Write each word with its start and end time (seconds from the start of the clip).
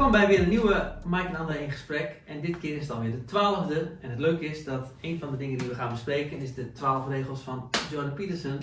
Welkom 0.00 0.18
bij 0.20 0.28
weer 0.28 0.42
een 0.42 0.48
nieuwe 0.48 0.92
Mike 1.04 1.26
en 1.26 1.36
André 1.36 1.58
in 1.58 1.70
gesprek. 1.70 2.22
En 2.26 2.40
dit 2.40 2.58
keer 2.58 2.76
is 2.76 2.82
het 2.82 2.90
alweer 2.90 3.10
de 3.10 3.24
twaalfde. 3.24 3.90
En 4.00 4.10
het 4.10 4.18
leuke 4.18 4.44
is 4.44 4.64
dat 4.64 4.92
een 5.00 5.18
van 5.18 5.30
de 5.30 5.36
dingen 5.36 5.58
die 5.58 5.68
we 5.68 5.74
gaan 5.74 5.90
bespreken 5.90 6.38
is 6.38 6.54
de 6.54 6.72
twaalf 6.72 7.08
regels 7.08 7.40
van 7.40 7.70
Jordan 7.90 8.14
Peterson. 8.14 8.58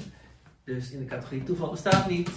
Dus 0.64 0.92
in 0.92 1.00
de 1.00 1.06
categorie 1.06 1.44
toeval 1.44 1.70
bestaat 1.70 2.10
niet. 2.10 2.32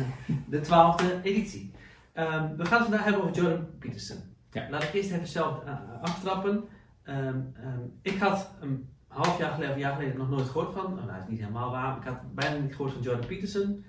De 0.50 0.60
twaalfde 0.60 1.20
editie. 1.22 1.72
Ehm, 2.12 2.56
we 2.56 2.64
gaan 2.64 2.78
het 2.78 2.88
vandaag 2.88 3.04
hebben 3.04 3.22
over 3.22 3.34
Jordan 3.34 3.66
Peterson. 3.78 4.18
Ja. 4.50 4.70
Laat 4.70 4.82
ik 4.82 4.92
eerst 4.92 5.10
even 5.10 5.26
zelf 5.26 5.64
eh, 5.64 5.74
aftrappen. 6.02 6.64
Ehm, 7.02 7.40
ehm, 7.54 7.80
ik 8.02 8.18
had 8.18 8.50
een 8.60 8.88
half 9.08 9.38
jaar 9.38 9.50
geleden 9.50 9.70
of 9.70 9.74
een 9.74 9.82
jaar 9.82 9.94
geleden 9.94 10.18
nog 10.18 10.30
nooit 10.30 10.48
gehoord 10.48 10.72
van. 10.72 10.86
Oh, 10.86 10.94
nou, 10.94 11.06
dat 11.06 11.22
is 11.22 11.28
niet 11.28 11.40
helemaal 11.40 11.70
waar. 11.70 11.88
maar 11.88 11.96
Ik 11.96 12.04
had 12.04 12.34
bijna 12.34 12.56
niet 12.56 12.74
gehoord 12.74 12.92
van 12.92 13.02
Jordan 13.02 13.26
Peterson. 13.26 13.84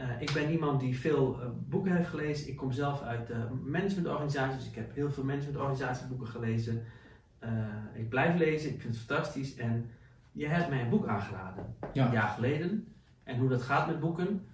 Eh, 0.00 0.08
ik 0.18 0.32
ben 0.32 0.50
iemand 0.50 0.80
die 0.80 0.98
veel 0.98 1.40
eh, 1.40 1.48
boeken 1.68 1.96
heeft 1.96 2.08
gelezen. 2.08 2.48
Ik 2.48 2.56
kom 2.56 2.72
zelf 2.72 3.02
uit 3.02 3.30
uh, 3.30 3.36
managementorganisaties. 3.64 4.66
Ik 4.66 4.74
heb 4.74 4.94
heel 4.94 5.10
veel 5.10 5.24
managementorganisatieboeken 5.24 6.26
gelezen. 6.26 6.82
Ik 7.94 8.08
blijf 8.08 8.38
lezen. 8.38 8.70
Ik 8.70 8.80
vind 8.80 8.94
het 8.94 9.04
fantastisch. 9.04 9.56
En 9.56 9.90
je 10.32 10.46
hebt 10.46 10.68
mij 10.68 10.80
een 10.80 10.88
boek 10.88 11.06
aangeraden. 11.06 11.74
Ja. 11.92 12.06
Een 12.06 12.12
jaar 12.12 12.28
geleden. 12.28 12.94
En 13.22 13.38
hoe 13.38 13.48
dat 13.48 13.62
gaat 13.62 13.86
met 13.86 14.00
boeken. 14.00 14.46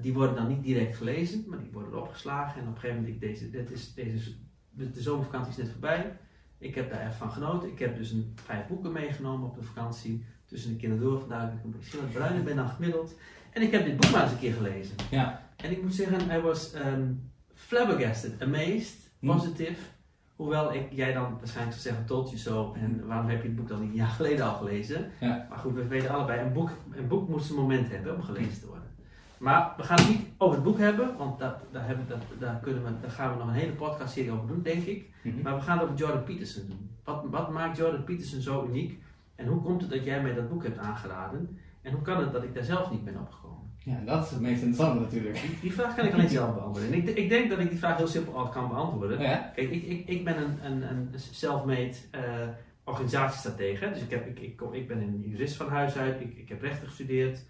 die 0.00 0.14
worden 0.14 0.36
dan 0.36 0.48
niet 0.48 0.62
direct 0.62 0.96
gelezen. 0.96 1.44
Maar 1.46 1.58
die 1.58 1.72
worden 1.72 2.00
opgeslagen. 2.00 2.60
En 2.60 2.68
op 2.68 2.74
een 2.74 2.80
gegeven 2.80 3.02
moment, 3.02 3.22
ik 3.22 3.28
deze, 3.28 3.50
dit 3.50 3.70
is, 3.70 3.94
deze, 3.94 4.30
de, 4.70 5.00
zomervakantie 5.00 5.50
is 5.50 5.56
net 5.56 5.70
voorbij. 5.70 6.18
Ik 6.58 6.74
heb 6.74 6.90
daar 6.90 7.00
echt 7.00 7.14
van 7.14 7.30
genoten. 7.30 7.68
Ik 7.68 7.78
heb 7.78 7.96
dus 7.96 8.10
een, 8.10 8.32
vijf 8.34 8.66
boeken 8.66 8.92
meegenomen 8.92 9.48
op 9.48 9.54
de 9.54 9.62
vakantie. 9.62 10.24
Tussen 10.44 10.70
de 10.70 10.76
kinderen 10.76 11.04
door. 11.04 11.18
Vandaar 11.18 11.46
dat 11.46 11.58
ik 11.58 11.64
een 11.64 11.70
beetje 11.70 12.00
wat 12.00 12.12
bruiner 12.12 12.42
ben 12.42 12.56
dan 12.56 12.68
gemiddeld. 12.68 13.14
En 13.56 13.62
ik 13.62 13.70
heb 13.70 13.84
dit 13.84 13.96
boek 13.96 14.10
maar 14.10 14.22
eens 14.22 14.32
een 14.32 14.38
keer 14.38 14.52
gelezen. 14.52 14.96
Ja. 15.10 15.42
En 15.56 15.70
ik 15.70 15.82
moet 15.82 15.94
zeggen, 15.94 16.28
hij 16.28 16.40
was 16.40 16.74
um, 16.74 17.30
flabbergasted, 17.54 18.42
amazed, 18.42 18.96
Hm. 19.20 19.26
positief. 19.26 19.78
Hoewel 20.36 20.74
ik, 20.74 20.86
jij 20.90 21.12
dan 21.12 21.36
waarschijnlijk 21.38 21.76
zou 21.76 21.88
zeggen, 21.88 22.06
told 22.06 22.26
you 22.28 22.38
so. 22.40 22.74
En 22.80 23.06
waarom 23.06 23.28
heb 23.28 23.42
je 23.42 23.48
het 23.48 23.56
boek 23.56 23.68
dan 23.68 23.80
niet 23.80 23.90
een 23.90 23.96
jaar 23.96 24.08
geleden 24.08 24.46
al 24.46 24.54
gelezen? 24.54 25.10
Ja. 25.20 25.46
Maar 25.48 25.58
goed, 25.58 25.74
we 25.74 25.86
weten 25.86 26.10
allebei, 26.10 26.40
een 26.40 26.52
boek, 26.52 26.70
een 26.92 27.08
boek 27.08 27.28
moet 27.28 27.42
zijn 27.42 27.58
moment 27.58 27.88
hebben 27.90 28.14
om 28.14 28.22
gelezen 28.22 28.60
te 28.60 28.66
worden. 28.66 28.84
Maar 29.38 29.72
we 29.76 29.82
gaan 29.82 29.96
het 29.98 30.08
niet 30.08 30.26
over 30.36 30.54
het 30.54 30.64
boek 30.64 30.78
hebben, 30.78 31.16
want 31.16 31.38
dat, 31.38 31.54
daar, 31.72 31.86
hebben, 31.86 32.04
dat, 32.08 32.18
daar, 32.38 32.58
kunnen 32.62 32.84
we, 32.84 32.90
daar 33.00 33.10
gaan 33.10 33.30
we 33.32 33.38
nog 33.38 33.48
een 33.48 33.54
hele 33.54 33.72
podcastserie 33.72 34.30
over 34.30 34.46
doen, 34.46 34.62
denk 34.62 34.84
ik. 34.84 35.10
Mhm. 35.22 35.42
Maar 35.42 35.54
we 35.54 35.60
gaan 35.60 35.78
het 35.78 35.84
over 35.86 35.98
Jordan 35.98 36.24
Peterson 36.24 36.62
doen. 36.68 36.90
Wat, 37.04 37.24
wat 37.30 37.50
maakt 37.50 37.76
Jordan 37.76 38.04
Peterson 38.04 38.40
zo 38.40 38.66
uniek? 38.68 39.02
En 39.34 39.46
hoe 39.46 39.62
komt 39.62 39.80
het 39.80 39.90
dat 39.90 40.04
jij 40.04 40.22
mij 40.22 40.34
dat 40.34 40.48
boek 40.48 40.62
hebt 40.62 40.78
aangeraden? 40.78 41.58
En 41.86 41.92
hoe 41.92 42.02
kan 42.02 42.20
het 42.20 42.32
dat 42.32 42.42
ik 42.42 42.54
daar 42.54 42.64
zelf 42.64 42.90
niet 42.90 43.04
ben 43.04 43.20
opgekomen? 43.20 43.70
Ja, 43.78 44.00
dat 44.04 44.24
is 44.24 44.30
het 44.30 44.40
meest 44.40 44.62
interessante 44.62 45.00
natuurlijk. 45.00 45.40
Die, 45.40 45.58
die 45.60 45.72
vraag 45.72 45.94
kan 45.94 46.06
ik 46.06 46.12
alleen 46.12 46.28
zelf 46.28 46.54
beantwoorden. 46.54 46.92
En 46.92 46.98
ik, 46.98 47.16
ik 47.16 47.28
denk 47.28 47.50
dat 47.50 47.58
ik 47.58 47.68
die 47.68 47.78
vraag 47.78 47.96
heel 47.96 48.06
simpel 48.06 48.36
al 48.36 48.48
kan 48.48 48.68
beantwoorden. 48.68 49.20
Ja? 49.20 49.52
Kijk, 49.54 49.70
ik, 49.70 49.82
ik, 49.82 50.08
ik 50.08 50.24
ben 50.24 50.42
een, 50.42 50.64
een, 50.64 50.90
een 50.90 51.08
self-made 51.16 51.94
eh, 52.10 52.20
organisatiestratege. 52.84 53.90
Dus 53.90 54.02
ik, 54.02 54.10
heb, 54.10 54.26
ik, 54.26 54.38
ik, 54.38 54.56
kom, 54.56 54.72
ik 54.72 54.88
ben 54.88 55.00
een 55.00 55.22
jurist 55.26 55.56
van 55.56 55.68
huis 55.68 55.96
uit. 55.96 56.20
Ik, 56.20 56.36
ik 56.36 56.48
heb 56.48 56.62
rechten 56.62 56.86
gestudeerd. 56.86 57.44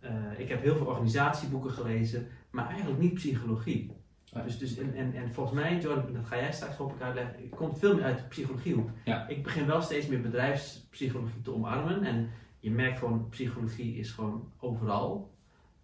Eh, 0.00 0.10
ik 0.36 0.48
heb 0.48 0.62
heel 0.62 0.76
veel 0.76 0.86
organisatieboeken 0.86 1.70
gelezen. 1.70 2.26
Maar 2.50 2.68
eigenlijk 2.68 3.00
niet 3.00 3.14
psychologie. 3.14 3.90
Ja. 4.24 4.42
Dus, 4.42 4.58
dus 4.58 4.78
en, 4.78 4.94
en, 4.94 5.14
en 5.14 5.32
volgens 5.32 5.60
mij, 5.60 5.78
Jordan, 5.80 6.12
dat 6.12 6.26
ga 6.26 6.36
jij 6.36 6.52
straks 6.52 6.76
hoop 6.76 6.94
ik 6.94 7.02
uitleggen. 7.02 7.44
Ik 7.44 7.50
kom 7.50 7.76
veel 7.76 7.94
meer 7.94 8.04
uit 8.04 8.18
de 8.18 8.24
psychologiehoek. 8.28 8.90
Ja. 9.04 9.28
Ik 9.28 9.42
begin 9.42 9.66
wel 9.66 9.82
steeds 9.82 10.06
meer 10.06 10.20
bedrijfspsychologie 10.20 11.40
te 11.42 11.54
omarmen. 11.54 12.04
En 12.04 12.30
je 12.62 12.70
merkt 12.70 12.98
gewoon, 12.98 13.28
psychologie 13.28 13.96
is 13.96 14.10
gewoon 14.10 14.52
overal. 14.58 15.30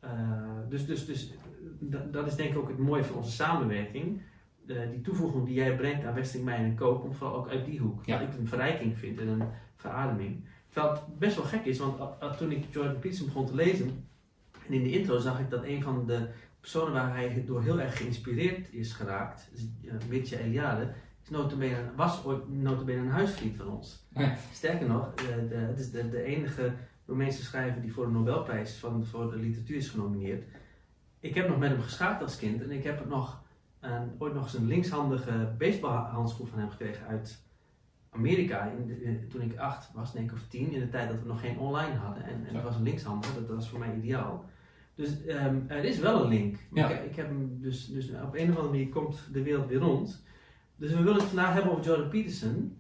Uh, 0.04 0.10
dus 0.68 0.86
dus, 0.86 1.06
dus 1.06 1.32
dat, 1.80 2.12
dat 2.12 2.26
is 2.26 2.36
denk 2.36 2.50
ik 2.50 2.58
ook 2.58 2.68
het 2.68 2.78
mooie 2.78 3.04
van 3.04 3.16
onze 3.16 3.30
samenwerking. 3.30 4.22
Uh, 4.66 4.90
die 4.90 5.00
toevoeging 5.00 5.46
die 5.46 5.54
jij 5.54 5.76
brengt 5.76 6.04
aan 6.04 6.14
Westing, 6.14 6.44
Mijn 6.44 6.64
en 6.64 6.76
Co. 6.76 6.98
komt 6.98 7.16
vooral 7.16 7.36
ook 7.36 7.48
uit 7.48 7.64
die 7.64 7.78
hoek. 7.78 8.04
Ja. 8.04 8.18
Wat 8.18 8.28
ik 8.28 8.38
een 8.38 8.48
verrijking 8.48 8.98
vind 8.98 9.18
en 9.18 9.28
een 9.28 9.48
verademing. 9.76 10.44
Terwijl 10.68 10.92
het 10.92 11.18
best 11.18 11.36
wel 11.36 11.44
gek 11.44 11.64
is, 11.64 11.78
want 11.78 11.96
toen 12.38 12.50
ik 12.50 12.64
Jordan 12.70 12.98
Peterson 12.98 13.26
begon 13.26 13.46
te 13.46 13.54
lezen, 13.54 14.08
en 14.66 14.74
in 14.74 14.82
de 14.82 14.90
intro 14.90 15.18
zag 15.18 15.40
ik 15.40 15.50
dat 15.50 15.64
een 15.64 15.82
van 15.82 16.06
de 16.06 16.28
personen 16.60 16.92
waar 16.92 17.14
hij 17.14 17.44
door 17.46 17.62
heel 17.62 17.80
erg 17.80 17.96
geïnspireerd 17.96 18.72
is 18.72 18.92
geraakt, 18.92 19.50
uh, 19.82 19.92
Mircea 20.08 20.38
Eliade, 20.38 20.92
notabene, 21.30 21.90
was 21.96 22.24
ooit 22.24 22.48
notabene 22.48 23.00
een 23.00 23.10
huisvriend 23.10 23.56
van 23.56 23.68
ons. 23.68 24.06
Ja. 24.08 24.36
Sterker 24.52 24.86
nog, 24.86 25.14
de, 25.14 25.46
de, 25.48 25.54
het 25.54 25.78
is 25.78 25.90
de, 25.90 26.08
de 26.08 26.22
enige 26.22 26.72
Roemeense 27.06 27.42
schrijver 27.42 27.80
die 27.80 27.92
voor 27.92 28.04
de 28.04 28.12
Nobelprijs 28.12 28.76
van, 28.76 29.04
voor 29.04 29.30
de 29.30 29.36
literatuur 29.36 29.76
is 29.76 29.88
genomineerd. 29.88 30.44
Ik 31.20 31.34
heb 31.34 31.48
nog 31.48 31.58
met 31.58 31.70
hem 31.70 31.80
geschaakt 31.80 32.22
als 32.22 32.36
kind 32.36 32.62
en 32.62 32.70
ik 32.70 32.84
heb 32.84 32.98
het 32.98 33.08
nog, 33.08 33.42
een, 33.80 34.10
ooit 34.18 34.34
nog 34.34 34.42
eens 34.42 34.54
een 34.54 34.66
linkshandige 34.66 35.54
baseballhandschoen 35.58 36.46
van 36.46 36.58
hem 36.58 36.70
gekregen 36.70 37.06
uit 37.06 37.42
Amerika. 38.10 38.64
In 38.64 38.86
de, 38.86 39.02
in, 39.02 39.28
toen 39.28 39.42
ik 39.42 39.58
acht 39.58 39.92
was, 39.94 40.12
denk 40.12 40.30
ik, 40.30 40.36
of 40.36 40.48
tien, 40.48 40.72
in 40.72 40.80
de 40.80 40.88
tijd 40.88 41.08
dat 41.08 41.20
we 41.20 41.26
nog 41.26 41.40
geen 41.40 41.58
online 41.58 41.94
hadden. 41.94 42.24
En, 42.24 42.46
en 42.46 42.54
het 42.54 42.64
was 42.64 42.76
een 42.76 42.82
linkshandige, 42.82 43.46
dat 43.46 43.56
was 43.56 43.68
voor 43.68 43.78
mij 43.78 43.96
ideaal. 43.96 44.44
Dus 44.94 45.26
um, 45.26 45.64
er 45.68 45.84
is 45.84 45.98
wel 45.98 46.22
een 46.22 46.28
link. 46.28 46.56
Ja. 46.72 46.88
Ik, 46.88 47.10
ik, 47.10 47.16
heb 47.16 47.26
hem 47.26 47.58
dus, 47.60 47.86
dus 47.86 48.10
op 48.10 48.34
een 48.34 48.50
of 48.50 48.56
andere 48.56 48.68
manier 48.68 48.88
komt 48.88 49.28
de 49.32 49.42
wereld 49.42 49.68
weer 49.68 49.78
rond. 49.78 50.22
Dus 50.78 50.90
we 50.90 51.02
willen 51.02 51.20
het 51.20 51.28
vandaag 51.28 51.52
hebben 51.52 51.72
over 51.72 51.84
Jordan 51.84 52.08
Peterson. 52.08 52.78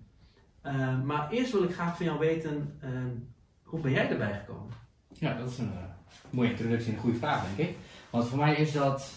Uh, 0.66 1.02
maar 1.02 1.30
eerst 1.30 1.52
wil 1.52 1.62
ik 1.62 1.74
graag 1.74 1.96
van 1.96 2.06
jou 2.06 2.18
weten, 2.18 2.78
uh, 2.84 2.90
hoe 3.62 3.80
ben 3.80 3.92
jij 3.92 4.10
erbij 4.10 4.32
gekomen? 4.32 4.72
Ja, 5.12 5.38
dat 5.38 5.50
is 5.50 5.58
een 5.58 5.72
uh, 5.72 5.78
mooie 6.30 6.50
introductie 6.50 6.88
en 6.88 6.94
een 6.94 7.00
goede 7.00 7.18
vraag, 7.18 7.44
denk 7.44 7.68
ik. 7.68 7.76
Want 8.10 8.28
voor 8.28 8.38
mij 8.38 8.54
is 8.54 8.72
dat 8.72 9.12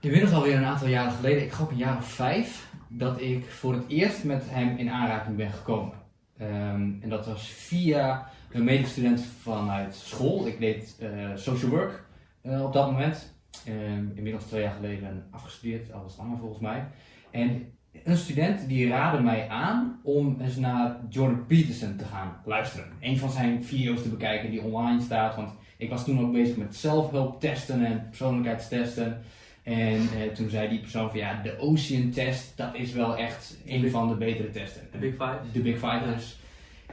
inmiddels 0.00 0.32
alweer 0.32 0.56
een 0.56 0.64
aantal 0.64 0.88
jaren 0.88 1.12
geleden, 1.12 1.42
ik 1.42 1.52
geloof 1.52 1.70
een 1.70 1.76
jaar 1.76 1.96
of 1.96 2.12
vijf, 2.12 2.68
dat 2.88 3.20
ik 3.20 3.50
voor 3.50 3.72
het 3.72 3.84
eerst 3.88 4.24
met 4.24 4.42
hem 4.46 4.76
in 4.76 4.90
aanraking 4.90 5.36
ben 5.36 5.50
gekomen. 5.50 5.94
Um, 6.40 6.98
en 7.00 7.08
dat 7.08 7.26
was 7.26 7.48
via 7.48 8.30
een 8.50 8.64
medestudent 8.64 9.24
vanuit 9.40 9.94
school. 9.94 10.46
Ik 10.46 10.58
deed 10.58 10.96
uh, 11.00 11.30
social 11.34 11.70
work 11.70 12.04
op 12.42 12.72
dat 12.72 12.90
moment. 12.90 13.34
Um, 13.68 14.12
inmiddels 14.14 14.44
twee 14.44 14.62
jaar 14.62 14.74
geleden 14.74 15.26
afgestudeerd, 15.30 15.92
al 15.92 16.02
wat 16.02 16.14
langer 16.18 16.38
volgens 16.38 16.60
mij. 16.60 16.86
En 17.34 17.72
een 18.04 18.16
student 18.16 18.68
die 18.68 18.88
raadde 18.88 19.22
mij 19.22 19.48
aan 19.48 20.00
om 20.02 20.36
eens 20.40 20.56
naar 20.56 20.96
Jordan 21.08 21.46
Peterson 21.46 21.96
te 21.96 22.04
gaan 22.04 22.36
luisteren. 22.44 22.86
Een 23.00 23.18
van 23.18 23.30
zijn 23.30 23.64
video's 23.64 24.02
te 24.02 24.08
bekijken 24.08 24.50
die 24.50 24.62
online 24.62 25.00
staat. 25.00 25.36
Want 25.36 25.50
ik 25.76 25.90
was 25.90 26.04
toen 26.04 26.20
ook 26.20 26.32
bezig 26.32 26.56
met 26.56 26.76
zelfhulptesten 26.76 27.84
en 27.84 28.06
persoonlijkheidstesten. 28.08 29.22
En 29.62 29.94
eh, 29.94 30.32
toen 30.34 30.50
zei 30.50 30.68
die 30.68 30.80
persoon 30.80 31.10
van 31.10 31.18
ja, 31.18 31.40
de 31.42 31.58
Ocean 31.58 32.10
test, 32.10 32.56
dat 32.56 32.74
is 32.74 32.92
wel 32.92 33.16
echt 33.16 33.56
een 33.66 33.90
van 33.90 34.08
de 34.08 34.14
betere 34.14 34.50
testen. 34.50 34.82
De 34.92 34.98
Big 34.98 35.12
Five. 35.12 35.38
De 35.52 35.60
Big 35.60 35.74
Five 35.74 36.02
dus. 36.14 36.38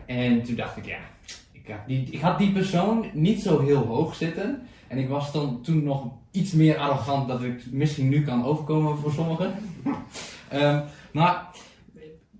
En 0.06 0.44
toen 0.44 0.56
dacht 0.56 0.78
ik 0.78 0.85
ja, 0.85 1.00
ik 1.52 1.68
had, 1.68 1.88
die, 1.88 2.08
ik 2.12 2.22
had 2.22 2.38
die 2.38 2.52
persoon 2.52 3.06
niet 3.13 3.41
zo 3.41 3.59
heel 3.59 3.85
hoog 3.85 4.16
zitten. 4.16 4.62
En 4.88 4.97
ik 4.97 5.09
was 5.09 5.31
dan 5.31 5.62
toen 5.62 5.84
nog 5.84 6.08
iets 6.31 6.52
meer 6.52 6.78
arrogant 6.78 7.28
dat 7.28 7.44
ik 7.44 7.72
misschien 7.72 8.09
nu 8.09 8.23
kan 8.23 8.46
overkomen 8.46 8.97
voor 8.97 9.12
sommigen. 9.12 9.53
Um, 10.53 10.81
maar 11.22 11.47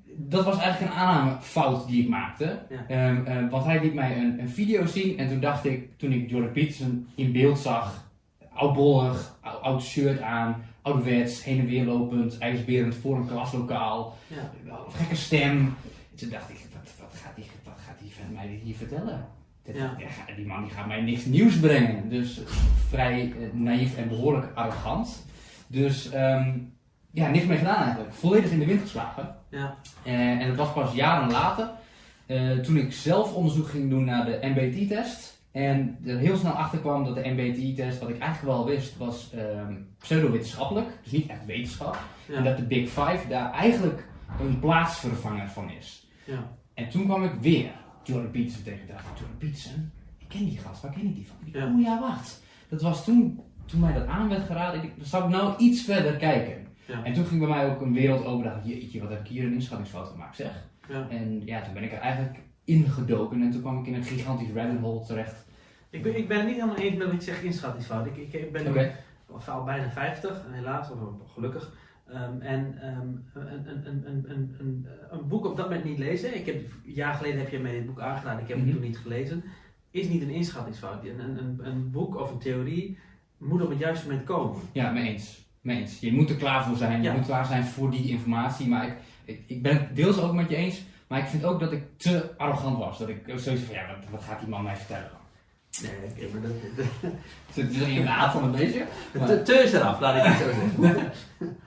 dat 0.08 0.46
was 0.46 0.60
eigenlijk 0.60 0.92
een 0.92 1.00
aannamefout 1.00 1.88
die 1.88 2.04
ik 2.04 2.10
maakte. 2.10 2.60
Ja. 2.88 3.10
Um, 3.10 3.28
uh, 3.28 3.50
want 3.50 3.66
hij 3.66 3.82
liet 3.82 3.94
mij 3.94 4.18
een, 4.18 4.40
een, 4.40 4.50
video 4.50 4.86
zien 4.86 5.18
en 5.18 5.28
toen 5.28 5.40
dacht 5.40 5.66
ik, 5.66 5.98
toen 5.98 6.12
ik 6.12 6.30
Jordan 6.30 6.52
Peterson 6.52 7.08
in 7.16 7.32
beeld 7.32 7.60
zag, 7.60 8.10
oudbollig, 8.54 9.38
oud, 9.42 9.62
oud 9.62 9.84
shirt 9.84 10.22
aan, 10.22 10.64
ouderwets, 10.82 11.44
heen 11.44 11.60
en 11.60 11.66
weer 11.66 11.86
lopend, 11.86 12.38
ijsberend 12.38 12.96
voor 12.96 13.16
een 13.16 13.28
klaslokaal, 13.28 14.18
ja. 14.28 14.52
gekke 14.90 15.16
stem. 15.16 15.76
Toen 16.16 16.30
dacht 16.30 16.50
ik, 16.50 16.66
wat, 16.74 16.92
wat 17.00 17.20
gaat 17.24 17.36
die, 17.36 17.46
wat 17.64 17.80
gaat 17.88 18.00
die 18.00 18.12
van 18.14 18.34
mij 18.34 18.60
hier 18.64 18.76
vertellen? 18.76 19.28
Dat, 19.64 19.76
Ja. 19.76 19.96
ja, 19.98 20.36
die 20.36 20.46
man 20.46 20.64
die 20.64 20.72
gaat 20.72 20.88
mij 20.88 21.02
niks 21.02 21.26
nieuws 21.26 21.60
brengen. 21.60 22.10
Dus 22.10 22.42
vrij 22.90 23.34
uh, 23.40 23.54
naïef 23.54 23.98
en 23.98 24.08
behoorlijk 24.08 24.52
arrogant. 24.54 25.26
Dus 25.68 26.14
um, 26.14 26.74
ja, 27.12 27.30
niks 27.30 27.46
mee 27.46 27.58
gedaan 27.58 27.84
eigenlijk. 27.84 28.14
Volledig 28.14 28.52
in 28.52 28.60
de 28.60 28.66
wind 28.66 28.82
geslagen. 28.82 29.36
Ja. 29.50 29.76
Uh, 30.06 30.14
en 30.14 30.48
het 30.48 30.56
was 30.56 30.74
pas 30.74 30.94
jaren 30.94 31.32
later, 31.32 31.70
uh, 32.28 32.60
toen 32.60 32.78
ik 32.78 32.94
zelf 32.94 33.34
onderzoek 33.34 33.68
ging 33.68 33.90
doen 33.90 34.06
naar 34.06 34.26
de 34.26 34.40
MBT-test. 34.42 35.40
En 35.52 35.98
er 36.06 36.18
heel 36.18 36.38
snel 36.38 36.52
achter 36.52 36.80
kwam 36.80 37.04
dat 37.04 37.16
de 37.16 37.30
MBT-test, 37.30 38.00
wat 38.00 38.10
ik 38.10 38.20
eigenlijk 38.20 38.58
wel 38.58 38.66
wist, 38.66 38.98
was 38.98 39.32
um, 39.36 39.88
pseudowetenschappelijk. 40.00 40.88
Dus 41.04 41.12
niet 41.12 41.28
echt 41.30 41.46
wetenschap. 41.46 41.98
Ja. 42.28 42.36
En 42.36 42.44
dat 42.44 42.58
de 42.58 42.64
Big 42.64 42.90
Five 42.90 43.28
daar 43.30 43.52
eigenlijk 43.52 44.08
een 44.40 44.60
plaatsvervanger 44.60 45.50
van 45.50 45.72
is. 45.72 46.08
Ja. 46.26 46.52
En 46.74 46.90
toen 46.90 47.06
kwam 47.06 47.24
ik 47.24 47.34
weer 47.42 47.72
Jordan 48.04 48.32
Peterson 48.32 48.64
tegen. 48.64 48.82
Ik 48.82 48.88
dacht, 48.88 49.06
Jordan 49.20 49.38
Peterson? 49.38 49.92
Ik 50.18 50.28
ken 50.28 50.46
die 50.46 50.58
gast, 50.58 50.82
waar 50.82 50.92
ken 50.92 51.06
ik 51.06 51.16
die 51.16 51.28
van? 51.28 51.48
Ik, 51.48 51.56
Ja. 51.56 51.66
Oh 51.66 51.82
ja, 51.82 52.00
wacht. 52.00 52.42
Dat 52.70 52.82
was 52.82 53.04
toen, 53.04 53.40
toen 53.66 53.80
mij 53.80 53.94
dat 53.94 54.08
aan 54.08 54.30
werd 54.30 54.46
geraden. 54.46 54.84
Ik, 54.84 54.92
zou 55.02 55.24
ik 55.24 55.30
nou 55.30 55.58
iets 55.58 55.82
verder 55.82 56.16
kijken. 56.16 56.61
Ja. 56.92 57.04
En 57.04 57.14
toen 57.14 57.26
ging 57.26 57.40
bij 57.40 57.50
mij 57.50 57.70
ook 57.70 57.82
een 57.82 57.94
wereld 57.94 58.26
open. 58.26 58.44
dacht 58.46 58.58
ik, 58.58 58.64
jeetje, 58.66 59.00
wat 59.02 59.10
heb 59.10 59.20
ik 59.20 59.28
hier 59.28 59.44
een 59.46 59.54
inschattingsfout 59.54 60.08
gemaakt, 60.08 60.36
zeg. 60.36 60.52
Ja. 60.90 61.08
En 61.10 61.46
ja, 61.46 61.62
toen 61.62 61.74
ben 61.74 61.84
ik 61.84 61.92
er 61.92 61.98
eigenlijk 62.00 62.40
ingedoken. 62.64 63.42
En 63.42 63.52
toen 63.52 63.62
kwam 63.62 63.80
ik 63.80 63.88
in 63.88 63.94
een 63.94 64.04
gigantisch 64.04 64.52
rabbit 64.56 64.80
hole 64.80 65.06
terecht. 65.06 65.46
Ik, 65.90 66.04
ben, 66.04 66.18
ik 66.18 66.28
ben 66.28 66.38
het 66.38 66.46
niet 66.46 66.56
helemaal 66.56 66.76
eens 66.78 66.98
met 66.98 67.08
wat 67.08 67.16
je 67.16 67.32
zegt 67.32 67.44
inschattingsfout. 67.44 68.06
Ik, 68.06 68.18
ik, 68.18 68.34
ik 68.34 68.52
ben 68.52 68.68
Oké. 68.68 68.96
al 69.46 69.64
bijna 69.64 69.90
50, 69.90 70.46
helaas, 70.50 70.92
of 70.92 71.00
gelukkig. 71.34 71.74
Ehm, 72.08 72.40
en 72.42 72.78
ehm, 72.82 73.08
een, 73.34 73.70
een, 73.70 73.88
een, 73.88 74.04
een, 74.08 74.24
een, 74.32 74.56
een, 74.60 74.88
een 75.12 75.28
boek 75.28 75.46
op 75.46 75.58
dat 75.58 75.66
moment 75.66 75.84
niet 75.86 75.98
lezen. 75.98 76.36
Ik 76.36 76.46
heb, 76.46 76.56
een 76.56 76.72
jaar 76.94 77.14
geleden 77.14 77.40
heb 77.40 77.50
je 77.50 77.60
mij 77.60 77.72
dit 77.72 77.86
boek 77.86 78.00
aangeraden, 78.00 78.42
ik 78.42 78.48
heb 78.48 78.58
Mhm. 78.58 78.66
het 78.68 78.76
toen 78.76 78.86
niet 78.86 78.98
gelezen. 78.98 79.44
Is 79.92 80.08
niet 80.08 80.22
een 80.22 80.30
inschattingsfout. 80.30 81.06
Een, 81.06 81.20
een, 81.20 81.38
een, 81.38 81.60
een 81.66 81.92
boek 81.92 82.16
of 82.16 82.32
een 82.32 82.40
theorie 82.40 82.98
moet 83.38 83.62
op 83.62 83.70
het 83.70 83.80
juiste 83.80 84.08
moment 84.08 84.26
komen. 84.26 84.60
Ja, 84.72 84.92
mee 84.92 85.10
eens. 85.10 85.50
Mee 85.62 85.80
eens. 85.80 86.00
Je 86.00 86.14
moet 86.14 86.30
er 86.30 86.36
klaar 86.36 86.64
voor 86.64 86.78
zijn. 86.78 87.02
Ja. 87.02 87.12
Je 87.12 87.18
moet 87.18 87.28
klaar 87.28 87.46
zijn 87.46 87.64
voor 87.64 87.92
die 87.92 88.10
informatie. 88.10 88.68
Maar 88.68 88.88
ik, 88.88 88.94
ik, 89.26 89.44
ik 89.48 89.62
ben 89.62 89.78
het 89.78 89.96
deels 89.96 90.20
ook 90.20 90.34
met 90.34 90.50
je 90.50 90.56
eens. 90.56 90.82
Maar 91.08 91.20
ik 91.20 91.28
vind 91.28 91.44
ook 91.46 91.60
dat 91.60 91.72
ik 91.72 91.84
te 91.98 92.32
arrogant 92.38 92.78
was. 92.78 92.98
Dat 92.98 93.10
ik 93.10 93.22
zoiets 93.36 93.64
van, 93.64 93.76
ja, 93.76 93.88
wat, 93.88 94.10
wat 94.10 94.24
gaat 94.24 94.40
die 94.40 94.50
man 94.50 94.64
mij 94.64 94.76
vertellen? 94.76 95.10
Nee, 95.82 95.92
oké, 96.10 96.34
maar 96.34 96.42
dat, 96.42 96.86
Zit 97.54 97.82
er 97.82 97.88
in 97.88 98.02
de 98.02 98.10
aard 98.10 98.32
van 98.32 98.44
een 98.44 98.52
beetje? 98.52 98.86
de, 99.14 99.26
de 99.26 99.42
teus 99.42 99.74
eraf, 99.74 100.00
laat 100.00 100.16
ik 100.16 100.24
het 100.24 100.38
zo 100.38 100.44
zeggen. 100.80 101.12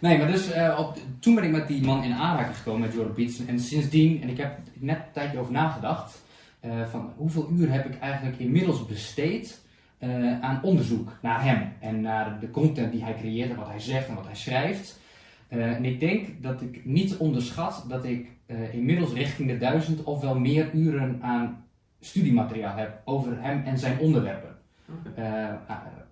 Nee, 0.00 0.18
maar 0.18 0.26
dus 0.26 0.50
eh, 0.50 0.78
op, 0.78 0.98
toen 1.18 1.34
ben 1.34 1.44
ik 1.44 1.50
met 1.50 1.68
die 1.68 1.84
man 1.84 2.02
in 2.04 2.12
aanraking 2.12 2.56
gekomen, 2.56 2.80
met 2.80 2.92
Jordan 2.92 3.14
Peterson. 3.14 3.48
En 3.48 3.60
sindsdien, 3.60 4.22
en 4.22 4.28
ik 4.28 4.36
heb 4.36 4.56
er 4.56 4.62
net 4.74 4.96
een 4.96 5.12
tijdje 5.12 5.38
over 5.38 5.52
nagedacht, 5.52 6.22
eh, 6.60 6.70
van 6.90 7.12
hoeveel 7.16 7.50
uur 7.50 7.72
heb 7.72 7.84
ik 7.84 7.98
eigenlijk 7.98 8.38
inmiddels 8.38 8.86
besteed 8.86 9.60
eh, 10.00 10.40
aan 10.40 10.62
onderzoek 10.62 11.18
naar 11.22 11.44
hem. 11.44 11.72
En 11.80 12.00
naar 12.00 12.40
de 12.40 12.50
content 12.50 12.92
die 12.92 13.04
hij 13.04 13.14
creëert 13.14 13.50
en 13.50 13.56
wat 13.56 13.68
hij 13.68 13.80
zegt 13.80 14.08
en 14.08 14.14
wat 14.14 14.26
hij 14.26 14.34
schrijft. 14.34 15.00
Eh, 15.48 15.76
en 15.76 15.84
ik 15.84 16.00
denk 16.00 16.42
dat 16.42 16.60
ik 16.60 16.84
niet 16.84 17.16
onderschat 17.16 17.84
dat 17.88 18.04
ik 18.04 18.28
eh, 18.46 18.74
inmiddels 18.74 19.12
richting 19.12 19.48
de 19.48 19.58
duizend 19.58 20.04
of 20.04 20.20
wel 20.20 20.38
meer 20.38 20.72
uren 20.72 21.18
aan 21.22 21.64
studiemateriaal 22.00 22.76
heb 22.76 23.00
over 23.04 23.42
hem 23.42 23.62
en 23.64 23.78
zijn 23.78 23.98
onderwerpen. 23.98 24.56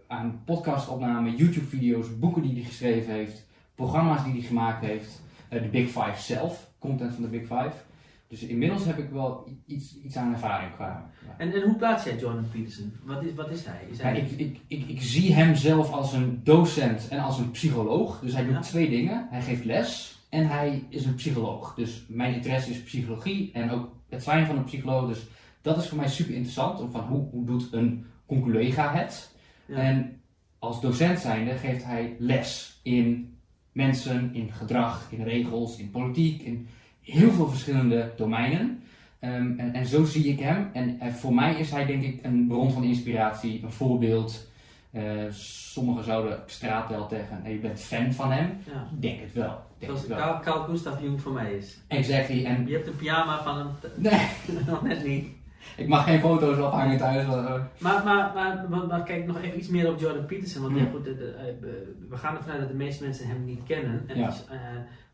Aan 0.07 0.43
podcastopnamen, 0.45 1.37
YouTube-video's, 1.37 2.19
boeken 2.19 2.43
die 2.43 2.55
hij 2.55 2.63
geschreven 2.63 3.13
heeft, 3.13 3.47
programma's 3.75 4.25
die 4.25 4.33
hij 4.33 4.43
gemaakt 4.43 4.85
heeft, 4.85 5.23
de 5.49 5.69
Big 5.71 5.87
Five 5.87 6.15
zelf, 6.17 6.71
content 6.79 7.15
van 7.15 7.23
de 7.23 7.29
Big 7.29 7.43
Five. 7.43 7.73
Dus 8.29 8.43
inmiddels 8.43 8.85
heb 8.85 8.99
ik 8.99 9.11
wel 9.11 9.49
iets, 9.67 9.97
iets 10.05 10.17
aan 10.17 10.33
ervaring 10.33 10.75
qua. 10.75 11.11
En, 11.39 11.53
en 11.53 11.63
hoe 11.63 11.77
plaats 11.77 12.05
jij 12.05 12.19
Jordan 12.19 12.49
Peterson? 12.53 12.93
Wat 13.05 13.23
is, 13.23 13.35
wat 13.35 13.51
is 13.51 13.65
hij? 13.65 13.87
Is 13.91 13.97
Ja, 13.99 14.03
hij 14.03 14.19
ik, 14.19 14.31
ik, 14.31 14.59
ik, 14.67 14.89
ik 14.89 15.03
zie 15.03 15.35
hem 15.35 15.55
zelf 15.55 15.91
als 15.93 16.13
een 16.13 16.41
docent 16.45 17.09
en 17.09 17.19
als 17.19 17.39
een 17.39 17.51
psycholoog. 17.51 18.21
Dus 18.21 18.33
hij 18.33 18.45
doet 18.45 18.53
Ja. 18.55 18.61
twee 18.61 18.91
dingen. 18.91 19.27
Hij 19.31 19.43
geeft 19.43 19.65
les 19.65 20.19
en 20.29 20.47
hij 20.49 20.85
is 20.89 21.05
een 21.05 21.15
psycholoog. 21.15 21.75
Dus 21.75 22.05
mijn 22.09 22.35
interesse 22.35 22.71
is 22.71 22.83
psychologie 22.83 23.51
en 23.53 23.71
ook 23.71 23.89
het 24.09 24.23
zijn 24.23 24.47
van 24.47 24.57
een 24.57 24.65
psycholoog. 24.65 25.09
Dus 25.09 25.27
dat 25.63 25.77
is 25.79 25.89
voor 25.89 25.99
mij 25.99 26.09
super 26.09 26.35
interessant. 26.35 26.93
Van 26.93 27.01
hoe, 27.07 27.29
hoe 27.31 27.45
doet 27.45 27.73
een 27.73 28.05
collega 28.27 28.95
het? 28.95 29.35
Ja. 29.67 29.77
En 29.77 30.21
als 30.59 30.81
docent 30.81 31.19
zijnde 31.19 31.53
geeft 31.53 31.85
hij 31.85 32.17
les 32.19 32.81
in 32.83 33.37
mensen, 33.73 34.35
in 34.35 34.53
gedrag, 34.53 35.09
in 35.11 35.23
regels, 35.23 35.79
in 35.79 35.91
politiek, 35.91 36.43
in 36.43 36.69
heel 37.13 37.31
veel 37.31 37.49
verschillende 37.49 38.13
domeinen. 38.17 38.83
Ehm, 39.19 39.59
en, 39.59 39.73
en 39.75 39.87
zo 39.87 40.05
zie 40.05 40.25
ik 40.25 40.39
hem. 40.41 40.71
En, 40.73 41.01
eh, 41.01 41.13
voor 41.13 41.35
mij 41.35 41.55
is 41.55 41.71
hij 41.71 41.87
denk 41.87 42.03
ik 42.03 42.25
een 42.25 42.47
bron 42.49 42.73
van 42.73 42.85
inspiratie, 42.85 43.63
een 43.63 43.73
voorbeeld. 43.73 44.47
Eh, 44.91 45.03
sommigen 45.31 46.05
zouden 46.05 46.39
straatbel 46.47 47.07
tegen, 47.07 47.41
hey, 47.43 47.53
je 47.53 47.59
bent 47.59 47.81
fan 47.81 48.13
van 48.13 48.33
hem. 48.33 48.51
ja. 48.73 48.89
Ik 48.95 49.03
denk 49.03 49.21
het 49.21 49.33
wel. 49.33 49.61
Denk 49.79 49.93
Zoals 49.93 50.01
het 50.01 50.19
wel. 50.19 50.41
Carl, 50.41 50.63
Gustav 50.63 51.01
Jung 51.03 51.21
voor 51.21 51.33
mij 51.33 51.53
is. 51.53 51.79
Exactly. 51.89 52.45
En 52.45 52.67
Je 52.67 52.73
hebt 52.73 52.87
een 52.87 52.97
pyjama 52.97 53.43
van 53.43 53.59
hem, 53.59 53.67
nee, 53.97 54.27
nog 54.67 54.83
net 54.83 55.05
niet. 55.07 55.27
ik 55.77 55.89
mag 55.89 56.05
geen 56.05 56.21
foto's 56.21 56.59
ophangen 56.59 56.99
thuis. 56.99 57.25
eh, 57.25 57.55
Maar, 57.79 58.05
maar, 58.05 58.31
maar, 58.35 58.67
maar, 58.69 58.87
maar 58.87 59.03
kijk 59.03 59.27
nog 59.27 59.41
even 59.43 59.59
iets 59.59 59.69
meer 59.69 59.91
op 59.93 60.01
Jordan 60.01 60.27
Peterson. 60.27 60.63
Want 60.63 60.75
Hmm. 60.75 60.85
ja, 60.85 60.91
goed, 60.91 61.05
de- 61.05 61.17
de- 61.17 61.35
eh, 61.61 61.67
we 62.09 62.17
gaan 62.17 62.37
ervan 62.37 62.51
uit 62.53 62.61
dat 62.61 62.69
de 62.69 62.75
meeste 62.77 63.05
mensen 63.05 63.29
hem 63.29 63.45
niet 63.45 63.63
kennen. 63.67 64.03
En 64.07 64.19
Ja. 64.19 64.29
eh, 64.51 64.59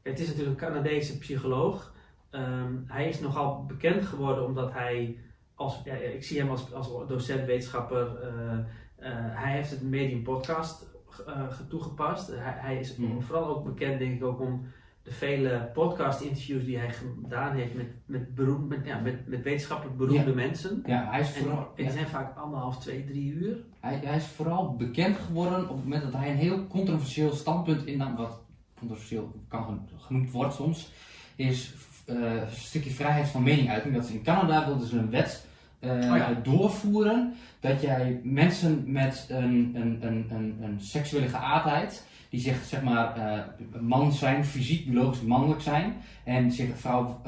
het 0.04 0.20
is 0.20 0.26
natuurlijk 0.28 0.60
een 0.60 0.68
Canadese 0.68 1.18
psycholoog. 1.18 1.92
Ehm, 2.30 2.72
hij 2.86 3.08
is 3.08 3.20
nogal 3.20 3.64
bekend 3.66 4.04
geworden 4.04 4.44
omdat 4.46 4.72
hij, 4.72 5.18
als, 5.54 5.80
ja, 5.84 5.94
ik 5.94 6.24
zie 6.24 6.38
hem 6.40 6.50
als, 6.50 6.72
als 6.72 6.88
docent, 7.08 7.46
wetenschapper. 7.46 8.16
eh, 8.22 8.58
eh, 8.96 9.12
hij 9.42 9.52
heeft 9.52 9.70
het 9.70 9.82
Medium 9.82 10.22
Podcast 10.22 10.86
eh, 11.26 11.42
toegepast. 11.68 12.26
Hij, 12.28 12.54
hij 12.56 12.78
is 12.78 12.96
Hmm. 12.96 13.22
vooral 13.22 13.46
ook 13.56 13.64
bekend, 13.64 13.98
denk 13.98 14.14
ik, 14.14 14.24
ook 14.24 14.40
om 14.40 14.66
de 15.02 15.12
vele 15.12 15.70
podcast-interviews 15.72 16.64
die 16.64 16.78
hij 16.78 16.92
gedaan 16.92 17.54
heeft 17.56 17.74
met, 17.74 17.86
met, 18.06 18.34
beroemd, 18.34 18.68
met, 18.68 18.80
ja, 18.86 18.98
met, 19.00 19.28
met 19.28 19.42
wetenschappelijk 19.42 19.96
beroemde 19.96 20.34
mensen. 20.34 20.82
ja, 20.86 21.10
hij 21.10 21.20
is 21.20 21.34
En 21.36 21.42
vooral. 21.42 21.72
die 21.74 21.84
ja. 21.84 21.90
zijn 21.90 22.06
vaak 22.06 22.36
anderhalf, 22.36 22.78
twee, 22.78 23.04
drie 23.04 23.32
uur. 23.32 23.56
Hij, 23.80 24.00
hij 24.04 24.16
is 24.16 24.26
vooral 24.26 24.76
bekend 24.76 25.16
geworden 25.16 25.62
op 25.68 25.74
het 25.76 25.84
moment 25.84 26.02
dat 26.02 26.12
hij 26.12 26.30
een 26.30 26.36
heel 26.36 26.66
controversieel 26.66 27.32
standpunt 27.32 27.84
innam, 27.84 28.16
wat 28.16 28.42
controversieel 28.78 29.32
kan 29.48 29.64
gen- 29.64 29.88
genoemd 29.98 30.30
wordt 30.30 30.54
soms, 30.54 30.92
is 31.36 31.74
eh, 32.04 32.16
een 32.16 32.50
stukje 32.50 32.90
vrijheid 32.90 33.28
van 33.28 33.42
meningsuiting. 33.42 33.94
Dat 33.94 34.04
is 34.04 34.10
in 34.10 34.22
Canada 34.22 34.66
wilden 34.66 34.88
ze 34.88 34.98
een 34.98 35.10
wet 35.10 35.46
Oh 35.80 35.90
ja. 35.90 36.40
doorvoeren 36.42 37.34
dat 37.60 37.80
jij 37.80 38.20
mensen 38.22 38.84
met 38.86 39.26
een, 39.28 39.72
een, 39.74 39.98
een, 40.00 40.26
een, 40.30 40.58
een 40.62 40.80
seksuele 40.80 41.28
geaardheid, 41.28 42.06
die 42.30 42.40
zich 42.40 42.64
zeg 42.64 42.82
maar 42.82 43.16
eh, 43.16 43.40
man 43.80 44.12
zijn, 44.12 44.44
fysiek, 44.44 44.86
biologisch 44.86 45.20
mannelijk 45.20 45.60
zijn, 45.60 45.94
en 46.24 46.52
zich 46.52 46.68
een 46.68 46.76
vrouw 46.76 47.20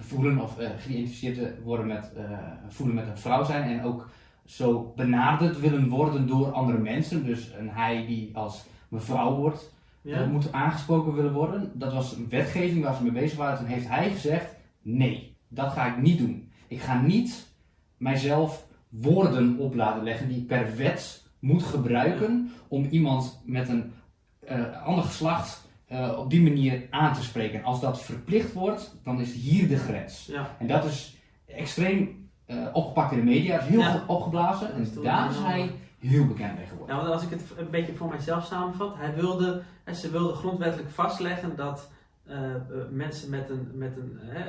voelen 0.00 0.40
of 0.40 0.56
geïdentificeerd 0.78 1.34
te 1.34 1.54
worden 1.64 1.86
met, 1.86 2.12
voelen 2.68 2.94
met 2.94 3.06
een 3.06 3.18
vrouw 3.18 3.44
zijn 3.44 3.78
en 3.78 3.84
ook 3.84 4.08
zo 4.44 4.92
benaderd 4.96 5.60
willen 5.60 5.88
worden 5.88 6.26
door 6.26 6.52
andere 6.52 6.78
mensen. 6.78 7.24
Dus 7.24 7.50
een 7.58 7.70
hij 7.70 8.06
die 8.06 8.30
als 8.32 8.64
mevrouw 8.88 9.36
wordt, 9.36 9.72
Ja. 10.06 10.20
eh, 10.22 10.28
moet 10.28 10.52
aangesproken 10.52 11.14
willen 11.14 11.32
worden. 11.32 11.70
Dat 11.74 11.92
was 11.92 12.12
een 12.16 12.28
wetgeving 12.28 12.84
waar 12.84 12.94
ze 12.96 13.02
mee 13.02 13.12
bezig 13.12 13.38
waren. 13.38 13.58
Toen 13.58 13.66
heeft 13.66 13.88
hij 13.88 14.10
gezegd: 14.10 14.54
nee, 14.82 15.36
dat 15.48 15.72
ga 15.72 15.86
ik 15.86 16.02
niet 16.02 16.18
doen. 16.18 16.50
Ik 16.68 16.80
ga 16.80 17.00
niet 17.02 17.46
mijzelf 17.96 18.66
woorden 18.88 19.58
op 19.58 19.74
laten 19.74 20.02
leggen 20.02 20.28
die 20.28 20.36
ik 20.36 20.46
per 20.46 20.76
wet 20.76 21.24
moet 21.38 21.62
gebruiken 21.62 22.50
om 22.68 22.84
iemand 22.90 23.40
met 23.44 23.68
een 23.68 23.92
eh, 24.40 24.82
ander 24.86 25.04
geslacht 25.04 25.68
eh, 25.86 26.14
op 26.18 26.30
die 26.30 26.42
manier 26.42 26.86
aan 26.90 27.14
te 27.14 27.22
spreken. 27.22 27.64
Als 27.64 27.80
dat 27.80 28.02
verplicht 28.02 28.52
wordt, 28.52 28.94
dan 29.04 29.20
is 29.20 29.32
hier 29.34 29.68
de 29.68 29.76
grens. 29.78 30.26
ja. 30.32 30.56
En 30.58 30.66
dat 30.66 30.84
is 30.84 31.16
extreem 31.46 32.28
eh, 32.46 32.56
opgepakt 32.72 33.12
in 33.12 33.18
de 33.18 33.24
media, 33.24 33.58
is 33.60 33.66
heel 33.68 33.80
Ja. 33.80 34.04
opgeblazen. 34.06 34.68
Dat 34.84 34.96
En 34.96 35.02
daar 35.02 35.30
is 35.30 35.36
hij 35.38 35.70
heel 36.08 36.26
bekend 36.26 36.56
mee 36.56 36.66
geworden. 36.66 36.96
Ja, 36.96 37.02
want 37.02 37.12
als 37.14 37.22
ik 37.22 37.30
het 37.30 37.42
een 37.56 37.70
beetje 37.70 37.94
voor 37.94 38.08
mijzelf 38.08 38.44
samenvat, 38.44 38.94
hij 38.96 39.14
wilde, 39.14 39.62
ze 39.94 40.10
wilden 40.10 40.36
grondwettelijk 40.36 40.90
vastleggen 40.90 41.56
dat 41.56 41.90
eh, 42.24 42.54
eh, 42.54 42.60
mensen 42.90 43.30
met 43.30 43.50
een, 43.50 43.68
met 43.74 43.96
een 43.96 44.18
eh, 44.30 44.40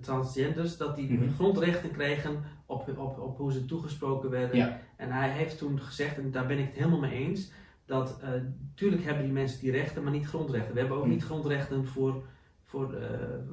transgenders, 0.00 0.76
dat 0.76 0.96
die 0.96 1.12
Mhm. 1.12 1.32
grondrechten 1.34 1.90
kregen 1.90 2.42
op, 2.66 2.88
op, 2.98 3.18
op 3.18 3.36
hoe 3.38 3.52
ze 3.52 3.64
toegesproken 3.64 4.30
werden. 4.30 4.56
Ja. 4.56 4.78
En 4.96 5.10
hij 5.12 5.30
heeft 5.30 5.58
toen 5.58 5.80
gezegd, 5.80 6.18
en 6.18 6.30
daar 6.30 6.46
ben 6.46 6.58
ik 6.58 6.66
het 6.66 6.74
helemaal 6.74 6.98
mee 6.98 7.26
eens, 7.26 7.50
dat 7.86 8.18
uh, 8.24 8.28
tuurlijk 8.74 9.04
hebben 9.04 9.24
die 9.24 9.32
mensen 9.32 9.60
die 9.60 9.70
rechten, 9.70 10.02
maar 10.02 10.12
niet 10.12 10.26
grondrechten. 10.26 10.72
We 10.74 10.78
hebben 10.80 10.96
ook 10.96 11.02
Mhm. 11.04 11.12
niet 11.12 11.24
grondrechten 11.24 11.86
voor, 11.86 12.22
voor, 12.64 12.94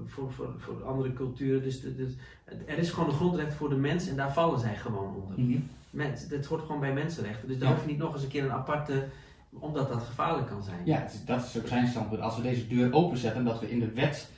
voor, 0.06 0.32
voor, 0.32 0.54
voor 0.58 0.84
andere 0.84 1.14
culturen. 1.14 1.64
Dus, 1.64 1.82
de- 1.82 1.96
dus 1.96 2.14
er 2.66 2.78
is 2.78 2.92
gewoon 2.92 3.10
een 3.10 3.16
grondrecht 3.16 3.54
voor 3.54 3.70
de 3.70 3.76
mens 3.76 4.08
en 4.08 4.16
daar 4.16 4.34
vallen 4.34 4.60
zij 4.60 4.76
gewoon 4.76 5.16
onder. 5.16 5.40
Mhm. 5.40 5.60
Mens, 5.94 6.28
dat 6.28 6.46
hoort 6.46 6.62
gewoon 6.62 6.80
bij 6.80 6.94
mensenrechten. 6.94 7.48
Dus 7.48 7.58
daar 7.58 7.70
Ja. 7.70 7.76
hoef 7.76 7.84
je 7.86 7.90
niet 7.92 8.00
nog 8.00 8.14
eens 8.14 8.24
een 8.24 8.30
keer 8.30 8.44
een 8.44 8.52
aparte, 8.52 9.08
omdat 9.50 9.90
dat 9.90 10.04
gevaarlijk 10.04 10.48
kan 10.48 10.64
zijn. 10.64 10.80
Ja, 10.86 11.06
is- 11.06 11.26
dat 11.26 11.44
is 11.44 11.58
ook 11.58 11.68
zijn 11.68 11.88
standpunt. 11.88 12.22
Als 12.22 12.36
we 12.36 12.42
deze 12.42 12.68
deur 12.68 12.94
openzetten, 12.94 13.44
dat 13.46 13.60
we 13.60 13.72
in 13.72 13.80
de 13.80 13.92
wet 13.92 14.32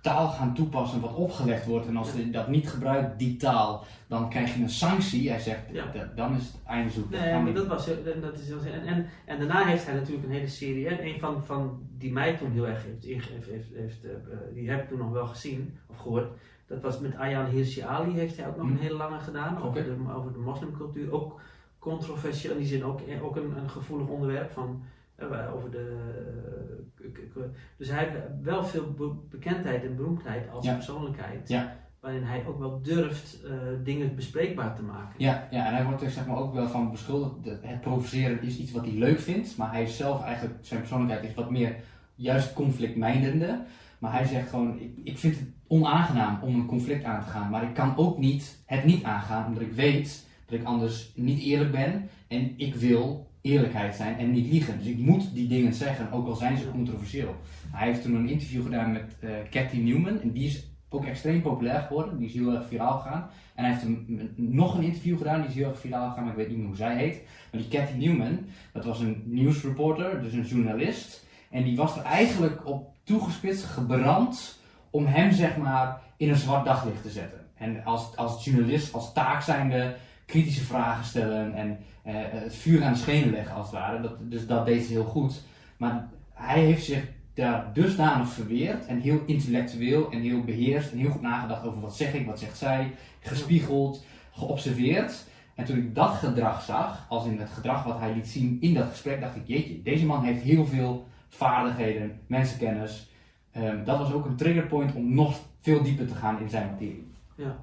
taal 0.00 0.28
gaan 0.28 0.54
toepassen 0.54 1.00
wat 1.00 1.14
opgelegd 1.14 1.66
wordt. 1.66 1.86
En 1.86 1.96
als 1.96 2.12
je 2.12 2.30
dat 2.30 2.48
niet 2.48 2.68
gebruikt, 2.68 3.18
die 3.18 3.36
taal, 3.36 3.84
dan 4.06 4.28
krijg 4.30 4.54
je 4.54 4.62
een 4.62 4.70
sanctie. 4.70 5.30
Hij 5.30 5.38
zegt, 5.38 5.60
Ja. 5.72 6.10
dan 6.14 6.36
is 6.36 6.42
het 6.42 6.56
einde 6.66 6.90
zoek. 6.90 7.10
Nee, 7.10 7.40
maar 7.42 7.52
dat 7.54 7.66
was, 7.66 7.86
dat 8.20 8.38
is 8.38 8.46
heel, 8.48 8.60
en, 8.72 8.86
en, 8.86 9.06
en 9.24 9.38
daarna 9.38 9.66
heeft 9.66 9.86
hij 9.86 9.94
natuurlijk 9.94 10.26
een 10.26 10.32
hele 10.32 10.48
serie. 10.48 10.88
Hè, 10.88 11.00
een 11.02 11.20
van, 11.20 11.44
van 11.44 11.82
die 11.98 12.12
mij 12.12 12.36
toen 12.36 12.50
heel 12.52 12.66
erg 12.66 12.84
heeft, 12.84 13.04
heeft, 13.04 13.74
heeft, 13.74 14.04
eh, 14.04 14.10
eh, 14.10 14.16
die 14.54 14.70
heb 14.70 14.82
ik 14.82 14.88
toen 14.88 14.98
nog 14.98 15.10
wel 15.10 15.26
gezien 15.26 15.78
of 15.86 15.96
gehoord. 15.96 16.28
Dat 16.70 16.82
was 16.82 17.00
met 17.00 17.16
Ayaan 17.16 17.46
Hirsi 17.50 17.80
Ali, 17.80 18.12
heeft 18.12 18.36
hij 18.36 18.48
ook 18.48 18.56
nog 18.56 18.66
een 18.66 18.78
hele 18.78 18.94
lange 18.96 19.18
gedaan. 19.18 19.62
Over, 19.62 19.84
de, 19.84 19.96
over 20.16 20.32
de 20.32 20.38
moslimcultuur. 20.38 21.12
Ook 21.12 21.40
controversieel 21.78 22.52
in 22.52 22.58
die 22.58 22.66
zin, 22.66 22.84
ook, 22.84 23.00
ook 23.22 23.36
een, 23.36 23.56
een 23.56 23.70
gevoelig 23.70 24.08
onderwerp 24.08 24.50
van. 24.50 24.82
eh, 25.16 25.28
waar- 25.28 25.52
over 25.54 25.70
de, 25.70 25.96
eh, 27.34 27.42
dus 27.76 27.88
hij 27.90 27.98
heeft 28.04 28.16
wel 28.42 28.64
veel 28.64 28.92
be- 28.92 29.14
bekendheid 29.30 29.84
en 29.84 29.96
beroemdheid 29.96 30.50
als 30.50 30.64
Ja. 30.64 30.74
persoonlijkheid. 30.74 31.48
Ja. 31.48 31.76
Waarin 32.00 32.22
hij 32.22 32.46
ook 32.46 32.58
wel 32.58 32.80
durft 32.82 33.42
eh, 33.44 33.50
dingen 33.84 34.14
bespreekbaar 34.14 34.76
te 34.76 34.82
maken. 34.82 35.14
Ja, 35.16 35.48
ja, 35.50 35.66
en 35.66 35.74
hij 35.74 35.84
wordt 35.84 36.02
er 36.02 36.10
zeg 36.10 36.26
maar 36.26 36.36
ook 36.36 36.54
wel 36.54 36.68
van 36.68 36.90
beschuldigd. 36.90 37.60
Het 37.62 37.80
provoceren 37.80 38.42
is 38.42 38.58
iets 38.58 38.72
wat 38.72 38.84
hij 38.84 38.94
leuk 38.94 39.18
vindt, 39.20 39.56
maar 39.56 39.72
hij 39.72 39.86
zelf 39.86 40.22
eigenlijk, 40.22 40.58
zijn 40.60 40.80
persoonlijkheid 40.80 41.24
is 41.28 41.34
wat 41.34 41.50
meer 41.50 41.76
juist 42.14 42.52
conflictmijndende. 42.52 43.62
Maar 43.98 44.12
hij 44.12 44.24
zegt 44.26 44.48
gewoon, 44.48 44.78
ik, 44.80 44.92
ik 45.04 45.18
vind 45.18 45.38
het 45.38 45.48
onaangenaam 45.70 46.38
om 46.42 46.54
een 46.54 46.66
conflict 46.66 47.04
aan 47.04 47.24
te 47.24 47.30
gaan, 47.30 47.50
maar 47.50 47.62
ik 47.62 47.74
kan 47.74 47.96
ook 47.96 48.18
niet 48.18 48.62
het 48.66 48.84
niet 48.84 49.04
aangaan, 49.04 49.46
omdat 49.46 49.62
ik 49.62 49.72
weet 49.72 50.26
dat 50.46 50.60
ik 50.60 50.66
anders 50.66 51.12
niet 51.14 51.40
eerlijk 51.40 51.70
ben 51.70 52.08
en 52.28 52.52
ik 52.56 52.74
wil 52.74 53.28
eerlijkheid 53.40 53.94
zijn 53.94 54.18
en 54.18 54.30
niet 54.30 54.50
liegen. 54.50 54.78
Dus 54.78 54.86
ik 54.86 54.98
moet 54.98 55.34
die 55.34 55.48
dingen 55.48 55.74
zeggen, 55.74 56.12
ook 56.12 56.26
al 56.26 56.34
zijn 56.34 56.58
ze 56.58 56.70
controversieel. 56.70 57.34
Hij 57.70 57.86
heeft 57.86 58.02
toen 58.02 58.14
een 58.14 58.28
interview 58.28 58.62
gedaan 58.62 58.92
met 58.92 59.16
uh, 59.20 59.30
Cathy 59.50 59.76
Newman 59.76 60.20
en 60.20 60.32
die 60.32 60.46
is 60.46 60.68
ook 60.88 61.04
extreem 61.04 61.42
populair 61.42 61.80
geworden. 61.80 62.18
Die 62.18 62.28
is 62.28 62.34
heel 62.34 62.54
erg 62.54 62.66
viraal 62.66 62.98
gegaan. 62.98 63.28
En 63.54 63.64
hij 63.64 63.72
heeft 63.72 63.86
nog 64.36 64.74
een 64.74 64.82
interview 64.82 65.18
gedaan, 65.18 65.40
die 65.40 65.50
is 65.50 65.56
heel 65.56 65.68
erg 65.68 65.80
viraal 65.80 66.08
gegaan, 66.08 66.22
maar 66.22 66.32
ik 66.32 66.38
weet 66.38 66.48
niet 66.48 66.58
meer 66.58 66.66
hoe 66.66 66.76
zij 66.76 66.96
heet. 66.96 67.22
Maar 67.52 67.60
die 67.60 67.70
Cathy 67.70 67.96
Newman, 67.96 68.38
dat 68.72 68.84
was 68.84 69.00
een 69.00 69.22
nieuwsreporter, 69.26 70.22
dus 70.22 70.32
een 70.32 70.46
journalist. 70.46 71.26
En 71.50 71.64
die 71.64 71.76
was 71.76 71.96
er 71.96 72.02
eigenlijk 72.02 72.66
op 72.66 72.92
toegespitst, 73.02 73.64
gebrand, 73.64 74.59
om 74.90 75.06
hem 75.06 75.32
zeg 75.32 75.56
maar 75.56 76.00
in 76.16 76.28
een 76.28 76.36
zwart 76.36 76.64
daglicht 76.64 77.02
te 77.02 77.10
zetten. 77.10 77.40
En 77.54 77.84
als, 77.84 78.16
als 78.16 78.44
journalist, 78.44 78.92
als 78.92 79.12
taak 79.12 79.42
zijnde, 79.42 79.96
kritische 80.26 80.64
vragen 80.64 81.04
stellen 81.04 81.54
en 81.54 81.78
uh, 82.06 82.14
het 82.16 82.54
vuur 82.54 82.84
aan 82.84 82.92
de 82.92 82.98
schenen 82.98 83.30
leggen 83.30 83.54
als 83.54 83.66
het 83.66 83.74
ware. 83.74 84.00
Dat, 84.00 84.30
dus 84.30 84.46
dat 84.46 84.66
deed 84.66 84.84
ze 84.84 84.92
heel 84.92 85.04
goed. 85.04 85.42
Maar 85.76 86.08
hij 86.32 86.60
heeft 86.60 86.84
zich 86.84 87.02
daar 87.34 87.72
dusdanig 87.72 88.28
verweerd 88.28 88.86
en 88.86 89.00
heel 89.00 89.22
intellectueel 89.26 90.10
en 90.10 90.20
heel 90.20 90.44
beheerst 90.44 90.92
en 90.92 90.98
heel 90.98 91.10
goed 91.10 91.20
nagedacht 91.20 91.64
over 91.64 91.80
wat 91.80 91.96
zeg 91.96 92.14
ik, 92.14 92.26
wat 92.26 92.38
zegt 92.38 92.58
zij, 92.58 92.92
gespiegeld, 93.20 94.04
geobserveerd. 94.32 95.24
En 95.54 95.64
toen 95.64 95.76
ik 95.76 95.94
dat 95.94 96.10
gedrag 96.10 96.62
zag, 96.62 97.06
als 97.08 97.26
in 97.26 97.38
het 97.38 97.50
gedrag 97.50 97.84
wat 97.84 97.98
hij 97.98 98.14
liet 98.14 98.28
zien 98.28 98.58
in 98.60 98.74
dat 98.74 98.88
gesprek, 98.88 99.20
dacht 99.20 99.36
ik, 99.36 99.42
jeetje, 99.46 99.82
deze 99.82 100.06
man 100.06 100.24
heeft 100.24 100.42
heel 100.42 100.66
veel 100.66 101.08
vaardigheden, 101.28 102.20
mensenkennis. 102.26 103.09
Um, 103.56 103.84
dat 103.84 103.98
was 103.98 104.12
ook 104.12 104.24
een 104.24 104.36
triggerpoint 104.36 104.94
om 104.94 105.14
nog 105.14 105.38
veel 105.60 105.82
dieper 105.82 106.06
te 106.06 106.14
gaan 106.14 106.40
in 106.40 106.48
zijn 106.48 106.70
materie. 106.70 107.12
Ja. 107.34 107.56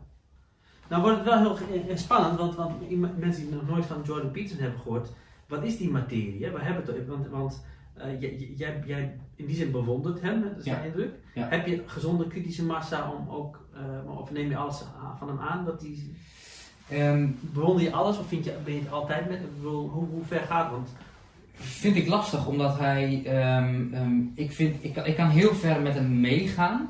Nou 0.89 1.01
wordt 1.01 1.17
het 1.17 1.27
wel 1.27 1.58
heel 1.58 1.98
spannend, 1.98 2.39
want, 2.39 2.56
want 2.56 2.89
mensen 3.17 3.44
die 3.44 3.53
nog 3.53 3.67
nooit 3.67 3.86
van 3.86 4.01
Jordan 4.06 4.32
Peterson 4.32 4.60
hebben 4.60 4.79
gehoord, 4.79 5.10
wat 5.48 5.63
is 5.63 5.77
die 5.77 5.89
materie? 5.89 6.46
Hè? 6.46 6.60
Hebben 6.60 6.96
het, 6.96 7.08
want, 7.08 7.27
want 7.27 7.65
uh, 7.98 8.22
jij, 8.58 8.84
jij, 8.86 9.20
in 9.36 9.46
die 9.46 9.56
zin 9.56 9.72
bewondert 9.72 10.22
hem, 10.22 10.41
dat 10.41 10.58
is 10.58 10.65
mijn 10.65 10.86
indruk. 10.86 11.13
Heb 11.34 11.67
je 11.67 11.84
gezonde 11.86 12.27
kritische 12.27 12.65
massa 12.65 13.12
om 13.12 13.29
ook, 13.29 13.65
uh, 14.06 14.20
of 14.20 14.32
neem 14.32 14.50
je 14.50 14.58
alles 14.58 14.84
van 15.17 15.27
hem 15.27 15.39
aan? 15.39 15.65
Dat 15.65 15.79
die, 15.79 16.15
um, 16.94 17.39
bewonder 17.41 17.84
je 17.84 17.91
alles 17.91 18.17
of 18.17 18.27
vind 18.27 18.46
je, 18.46 18.58
ben 18.63 18.74
je 18.74 18.79
het 18.79 18.91
altijd 18.91 19.29
met 19.29 19.39
hoe, 19.62 19.89
hoe 19.89 20.24
ver 20.24 20.39
gaat 20.39 20.63
het? 20.63 20.72
Want, 20.72 20.89
vind 21.57 21.95
ik 21.95 22.07
lastig, 22.07 22.47
omdat 22.47 22.79
hij, 22.79 23.23
um, 23.57 23.93
um, 23.93 24.31
ik, 24.35 24.51
vind, 24.51 24.83
ik, 24.83 24.95
ik 24.95 25.15
kan 25.15 25.29
heel 25.29 25.53
ver 25.53 25.81
met 25.81 25.93
hem 25.93 26.19
meegaan. 26.19 26.89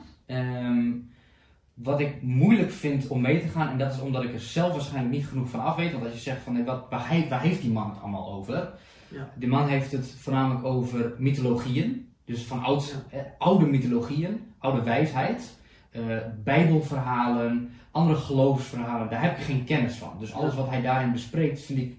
wat 1.73 1.99
ik 1.99 2.21
moeilijk 2.21 2.71
vind 2.71 3.07
om 3.07 3.21
mee 3.21 3.41
te 3.41 3.47
gaan, 3.47 3.69
en 3.69 3.77
dat 3.77 3.93
is 3.93 3.99
omdat 3.99 4.23
ik 4.23 4.33
er 4.33 4.39
zelf 4.39 4.71
waarschijnlijk 4.71 5.13
niet 5.15 5.27
genoeg 5.27 5.49
van 5.49 5.59
af 5.59 5.75
weet. 5.75 5.91
Want 5.91 6.03
als 6.03 6.13
je 6.13 6.19
zegt 6.19 6.41
van 6.41 6.65
wat, 6.65 6.85
waar, 6.89 7.07
hij, 7.07 7.25
waar 7.29 7.41
heeft 7.41 7.61
die 7.61 7.71
man 7.71 7.89
het 7.89 8.01
allemaal 8.01 8.31
over? 8.31 8.69
Ja. 9.07 9.29
De 9.35 9.47
man 9.47 9.67
heeft 9.67 9.91
het 9.91 10.15
voornamelijk 10.17 10.65
over 10.65 11.13
mythologieën, 11.17 12.07
dus 12.25 12.43
van 12.43 12.63
oud, 12.63 12.95
eh, 13.09 13.19
oude 13.37 13.65
mythologieën, 13.65 14.41
oude 14.57 14.83
wijsheid, 14.83 15.57
eh, 15.91 16.01
bijbelverhalen, 16.43 17.69
andere 17.91 18.19
geloofsverhalen, 18.19 19.09
daar 19.09 19.21
heb 19.21 19.37
ik 19.37 19.43
geen 19.43 19.63
kennis 19.63 19.95
van. 19.95 20.15
Dus 20.19 20.33
alles 20.33 20.55
wat 20.55 20.69
hij 20.69 20.81
daarin 20.81 21.11
bespreekt 21.11 21.61
vind 21.61 21.79
ik 21.79 21.97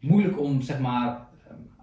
moeilijk 0.00 0.40
om 0.40 0.62
zeg 0.62 0.78
maar 0.78 1.26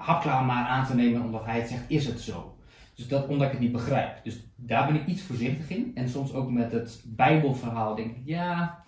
hapklaar 0.01 0.45
maar 0.45 0.65
aan 0.65 0.85
te 0.85 0.95
nemen 0.95 1.21
omdat 1.21 1.45
hij 1.45 1.59
het 1.59 1.69
zegt, 1.69 1.83
is 1.87 2.05
het 2.05 2.19
zo. 2.19 2.55
Dus 2.95 3.07
dat 3.07 3.27
omdat 3.27 3.45
ik 3.45 3.51
het 3.51 3.61
niet 3.61 3.71
begrijp. 3.71 4.23
Dus 4.23 4.39
daar 4.55 4.87
ben 4.87 4.95
ik 4.95 5.07
iets 5.07 5.21
voorzichtig 5.21 5.69
in. 5.69 5.91
En 5.95 6.09
soms 6.09 6.33
ook 6.33 6.51
met 6.51 6.71
het 6.71 7.01
Bijbelverhaal 7.05 7.95
denk 7.95 8.15
ik, 8.15 8.21
ja, 8.25 8.83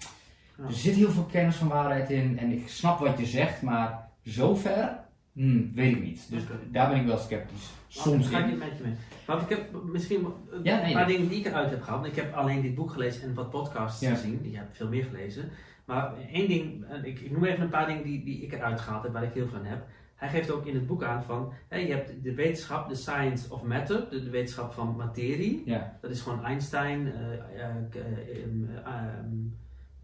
er 0.58 0.74
zit 0.74 0.96
heel 0.96 1.12
veel 1.12 1.28
kennis 1.32 1.56
van 1.56 1.68
waarheid 1.68 2.10
in 2.10 2.40
en 2.40 2.52
ik 2.52 2.68
snap 2.68 3.00
wat 3.00 3.20
je 3.20 3.26
zegt, 3.26 3.62
maar 3.62 4.10
zover 4.22 5.02
Hmm, 5.34 5.72
weet 5.76 5.96
ik 5.96 6.04
niet. 6.04 6.28
Dus 6.30 6.44
daar 6.72 6.90
ben 6.90 7.00
ik 7.00 7.06
wel 7.06 7.18
sceptisch. 7.18 7.72
Soms 7.88 8.28
ga 8.28 8.40
ik 8.40 8.46
niet 8.46 8.60
met 8.60 8.78
je 8.78 8.84
mee. 8.84 8.94
Maar 9.28 9.42
ik 9.42 9.50
heb 9.50 9.84
misschien 9.84 10.26
een 10.52 10.94
paar 10.94 11.08
dingen 11.08 11.28
die 11.28 11.40
ik 11.40 11.46
eruit 11.46 11.70
heb 11.70 11.82
gehaald. 11.82 12.06
Ik 12.06 12.16
heb 12.16 12.34
alleen 12.34 12.62
dit 12.62 12.76
boek 12.76 12.92
gelezen 12.92 13.24
en 13.24 13.34
wat 13.34 13.50
podcasts 13.50 14.08
gezien. 14.08 14.40
Je 14.52 14.58
hebt 14.58 14.78
veel 14.78 14.88
meer 14.88 15.04
gelezen. 15.04 15.50
Maar 15.86 16.14
één 16.32 16.48
ding, 16.48 16.86
ik, 17.04 17.20
ik, 17.20 17.32
noem 17.32 17.44
even 17.44 17.64
een 17.64 17.70
paar 17.70 17.86
dingen 17.86 18.04
die, 18.04 18.24
die 18.24 18.42
ik 18.42 18.54
eruit 18.54 18.82
gehaald 18.82 19.04
heb, 19.04 19.14
waar 19.14 19.24
ik 19.24 19.34
heel 19.34 19.48
veel 19.48 19.58
van 19.58 19.68
heb. 19.68 19.88
Hij 20.24 20.32
geeft 20.32 20.52
ook 20.52 20.66
in 20.66 20.76
het 20.76 20.88
boek 20.88 21.04
aan 21.04 21.24
van, 21.24 21.54
hè, 21.68 21.78
je 21.78 21.94
hebt 21.94 22.24
de 22.24 22.34
wetenschap, 22.34 22.90
de 22.90 22.96
science 22.96 23.54
of 23.54 23.64
matter, 23.64 24.10
de, 24.10 24.30
wetenschap 24.30 24.74
van 24.74 24.96
materie. 24.96 25.62
Ja. 25.66 25.98
Dat 26.02 26.12
is 26.12 26.22
gewoon 26.22 26.44
Einstein, 26.44 27.14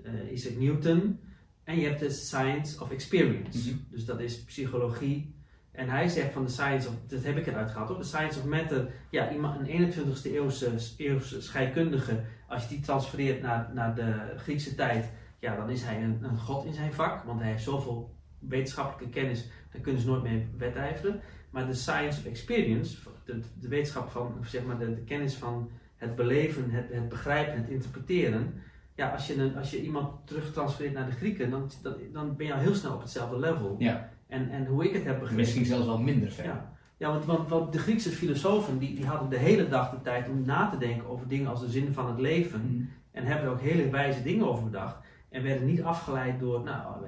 uh, 0.01 0.31
Isaac 0.31 0.55
Newton. 0.55 1.19
En 1.63 1.79
je 1.79 1.87
hebt 1.87 1.99
de 1.99 2.09
science 2.09 2.81
of 2.81 2.91
experience. 2.91 3.69
Mhm. 3.69 3.77
Dus 3.89 4.05
dat 4.05 4.19
is 4.19 4.43
psychologie. 4.43 5.35
En 5.71 5.89
hij 5.89 6.07
zegt 6.07 6.33
van 6.33 6.43
de 6.43 6.51
science 6.51 6.87
of, 6.87 6.93
dat 7.07 7.23
heb 7.23 7.37
ik 7.37 7.47
eruit 7.47 7.71
gehaald, 7.71 7.97
de 7.97 8.03
science 8.03 8.39
of 8.39 8.45
matter, 8.45 8.91
ja, 9.09 9.31
iemand, 9.31 9.59
een 9.59 9.93
21ste 9.93 10.31
eeuwse, 10.31 10.71
eeuwse 10.97 11.41
scheikundige, 11.41 12.23
als 12.47 12.63
je 12.63 12.69
die 12.69 12.79
transfereert 12.79 13.41
naar, 13.41 13.71
naar 13.73 13.95
de 13.95 14.33
Griekse 14.37 14.75
tijd, 14.75 15.11
ja, 15.39 15.55
dan 15.55 15.69
is 15.69 15.83
hij 15.83 16.03
een, 16.03 16.23
een 16.23 16.37
god 16.37 16.65
in 16.65 16.73
zijn 16.73 16.93
vak, 16.93 17.23
want 17.23 17.39
hij 17.39 17.49
heeft 17.49 17.63
zoveel 17.63 18.17
wetenschappelijke 18.39 19.19
kennis, 19.19 19.49
daar 19.71 19.81
kunnen 19.81 20.01
ze 20.01 20.07
nooit 20.07 20.23
mee 20.23 20.47
wedijveren. 20.57 21.21
Maar 21.49 21.67
de 21.67 21.73
science 21.73 22.19
of 22.19 22.25
experience, 22.25 22.97
de, 23.25 23.39
de 23.59 23.67
wetenschap 23.67 24.09
van, 24.09 24.33
zeg 24.45 24.63
maar, 24.63 24.79
de, 24.79 24.93
de 24.93 25.03
kennis 25.03 25.35
van 25.35 25.69
het 25.95 26.15
beleven, 26.15 26.71
het, 26.71 26.85
het 26.91 27.09
begrijpen, 27.09 27.57
het 27.57 27.69
interpreteren, 27.69 28.53
ja, 28.99 29.09
als 29.09 29.27
je, 29.27 29.35
een, 29.35 29.57
als 29.57 29.71
je 29.71 29.81
iemand 29.81 30.27
terugtransfereert 30.27 30.93
naar 30.93 31.05
de 31.05 31.11
Grieken, 31.11 31.49
dan, 31.49 31.71
dan, 31.81 31.95
dan 32.13 32.35
ben 32.35 32.45
je 32.45 32.53
al 32.53 32.59
heel 32.59 32.75
snel 32.75 32.93
op 32.93 33.01
hetzelfde 33.01 33.39
level. 33.39 33.75
Ja. 33.79 34.09
En, 34.27 34.49
en 34.49 34.65
hoe 34.65 34.85
ik 34.85 34.93
het 34.93 35.03
heb 35.03 35.13
begrepen. 35.13 35.35
Misschien 35.35 35.65
zelfs 35.65 35.85
wel 35.85 35.97
minder 35.97 36.31
ver. 36.31 36.45
Ja, 36.45 36.73
ja 36.97 37.11
want, 37.11 37.25
want, 37.25 37.49
want 37.49 37.73
de 37.73 37.79
Griekse 37.79 38.09
filosofen 38.09 38.77
die, 38.77 38.95
die 38.95 39.05
hadden 39.05 39.29
de 39.29 39.37
hele 39.37 39.67
dag 39.67 39.89
de 39.89 40.01
tijd 40.01 40.29
om 40.29 40.45
na 40.45 40.69
te 40.69 40.77
denken 40.77 41.09
over 41.09 41.27
dingen 41.27 41.49
als 41.49 41.59
de 41.59 41.69
zin 41.69 41.91
van 41.91 42.07
het 42.07 42.19
leven. 42.19 42.61
Mm. 42.61 42.89
En 43.11 43.25
hebben 43.25 43.45
er 43.45 43.51
ook 43.51 43.61
hele 43.61 43.89
wijze 43.89 44.23
dingen 44.23 44.47
over 44.47 44.63
bedacht. 44.63 44.97
En 45.29 45.43
werden 45.43 45.65
niet 45.65 45.83
afgeleid 45.83 46.39
door, 46.39 46.63
nou, 46.63 47.05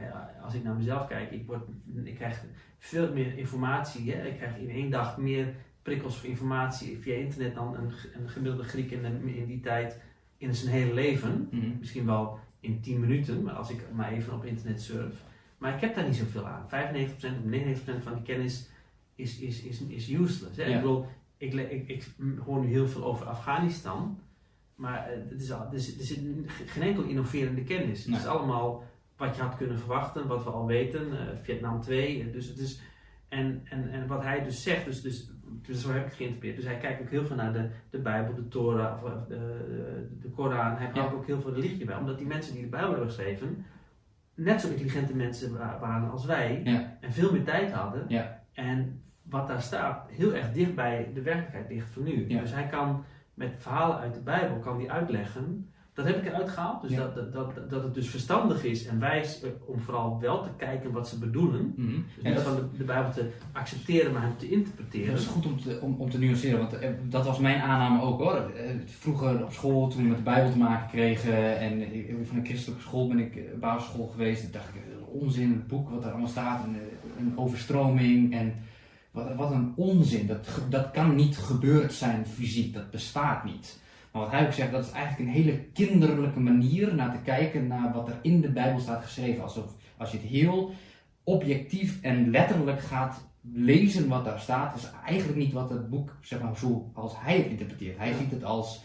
als 0.52 0.60
ik 0.60 0.66
naar 0.66 0.76
mezelf 0.76 1.08
kijk, 1.08 1.32
ik, 1.32 1.46
word, 1.46 1.62
ik 2.04 2.16
krijg 2.16 2.44
veel 2.78 3.14
meer 3.14 3.38
informatie. 3.38 4.12
Hè? 4.12 4.28
Ik 4.28 4.38
krijg 4.38 4.58
in 4.58 4.70
één 4.70 4.90
dag 4.90 5.18
meer 5.18 5.54
prikkels 5.82 6.18
voor 6.18 6.30
informatie 6.30 6.98
via 6.98 7.16
internet 7.16 7.56
dan 7.56 7.76
een, 7.76 7.92
een 8.14 8.30
gemiddelde 8.30 8.68
Griek 8.68 8.92
in, 8.92 9.28
in 9.28 9.46
die 9.46 9.60
tijd 9.60 10.00
in 10.38 10.56
zijn 10.56 10.72
hele 10.72 10.94
leven. 10.94 11.48
Mhm. 11.52 11.78
Misschien 11.80 12.06
wel 12.06 12.40
in 12.60 12.82
10 12.82 13.00
minuten, 13.00 13.44
maar 13.44 13.54
als 13.54 13.70
ik 13.70 13.82
maar 13.94 14.12
even 14.12 14.34
op 14.34 14.46
internet 14.46 14.82
surf. 14.82 15.14
Maar 15.58 15.74
ik 15.74 15.82
heb 15.82 15.96
daar 15.96 16.06
niet 16.06 16.16
zoveel 16.16 16.48
aan. 16.48 16.66
95% 16.70 16.70
of 16.70 18.00
99% 18.00 18.04
van 18.04 18.14
die 18.14 18.24
kennis 18.24 18.70
is, 19.16 19.40
is, 19.40 19.62
is, 19.62 19.82
is 19.82 20.10
useless. 20.10 20.58
Hè? 20.58 20.64
Ik 20.64 20.76
bedoel, 20.76 21.06
ik, 21.38 21.54
ik, 21.54 21.88
ik, 21.88 22.08
hoor 22.46 22.62
nu 22.62 22.68
heel 22.68 22.88
veel 22.88 23.04
over 23.04 23.26
Afghanistan. 23.26 24.20
Maar 24.76 25.08
het 25.30 25.42
is 25.42 25.52
al, 25.52 25.74
er, 25.74 25.80
zit, 25.80 26.00
er 26.00 26.06
zit 26.06 26.20
geen 26.66 26.84
enkel 26.84 27.04
innoverende 27.04 27.64
kennis. 27.64 28.06
Het 28.06 28.16
is 28.16 28.26
allemaal 28.26 28.84
wat 29.22 29.36
je 29.36 29.42
had 29.42 29.56
kunnen 29.56 29.78
verwachten, 29.78 30.28
wat 30.28 30.44
we 30.44 30.50
al 30.50 30.66
weten. 30.66 31.08
Uh, 31.08 31.18
Vietnam 31.42 31.82
2. 31.82 32.32
Dus 32.32 32.48
het 32.48 32.58
is, 32.58 32.82
en, 33.28 33.62
en, 33.64 33.92
en 33.92 34.08
wat 34.08 34.24
hij 34.24 34.44
dus 34.44 34.64
zegt, 34.64 34.86
dus, 34.86 35.02
dus 35.02 35.32
dus 35.62 35.82
zo 35.82 35.92
heb 35.92 35.98
ik 35.98 36.06
het 36.06 36.14
geïnterpreteerd. 36.14 36.62
Dus 36.62 36.72
hij 36.72 36.78
kijkt 36.78 37.02
ook 37.02 37.10
heel 37.10 37.26
veel 37.26 37.36
naar 37.36 37.54
de, 37.54 37.70
de 37.90 37.98
Bijbel, 37.98 38.36
de 38.36 38.48
Torah, 38.48 39.04
of 39.04 39.10
de, 39.28 39.36
de, 39.36 40.08
de 40.22 40.30
Koran. 40.30 40.76
Hij 40.76 40.90
pakt 40.90 41.14
ook 41.14 41.26
heel 41.26 41.42
veel 41.42 41.54
religie 41.54 41.86
bij. 41.86 41.96
Omdat 41.96 42.18
die 42.18 42.28
mensen 42.28 42.54
die 42.54 42.64
de 42.64 42.70
Bijbel 42.70 42.90
hebben 42.90 43.08
geschreven, 43.08 43.66
net 44.34 44.62
zo 44.62 44.70
intelligente 44.70 45.16
mensen 45.16 45.58
waren 45.80 46.12
als 46.12 46.26
wij. 46.26 46.62
En 47.00 47.12
veel 47.12 47.32
meer 47.32 47.44
tijd 47.44 47.72
hadden. 47.72 48.06
Ja. 48.08 48.44
En 48.54 49.02
wat 49.22 49.48
daar 49.48 49.62
staat, 49.62 50.10
heel 50.10 50.34
erg 50.34 50.52
dicht 50.52 50.76
bij 50.76 51.12
de 51.14 51.22
werkelijkheid 51.22 51.70
ligt 51.70 51.90
van 51.90 52.04
nu. 52.04 52.28
Dus 52.28 52.54
hij 52.54 52.68
kan 52.68 53.04
met 53.34 53.54
verhalen 53.58 53.98
uit 53.98 54.14
de 54.14 54.22
Bijbel 54.22 54.60
kan 54.60 54.78
die 54.78 54.92
uitleggen 54.92 55.71
dat 56.04 56.14
heb 56.14 56.26
ik 56.26 56.32
eruit 56.32 56.50
gehaald. 56.50 56.82
Dus 56.82 56.96
dat, 56.96 57.16
dat, 57.16 57.34
dat, 57.34 57.70
dat 57.70 57.84
het 57.84 57.94
dus 57.94 58.10
verstandig 58.10 58.64
is 58.64 58.86
en 58.86 59.00
wijs 59.00 59.42
om 59.66 59.80
vooral 59.80 60.20
wel 60.20 60.44
te 60.44 60.50
kijken 60.58 60.92
wat 60.92 61.08
ze 61.08 61.20
bedoelen. 61.20 61.74
Mm 61.76 61.88
-hmm. 61.88 62.06
Dus 62.16 62.24
niet 62.24 62.40
van 62.40 62.56
de, 62.56 62.78
de, 62.78 62.84
Bijbel 62.84 63.12
te 63.12 63.30
accepteren, 63.52 64.12
maar 64.12 64.22
hem 64.22 64.38
te 64.38 64.50
interpreteren. 64.50 65.12
Dat 65.12 65.20
is 65.20 65.26
goed 65.26 65.46
om 65.46 65.62
te, 65.62 65.80
om, 65.82 65.96
om 65.98 66.10
te 66.10 66.20
nuanceren, 66.20 66.60
want 66.60 66.74
eh, 66.74 66.90
dat 67.10 67.26
was 67.26 67.40
mijn 67.40 67.62
aanname 67.62 68.02
ook 68.02 68.20
hoor. 68.20 68.52
Eh, 68.56 68.70
vroeger 68.86 69.44
op 69.44 69.52
school, 69.52 69.88
toen 69.88 70.02
we 70.02 70.08
met 70.08 70.18
de 70.18 70.24
Bijbel 70.24 70.52
te 70.52 70.58
maken 70.58 70.90
kregen 70.90 71.60
en 71.60 71.86
van 72.26 72.38
een 72.38 72.46
christelijke 72.46 72.84
school 72.84 73.08
ben 73.08 73.20
ik 73.20 73.36
eh, 73.36 73.44
basisschool 73.60 74.08
geweest, 74.08 74.54
dacht 74.54 74.68
ik, 74.76 74.82
onzin, 75.12 75.52
het 75.52 75.68
boek 75.68 75.90
wat 75.90 76.04
er 76.04 76.10
allemaal 76.10 76.28
staat, 76.28 76.64
een, 76.64 76.78
een 77.20 77.38
overstroming 77.38 78.34
en 78.34 78.54
wat, 79.12 79.36
wat 79.36 79.52
een 79.52 79.74
onzin. 79.76 80.28
Dat, 80.28 80.48
dat 80.70 80.92
kan 80.92 81.16
niet 81.16 81.38
gebeurd 81.38 81.94
zijn 81.94 82.26
fysiek, 82.26 82.74
dat 82.74 82.92
bestaat 82.92 83.44
niet. 83.44 83.80
Maar 84.12 84.22
wat 84.22 84.32
hij 84.32 84.46
ook 84.46 84.54
zegt, 84.54 84.72
dat 84.72 84.86
is 84.86 84.92
eigenlijk 84.92 85.30
een 85.30 85.36
hele 85.36 85.60
kinderlijke 85.74 86.40
manier 86.40 86.96
naar 86.96 87.12
te 87.12 87.22
kijken 87.24 87.68
naar 87.68 87.94
wat 87.94 88.08
er 88.08 88.20
in 88.22 88.42
de 88.42 88.50
Bijbel 88.50 88.80
staat 88.80 89.04
geschreven. 89.04 89.44
Alsof 89.44 89.74
als 89.98 90.12
je 90.12 90.18
het 90.18 90.28
heel 90.28 90.74
objectief 91.24 92.02
en 92.02 92.30
letterlijk 92.30 92.80
gaat 92.80 93.30
lezen 93.54 94.08
wat 94.08 94.26
daar 94.26 94.40
staat, 94.40 94.76
is 94.76 94.92
eigenlijk 95.06 95.38
niet 95.38 95.54
wat 95.54 95.70
het 95.70 95.90
boek, 95.90 96.16
zeg 96.22 96.42
maar 96.42 96.58
zo 96.58 96.92
als 96.94 97.14
hij 97.18 97.38
het 97.38 97.46
interpreteert. 97.46 97.98
Hij 97.98 98.14
ziet 98.14 98.32
het 98.32 98.44
als 98.44 98.84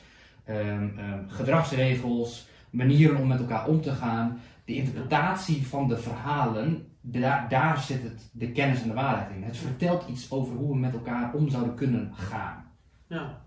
um, 0.49 0.95
gedragsregels, 1.29 2.49
manieren 2.71 3.17
om 3.17 3.27
met 3.27 3.39
elkaar 3.39 3.67
om 3.67 3.81
te 3.81 3.93
gaan. 3.93 4.41
De 4.65 4.75
interpretatie 4.75 5.67
van 5.67 5.89
de 5.89 5.99
verhalen 5.99 6.87
daar, 7.01 7.49
daar 7.49 7.79
zit 7.79 8.03
het, 8.03 8.31
de 8.33 8.53
kennis 8.53 8.83
en 8.83 8.89
de 8.89 8.95
waarheid 8.95 9.37
in. 9.37 9.43
Het 9.43 9.57
vertelt 9.57 10.09
iets 10.09 10.31
over 10.31 10.57
hoe 10.57 10.73
we 10.73 10.79
met 10.79 10.93
elkaar 10.93 11.35
om 11.35 11.49
zouden 11.49 11.75
kunnen 11.75 12.13
gaan. 12.15 12.65
Ja. 13.07 13.45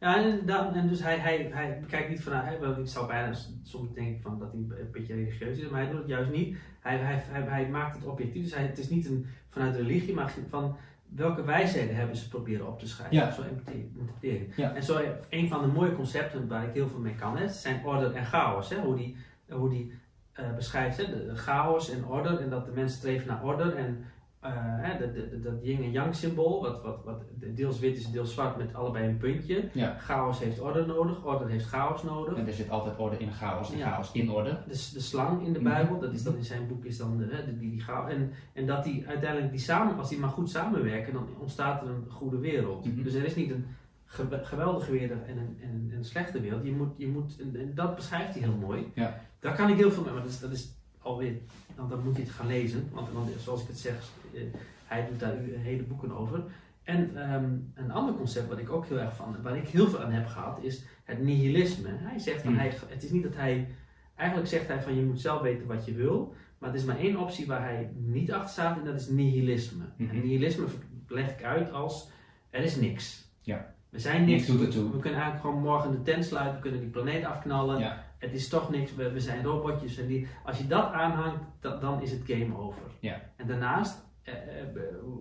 Ja, 0.00 0.16
en, 0.16 0.46
dan, 0.46 0.74
en 0.74 0.88
dus 0.88 1.02
hij, 1.02 1.18
hij, 1.18 1.50
hij 1.52 1.82
kijkt 1.88 2.08
niet 2.08 2.22
vanuit, 2.22 2.44
hij, 2.44 2.60
wel, 2.60 2.78
ik 2.78 2.88
zou 2.88 3.06
bijna 3.06 3.32
soms 3.62 3.92
denken 3.92 4.22
van 4.22 4.38
dat 4.38 4.52
hij 4.52 4.60
een 4.60 4.90
beetje 4.92 5.14
religieus 5.14 5.58
is, 5.58 5.68
maar 5.68 5.80
hij 5.80 5.90
doet 5.90 6.00
het 6.00 6.08
juist 6.08 6.30
niet. 6.30 6.56
Hij, 6.80 6.96
hij, 6.96 7.22
hij, 7.28 7.42
hij 7.42 7.68
maakt 7.68 7.96
het 7.96 8.04
objectief, 8.04 8.42
dus 8.42 8.54
hij, 8.54 8.66
het 8.66 8.78
is 8.78 8.88
niet 8.88 9.06
een, 9.06 9.26
vanuit 9.48 9.76
religie, 9.76 10.14
maar 10.14 10.32
van 10.48 10.76
welke 11.08 11.44
wijsheden 11.44 11.96
hebben 11.96 12.16
ze 12.16 12.28
proberen 12.28 12.66
op 12.66 12.78
te 12.78 12.88
schrijven. 12.88 13.16
Ja. 13.16 13.30
Zo 13.30 13.42
interpreteren. 13.42 14.52
Ja. 14.56 14.74
En 14.74 14.82
zo 14.82 15.00
een 15.28 15.48
van 15.48 15.60
de 15.60 15.66
mooie 15.66 15.94
concepten 15.94 16.48
waar 16.48 16.68
ik 16.68 16.74
heel 16.74 16.88
veel 16.88 17.00
mee 17.00 17.14
kan, 17.14 17.36
hè, 17.36 17.48
zijn 17.48 17.84
orde 17.84 18.12
en 18.12 18.24
chaos. 18.24 18.70
Hè, 18.70 18.80
hoe 18.80 18.96
die, 18.96 19.16
hoe 19.48 19.70
die 19.70 19.92
eh, 20.32 20.54
beschrijft 20.54 20.96
hè, 20.96 21.04
de, 21.04 21.26
de 21.26 21.36
chaos 21.36 21.90
en 21.90 22.04
orde 22.04 22.38
en 22.38 22.50
dat 22.50 22.66
de 22.66 22.72
mensen 22.72 22.98
streven 22.98 23.26
naar 23.26 23.44
orde 23.44 23.72
en 23.72 24.04
eh, 24.40 24.98
de, 24.98 25.12
de- 25.12 25.40
dat 25.40 25.52
yin 25.62 25.82
en 25.82 25.90
yang 25.90 26.14
symbool, 26.14 26.60
wat, 26.62 26.82
wat, 26.82 27.04
wat 27.04 27.22
deels 27.54 27.78
wit 27.78 27.96
is, 27.96 28.10
deels 28.10 28.32
zwart 28.32 28.56
met 28.56 28.74
allebei 28.74 29.08
een 29.08 29.16
puntje. 29.16 29.68
Ja. 29.72 29.96
Chaos 29.98 30.38
heeft 30.38 30.60
orde 30.60 30.86
nodig, 30.86 31.24
orde 31.24 31.50
heeft 31.50 31.66
chaos 31.66 32.02
nodig. 32.02 32.34
En 32.38 32.46
er 32.46 32.52
zit 32.52 32.70
altijd 32.70 32.98
orde 32.98 33.16
in 33.18 33.32
chaos 33.32 33.72
en 33.72 33.78
Ja. 33.78 33.90
chaos 33.90 34.12
in 34.12 34.30
orde. 34.30 34.58
Dus 34.66 34.90
de 34.92 35.00
slang 35.00 35.46
in 35.46 35.52
de 35.52 35.60
Mhm. 35.60 35.68
Bijbel, 35.68 35.98
dat 35.98 36.12
is 36.12 36.22
dan 36.22 36.36
in 36.36 36.44
zijn 36.44 36.66
boek, 36.66 36.84
is 36.84 36.96
dan 36.98 37.16
de, 37.16 37.24
hè, 37.30 37.44
de- 37.44 37.58
die, 37.58 37.70
die 37.70 37.80
chaos. 37.80 38.10
En, 38.12 38.32
en 38.52 38.66
dat 38.66 38.84
die 38.84 39.06
uiteindelijk, 39.08 39.50
die 39.50 39.60
samen, 39.60 39.96
als 39.98 40.08
die 40.08 40.18
maar 40.18 40.28
goed 40.30 40.50
samenwerken, 40.50 41.12
dan 41.12 41.26
ontstaat 41.40 41.82
er 41.82 41.88
een 41.88 42.04
goede 42.08 42.38
wereld. 42.38 42.84
Mhm. 42.84 43.02
Dus 43.02 43.14
er 43.14 43.24
is 43.24 43.34
niet 43.34 43.50
een 43.50 43.64
ge- 44.04 44.40
geweldige 44.42 44.90
wereld 44.92 45.22
en 45.26 45.38
een, 45.38 45.56
en, 45.62 45.68
een, 45.68 45.88
en 45.90 45.96
een 45.96 46.04
slechte 46.04 46.40
wereld. 46.40 46.64
Je 46.64 46.72
moet, 46.72 46.92
je 46.96 47.08
moet, 47.08 47.36
en, 47.40 47.56
en 47.60 47.74
dat 47.74 47.94
beschrijft 47.94 48.34
hij 48.34 48.42
heel 48.42 48.56
mooi. 48.60 48.90
Ja. 48.94 49.20
Daar 49.38 49.54
kan 49.56 49.68
ik 49.70 49.76
heel 49.76 49.90
veel 49.90 50.02
mee, 50.02 50.12
maar 50.12 50.22
dat 50.22 50.30
is, 50.30 50.40
dat 50.40 50.50
is 50.50 50.78
alweer, 51.02 51.34
dan, 51.76 51.88
dan 51.88 52.04
moet 52.04 52.16
je 52.16 52.22
het 52.22 52.30
gaan 52.30 52.46
lezen. 52.46 52.88
Want, 52.92 53.12
want 53.12 53.30
zoals 53.38 53.62
ik 53.62 53.68
het 53.68 53.78
zeg, 53.78 53.94
eh, 54.34 54.40
hij 54.84 55.06
doet 55.10 55.20
daar 55.20 55.34
hele 55.38 55.82
boeken 55.82 56.16
over. 56.16 56.42
En 56.82 57.16
ehm, 57.16 57.50
een 57.74 57.90
ander 57.90 58.14
concept 58.14 58.48
wat 58.48 58.58
ik 58.58 58.70
ook 58.70 58.86
heel 58.86 58.98
erg 58.98 59.16
van, 59.16 59.36
waar 59.42 59.56
ik 59.56 59.68
heel 59.68 59.88
veel 59.88 60.02
aan 60.02 60.12
heb 60.12 60.26
gehad, 60.26 60.58
is 60.62 60.84
het 61.04 61.22
nihilisme. 61.22 61.88
Hij 61.90 62.18
zegt 62.18 62.42
van, 62.42 62.50
Hmm. 62.52 62.60
hij, 62.60 62.74
het 62.88 63.02
is 63.02 63.10
niet 63.10 63.22
dat 63.22 63.34
hij, 63.34 63.68
eigenlijk 64.14 64.48
zegt 64.48 64.68
hij 64.68 64.82
van 64.82 64.94
je 64.94 65.02
moet 65.02 65.20
zelf 65.20 65.40
weten 65.40 65.66
wat 65.66 65.84
je 65.84 65.94
wil, 65.94 66.34
maar 66.58 66.68
er 66.70 66.76
is 66.76 66.84
maar 66.84 66.98
één 66.98 67.16
optie 67.16 67.46
waar 67.46 67.62
hij 67.62 67.90
niet 67.96 68.32
achter 68.32 68.50
staat 68.50 68.78
en 68.78 68.84
dat 68.84 69.00
is 69.00 69.08
nihilisme. 69.08 69.84
En 69.98 70.20
nihilisme 70.20 70.64
leg 71.08 71.30
ik 71.30 71.44
uit 71.44 71.72
als, 71.72 72.10
er 72.50 72.62
is 72.62 72.76
niks. 72.76 73.28
Ja. 73.40 73.74
We 73.88 73.98
zijn 73.98 74.24
Niks 74.24 74.48
ertoe. 74.48 74.90
We 74.90 74.98
kunnen 74.98 75.20
eigenlijk 75.20 75.40
gewoon 75.40 75.60
morgen 75.62 75.90
de 75.90 76.02
tent 76.02 76.24
sluiten, 76.24 76.54
we 76.54 76.60
kunnen 76.60 76.80
die 76.80 76.88
planeet 76.88 77.24
afknallen. 77.24 77.78
Ja. 77.78 78.04
Het 78.20 78.32
is 78.32 78.48
toch 78.48 78.70
niks, 78.70 78.94
we, 78.94 79.10
we 79.12 79.20
zijn 79.20 79.44
robotjes. 79.44 79.96
En 79.98 80.06
die, 80.06 80.26
als 80.44 80.58
je 80.58 80.66
dat 80.66 80.92
aanhangt, 80.92 81.42
da- 81.60 81.76
dan 81.76 82.02
is 82.02 82.10
het 82.10 82.22
game 82.26 82.56
over. 82.58 82.82
Ja. 83.00 83.20
En 83.36 83.46
daarnaast, 83.46 84.04
eh, 84.22 84.32
eh, 84.34 84.66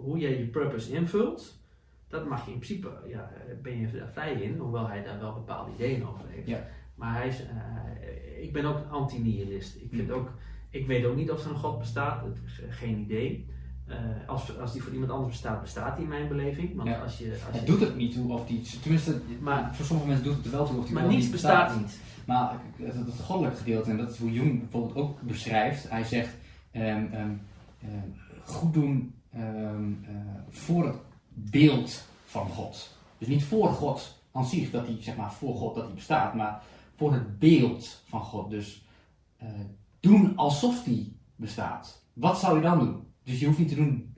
hoe 0.02 0.18
jij 0.18 0.38
je 0.38 0.46
purpose 0.46 0.92
invult, 0.94 1.58
dat 2.08 2.28
mag 2.28 2.46
je 2.46 2.52
in 2.52 2.58
principe, 2.60 2.90
ja, 3.08 3.32
eh, 3.48 3.54
ben 3.62 3.80
je 3.80 3.92
daar 3.92 4.08
vrij 4.12 4.34
in, 4.34 4.58
hoewel 4.58 4.88
hij 4.88 5.04
daar 5.04 5.20
wel 5.20 5.34
bepaalde 5.34 5.72
ideeën 5.74 6.08
over 6.08 6.26
heeft. 6.28 6.48
Ja. 6.48 6.68
Maar 6.96 7.14
hij 7.16 7.28
is, 7.28 7.42
eh, 7.42 8.44
ik 8.44 8.54
ben 8.54 8.66
ook 8.66 8.78
een 8.78 8.90
anti-nihilist. 8.90 9.76
Ik, 9.76 9.88
vind 9.92 10.08
Mm. 10.08 10.14
ook, 10.14 10.32
ik 10.70 10.88
weet 10.88 11.06
ook 11.06 11.16
niet 11.16 11.32
of 11.32 11.44
er 11.46 11.50
een 11.52 11.58
God 11.58 11.80
bestaat, 11.80 12.24
geen 12.70 12.98
idee. 12.98 13.48
Als, 14.28 14.60
als 14.60 14.74
die 14.74 14.84
voor 14.84 14.94
iemand 14.94 15.12
anders 15.12 15.30
bestaat, 15.32 15.62
bestaat 15.62 15.96
die 15.96 16.04
in 16.04 16.10
mijn 16.10 16.28
beleving. 16.28 16.76
Want 16.76 16.90
Ja. 16.90 17.02
als 17.02 17.18
je, 17.18 17.32
als 17.32 17.42
Het 17.58 17.60
je, 17.60 17.66
doet 17.72 17.80
het 17.80 17.96
niet 17.96 18.14
toe 18.14 18.34
of 18.34 18.46
die, 18.48 18.62
tenminste, 18.82 19.22
Maar- 19.42 19.76
voor 19.76 19.86
sommige 19.86 20.08
mensen 20.08 20.26
doet 20.26 20.36
het 20.36 20.46
er 20.46 20.52
wel 20.52 20.66
toe 20.68 20.78
of 20.78 20.86
die 20.86 20.94
maar 20.94 21.08
niets 21.08 21.22
niet 21.24 21.32
bestaat 21.32 21.78
niet. 21.80 22.00
Maar 22.30 22.60
het, 22.78 22.96
het, 22.96 23.20
goddelijke 23.20 23.58
gedeelte, 23.58 23.90
en 23.90 23.98
dat 23.98 24.10
is 24.10 24.18
hoe 24.18 24.32
Jung 24.32 24.60
bijvoorbeeld 24.60 24.96
ook 24.96 25.22
beschrijft, 25.22 25.90
hij 25.90 26.04
zegt 26.04 26.36
ehm, 26.72 27.06
ehm, 27.12 27.34
ehm, 27.82 28.10
goed 28.46 28.74
doen 28.74 29.16
ehm, 29.32 29.94
eh, 30.04 30.16
voor 30.50 30.86
het 30.86 30.98
beeld 31.32 32.06
van 32.26 32.50
God. 32.50 32.98
Dus 33.18 33.28
niet 33.28 33.44
voor 33.44 33.70
God 33.70 34.22
aan 34.32 34.46
zich, 34.46 34.72
dat 34.72 34.86
hij, 34.86 34.98
zeg 35.00 35.16
maar, 35.16 35.34
voor 35.34 35.56
God 35.56 35.76
dat 35.76 35.86
hij 35.86 35.94
bestaat, 35.94 36.34
maar 36.34 36.62
voor 36.96 37.14
het 37.14 37.40
beeld 37.40 38.04
van 38.06 38.22
God. 38.22 38.50
Dus 38.50 38.86
eh, 39.38 39.48
doen 40.00 40.36
alsof 40.36 40.84
die 40.84 41.18
bestaat. 41.36 42.04
Wat 42.14 42.40
zou 42.40 42.56
je 42.56 42.62
dan 42.62 42.80
doen? 42.80 43.08
Dus 43.24 43.40
je 43.40 43.46
hoeft 43.46 43.60
niet 43.60 43.70
te 43.70 43.76
doen 43.76 44.16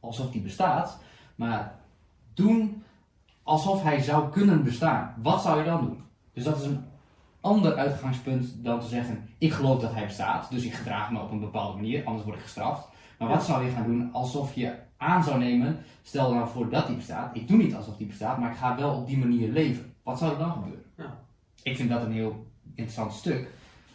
alsof 0.00 0.30
die 0.30 0.42
bestaat, 0.42 0.98
maar 1.34 1.78
doen 2.34 2.82
alsof 3.42 3.82
hij 3.82 4.00
zou 4.02 4.30
kunnen 4.30 4.64
bestaan. 4.64 5.14
Wat 5.22 5.42
zou 5.42 5.58
je 5.58 5.64
dan 5.64 5.84
doen? 5.84 6.02
Dus 6.32 6.44
dat 6.44 6.58
is 6.60 6.64
een 6.66 6.87
ander 7.48 7.76
uitgangspunt 7.76 8.64
dan 8.64 8.80
te 8.80 8.86
zeggen: 8.86 9.28
ik 9.38 9.52
geloof 9.52 9.80
dat 9.80 9.92
hij 9.92 10.06
bestaat, 10.06 10.50
dus 10.50 10.64
ik 10.64 10.72
gedraag 10.72 11.10
me 11.10 11.20
op 11.20 11.30
een 11.30 11.40
bepaalde 11.40 11.76
manier, 11.76 12.04
anders 12.04 12.24
word 12.24 12.36
ik 12.36 12.42
gestraft. 12.42 12.88
Maar 13.18 13.28
wat 13.28 13.44
zou 13.44 13.64
je 13.64 13.70
gaan 13.70 13.86
doen 13.86 14.12
alsof 14.12 14.54
je 14.54 14.74
aan 14.96 15.24
zou 15.24 15.38
nemen, 15.38 15.78
stel 16.02 16.34
nou 16.34 16.48
voor 16.48 16.70
dat 16.70 16.86
hij 16.86 16.96
bestaat, 16.96 17.36
ik 17.36 17.48
doe 17.48 17.56
niet 17.56 17.74
alsof 17.74 17.96
hij 17.96 18.06
bestaat, 18.06 18.38
maar 18.38 18.50
ik 18.50 18.56
ga 18.56 18.76
wel 18.76 18.94
op 18.94 19.06
die 19.06 19.18
manier 19.18 19.48
leven. 19.48 19.94
Wat 20.02 20.18
zou 20.18 20.32
er 20.32 20.38
dan 20.38 20.52
gebeuren? 20.52 20.84
Ja. 20.96 21.18
Ik 21.62 21.76
vind 21.76 21.90
dat 21.90 22.02
een 22.02 22.12
heel 22.12 22.46
interessant 22.74 23.12
stuk. 23.12 23.48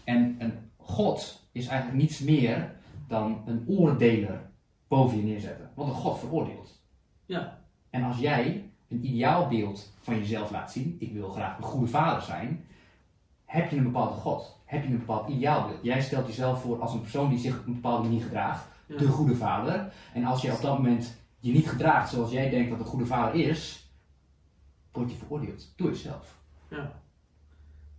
En 0.04 0.36
een 0.40 0.54
God 0.78 1.48
is 1.52 1.68
eigenlijk 1.68 2.02
niets 2.02 2.20
meer 2.20 2.76
dan 3.08 3.42
een 3.46 3.64
oordeler 3.68 4.42
boven 4.88 5.18
je 5.18 5.24
neerzetten. 5.24 5.70
Want 5.76 5.90
een 5.90 5.96
God 5.96 6.20
veroordeelt. 6.20 6.82
Ja. 7.26 7.60
En 7.90 8.04
als 8.04 8.18
jij 8.18 8.70
een 8.90 9.06
ideaalbeeld 9.06 9.94
van 10.02 10.18
jezelf 10.18 10.52
laat 10.52 10.72
zien, 10.72 10.96
ik 11.00 11.14
wil 11.14 11.30
graag 11.30 11.58
een 11.58 11.64
goede 11.64 11.88
vader 11.88 12.22
zijn, 12.22 12.66
heb 13.54 13.70
je 13.70 13.78
een 13.78 13.84
bepaalde 13.84 14.14
God. 14.14 14.62
Heb 14.66 14.84
je 14.84 14.90
een 14.90 14.98
bepaald 14.98 15.30
ideaalbeeld. 15.30 15.80
Jij 15.84 16.02
stelt 16.02 16.28
jezelf 16.28 16.62
voor 16.62 16.82
als 16.82 16.94
een 16.94 17.02
persoon 17.02 17.30
die 17.30 17.40
zich 17.40 17.60
op 17.60 17.68
een 17.68 17.74
bepaalde 17.74 18.04
manier 18.08 18.22
gedraagt, 18.24 18.66
Ja. 18.86 18.98
de 18.98 19.08
goede 19.08 19.36
vader. 19.36 19.94
En 20.14 20.24
als 20.24 20.42
je 20.42 20.52
op 20.54 20.62
dat 20.62 20.78
moment 20.78 21.16
je 21.40 21.52
niet 21.52 21.70
gedraagt 21.70 22.10
zoals 22.12 22.32
jij 22.32 22.50
denkt 22.50 22.70
dat 22.70 22.80
een 22.80 22.86
goede 22.86 23.06
vader 23.06 23.36
is, 23.50 23.90
word 24.92 25.12
je 25.12 25.18
veroordeeld 25.18 25.74
door 25.76 25.90
jezelf. 25.90 26.38
Ja. 26.70 26.92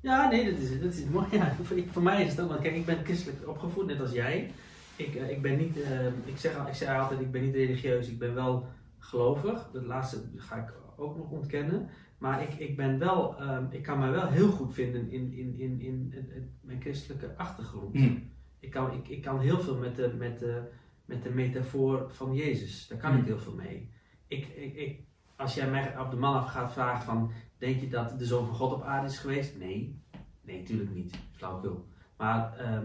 Ja, 0.00 0.28
nee, 0.28 0.50
dat 0.50 0.58
is, 0.60 0.80
dat 0.80 0.92
is 0.94 1.04
mooi. 1.04 1.26
Ja, 1.30 1.54
voor, 1.62 1.76
voor 1.92 2.02
mij 2.02 2.24
is 2.24 2.30
het 2.30 2.40
ook, 2.40 2.48
want 2.48 2.60
kijk, 2.60 2.74
ik 2.74 2.86
ben 2.86 3.04
christelijk 3.04 3.48
opgevoed, 3.48 3.86
net 3.86 4.00
als 4.00 4.12
jij. 4.12 4.50
Ik, 4.96 5.14
eh, 5.14 5.30
ik 5.30 5.42
ben 5.42 5.56
niet, 5.58 5.80
eh, 5.82 6.06
ik, 6.06 6.36
zeg, 6.36 6.56
al- 6.58 6.66
ik 6.66 6.74
zeg 6.74 6.98
altijd, 6.98 7.20
ik 7.20 7.30
ben 7.30 7.42
niet 7.42 7.54
religieus, 7.54 8.08
ik 8.08 8.18
ben 8.18 8.34
wel 8.34 8.66
gelovig. 8.98 9.68
Dat 9.72 9.82
laatste 9.84 10.22
ga 10.36 10.56
ik 10.56 10.72
ook 10.96 11.16
nog 11.16 11.30
ontkennen. 11.30 11.88
Maar 12.24 12.42
ik, 12.42 12.54
ik 12.54 12.76
ben 12.76 12.98
wel, 12.98 13.38
ehm, 13.38 13.64
ik 13.70 13.82
kan 13.82 13.98
mij 13.98 14.10
wel 14.10 14.28
heel 14.28 14.50
goed 14.50 14.74
vinden 14.74 15.10
in, 15.10 15.32
in, 15.32 15.58
in, 15.58 15.80
in, 15.80 16.14
mijn 16.60 16.80
christelijke 16.80 17.34
achtergrond. 17.36 17.94
Hm. 17.96 18.16
Ik, 18.60 18.70
kan, 18.70 18.92
ik, 18.92 19.08
ik 19.08 19.22
kan 19.22 19.40
heel 19.40 19.60
veel 19.60 19.76
met 19.76 19.96
de, 19.96 20.14
met 20.18 20.38
de, 20.38 20.62
met 21.04 21.22
de 21.22 21.30
metafoor 21.30 22.06
van 22.10 22.34
Jezus. 22.34 22.86
Daar 22.88 22.98
kan 22.98 23.10
ik 23.10 23.16
Hmm. 23.16 23.26
heel 23.26 23.38
veel 23.38 23.54
mee. 23.54 23.90
Ik, 24.26 24.46
ik, 24.46 24.74
ik, 24.74 25.00
als 25.36 25.54
jij 25.54 25.70
mij 25.70 25.98
op 25.98 26.10
de 26.10 26.16
man 26.16 26.34
af 26.34 26.50
gaat 26.50 26.72
vragen 26.72 27.04
van, 27.04 27.30
denk 27.58 27.80
je 27.80 27.88
dat 27.88 28.18
de 28.18 28.24
Zoon 28.26 28.46
van 28.46 28.54
God 28.54 28.72
op 28.72 28.82
aarde 28.82 29.06
is 29.06 29.18
geweest? 29.18 29.58
Nee, 29.58 30.02
nee, 30.40 30.58
natuurlijk 30.60 30.94
niet. 30.94 31.14
Flauwekul. 31.32 31.88
Maar 32.16 32.56
eh, 32.58 32.78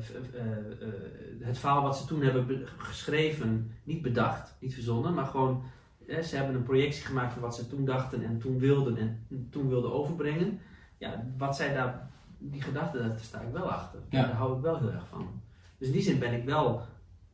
v- 0.00 0.34
eh, 0.34 0.42
eh, 0.82 0.92
het 1.40 1.58
verhaal 1.58 1.82
wat 1.82 1.96
ze 1.96 2.06
toen 2.06 2.22
hebben 2.22 2.46
be- 2.46 2.66
geschreven, 2.76 3.70
niet 3.84 4.02
bedacht, 4.02 4.56
niet 4.60 4.74
verzonnen, 4.74 5.14
maar 5.14 5.26
gewoon, 5.26 5.62
ze 6.06 6.36
hebben 6.36 6.54
een 6.54 6.62
projectie 6.62 7.04
gemaakt 7.04 7.32
van 7.32 7.42
wat 7.42 7.56
ze 7.56 7.68
toen 7.68 7.84
dachten 7.84 8.24
en 8.24 8.38
toen 8.38 8.58
wilden 8.58 8.96
en 8.96 9.26
toen 9.50 9.68
wilden 9.68 9.92
overbrengen. 9.92 10.60
Ja, 10.98 11.24
wat 11.36 11.56
zij 11.56 11.74
daar, 11.74 12.10
die 12.38 12.62
gedachte, 12.62 12.98
daar 12.98 13.18
sta 13.18 13.40
ik 13.40 13.52
wel 13.52 13.70
achter. 13.70 14.00
Ja. 14.08 14.22
Daar 14.22 14.34
hou 14.34 14.56
ik 14.56 14.62
wel 14.62 14.78
heel 14.78 14.92
erg 14.92 15.06
van. 15.08 15.42
Dus 15.78 15.86
in 15.86 15.92
die 15.92 16.02
zin 16.02 16.18
ben 16.18 16.32
ik 16.32 16.44
wel 16.44 16.82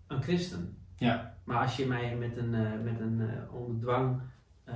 een 0.07 0.23
christen. 0.23 0.77
Ja. 0.97 1.39
Maar 1.45 1.63
als 1.63 1.77
je 1.77 1.87
mij 1.87 2.17
met 2.17 2.37
een, 2.37 2.55
eh, 2.55 2.81
met 2.85 3.01
een 3.01 3.21
eh, 3.21 3.55
onder 3.55 3.81
dwang 3.81 4.21
eh, 4.65 4.75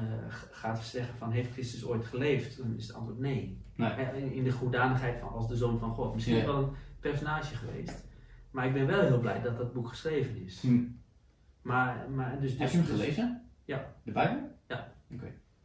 gaat 0.50 0.84
zeggen 0.84 1.14
van 1.16 1.30
heeft 1.30 1.52
Christus 1.52 1.84
ooit 1.84 2.04
geleefd, 2.04 2.56
dan 2.56 2.76
is 2.76 2.86
het 2.86 2.96
antwoord 2.96 3.18
nee. 3.18 3.62
Nee. 3.74 4.34
In, 4.34 4.44
de 4.44 4.52
goedanigheid 4.52 5.20
van 5.20 5.28
als 5.28 5.48
de 5.48 5.56
zoon 5.56 5.78
van 5.78 5.94
God. 5.94 6.14
Misschien 6.14 6.44
wel 6.44 6.62
een 6.62 6.70
personage 7.00 7.54
geweest. 7.54 8.04
Maar 8.50 8.66
ik 8.66 8.72
ben 8.72 8.86
wel 8.86 9.00
heel 9.00 9.18
blij 9.18 9.40
dat 9.40 9.56
dat 9.56 9.72
boek 9.72 9.88
geschreven 9.88 10.42
is. 10.42 10.60
Hm. 10.60 10.82
Maar, 11.62 12.10
maar 12.10 12.40
dus, 12.40 12.50
Heb 12.50 12.58
dus, 12.60 12.70
je 12.70 12.76
hem 12.76 12.86
dus 12.86 12.96
gelezen? 12.96 13.43
Ja. 13.64 13.94
De 14.02 14.12
Bijbel? 14.12 14.52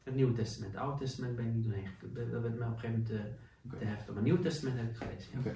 het 0.03 0.15
Nieuwe 0.17 0.33
Testament. 0.33 0.73
Het 0.73 0.81
Oude 0.81 0.97
Testament 0.99 1.35
ben 1.35 1.45
ik 1.45 1.53
niet 1.53 1.63
doorheen 1.63 1.87
gekomen. 1.87 2.31
Dat 2.31 2.41
werd 2.41 2.57
mij 2.57 2.67
op 2.67 2.73
een 2.73 2.79
gegeven 2.79 3.01
moment 3.01 3.07
te, 3.07 3.31
Oké. 3.65 3.77
te 3.77 3.85
heftig. 3.85 4.05
Maar 4.07 4.15
het 4.15 4.23
Nieuwe 4.23 4.39
Testament 4.39 4.77
heb 4.77 4.89
ik 4.89 4.95
gelezen. 4.95 5.31
Ja, 5.33 5.39
Oké. 5.39 5.55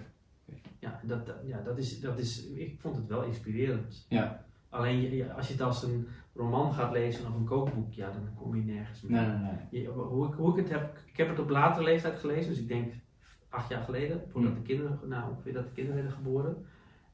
ja, 0.80 1.00
dat, 1.04 1.26
dat- 1.26 1.38
ja 1.46 1.62
dat, 1.62 1.78
is, 1.78 2.00
dat 2.00 2.20
is, 2.20 2.48
ik 2.48 2.80
vond 2.80 2.96
het 2.96 3.08
wel 3.08 3.24
inspirerend. 3.24 4.06
Ja. 4.10 4.46
Alleen 4.70 5.32
als 5.32 5.48
je 5.48 5.54
het 5.54 5.62
als 5.62 5.84
een 5.84 6.08
roman 6.34 6.74
gaat 6.74 6.92
lezen 6.92 7.28
of 7.28 7.36
een 7.36 7.46
kookboek, 7.46 7.94
ja, 7.94 8.12
dan 8.12 8.30
kom 8.36 8.56
je 8.56 8.64
nergens 8.64 9.02
mee. 9.02 9.22
Nee, 9.22 9.30
nee, 9.38 9.52
nee. 9.72 9.82
Je- 9.82 9.88
hoe, 9.90 10.28
ik, 10.28 10.34
hoe 10.34 10.50
ik 10.52 10.56
het 10.56 10.70
heb, 10.70 10.98
ik 11.06 11.18
heb 11.18 11.28
het 11.30 11.40
op 11.40 11.50
latere 11.50 11.84
leeftijd 11.86 12.20
gelezen, 12.20 12.52
dus 12.52 12.62
ik 12.62 12.68
denk 12.68 12.94
acht 13.50 13.70
jaar 13.70 13.84
geleden, 13.84 14.22
voordat 14.30 14.52
Hmm. 14.52 14.62
de 14.62 14.68
kinderen, 14.68 15.00
nou 15.08 15.30
ongeveer 15.30 15.54
dat 15.54 15.64
de 15.66 15.72
kinderen 15.72 15.96
werden 16.02 16.18
geboren. 16.18 16.66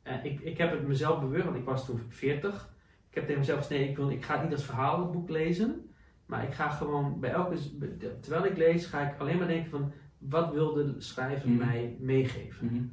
Eh, 0.01 0.25
ik, 0.25 0.39
ik 0.39 0.57
heb 0.57 0.71
het 0.71 0.87
mezelf 0.87 1.19
bewust, 1.19 1.43
want 1.45 1.57
ik 1.57 1.65
was 1.65 1.85
toen 1.85 1.99
40. 2.07 2.68
Ik 3.09 3.15
heb 3.15 3.23
tegen 3.23 3.39
mezelf 3.39 3.59
gezegd, 3.59 3.79
nee, 3.81 3.89
ik, 3.89 3.95
wil, 3.95 4.09
ik 4.09 4.23
ga 4.25 4.33
het 4.33 4.43
niet 4.43 4.51
als 4.51 4.63
verhalenboek 4.65 5.29
lezen, 5.29 5.89
maar 6.25 6.43
ik 6.43 6.53
ga 6.53 6.69
gewoon 6.69 7.19
bij 7.19 7.31
elke, 7.31 7.55
terwijl 8.21 8.45
ik 8.45 8.57
lees, 8.57 8.85
ga 8.85 9.09
ik 9.09 9.19
alleen 9.19 9.37
maar 9.37 9.47
denken 9.47 9.69
van, 9.69 9.91
wat 10.17 10.51
wil 10.53 10.73
de 10.73 10.95
schrijver 10.97 11.47
Hmm. 11.47 11.57
mij 11.57 11.95
meegeven? 11.99 12.65
Mhm. 12.65 12.83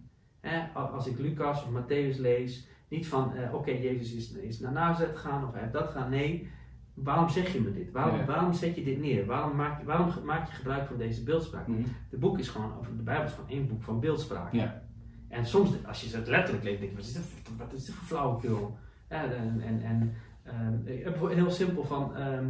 Als 0.75 1.07
ik 1.07 1.19
Lucas 1.19 1.63
of 1.65 1.69
Matthäus 1.83 2.19
lees, 2.21 2.69
Niet 2.89 3.07
van, 3.09 3.35
eh, 3.35 3.55
oké, 3.55 3.71
Jezus 3.71 4.13
is, 4.15 4.33
is 4.33 4.61
naar 4.61 4.73
Nazareth 4.73 5.17
gegaan 5.17 5.45
of 5.47 5.53
hij 5.53 5.61
heeft 5.61 5.73
dat 5.73 5.87
gedaan. 5.89 6.11
Nee, 6.11 6.49
waarom 6.95 7.29
zeg 7.29 7.53
je 7.53 7.61
me 7.61 7.73
dit? 7.73 7.91
Waarom, 7.93 8.17
Ja. 8.19 8.25
waarom 8.25 8.53
zet 8.53 8.75
je 8.75 8.83
dit 8.85 8.99
neer? 8.99 9.27
Waarom 9.27 9.57
maak, 9.57 9.81
je- 9.81 9.87
waarom 9.87 10.25
maak 10.25 10.49
je 10.49 10.55
gebruik 10.55 10.87
van 10.87 10.97
deze 10.97 11.23
beeldspraak? 11.23 11.67
Mhm. 11.67 11.81
De 12.11 12.17
boek 12.19 12.39
is 12.39 12.49
gewoon, 12.49 12.79
of 12.79 12.87
de 12.87 13.03
Bijbel 13.03 13.25
is 13.25 13.33
gewoon 13.33 13.51
één 13.51 13.69
boek 13.69 13.83
van 13.83 14.01
beeldspraak. 14.01 14.53
Ja. 14.53 14.83
En 15.29 15.47
soms, 15.47 15.71
als 15.87 16.01
je 16.01 16.17
het 16.17 16.29
letterlijk 16.29 16.65
leest, 16.65 16.79
denk 16.79 16.91
je, 16.91 16.97
wat 16.97 17.07
is 17.07 17.13
dit, 17.13 17.25
wat 17.59 17.73
is 17.73 17.85
dit 17.85 17.95
voor 17.95 18.07
flauwekul? 18.07 18.77
Ja, 19.11 19.25
en, 19.25 19.61
en, 19.67 19.83
en 19.83 20.15
ehm, 20.43 21.29
heel 21.29 21.51
simpel 21.51 21.85
van, 21.85 22.17
ehm, 22.17 22.47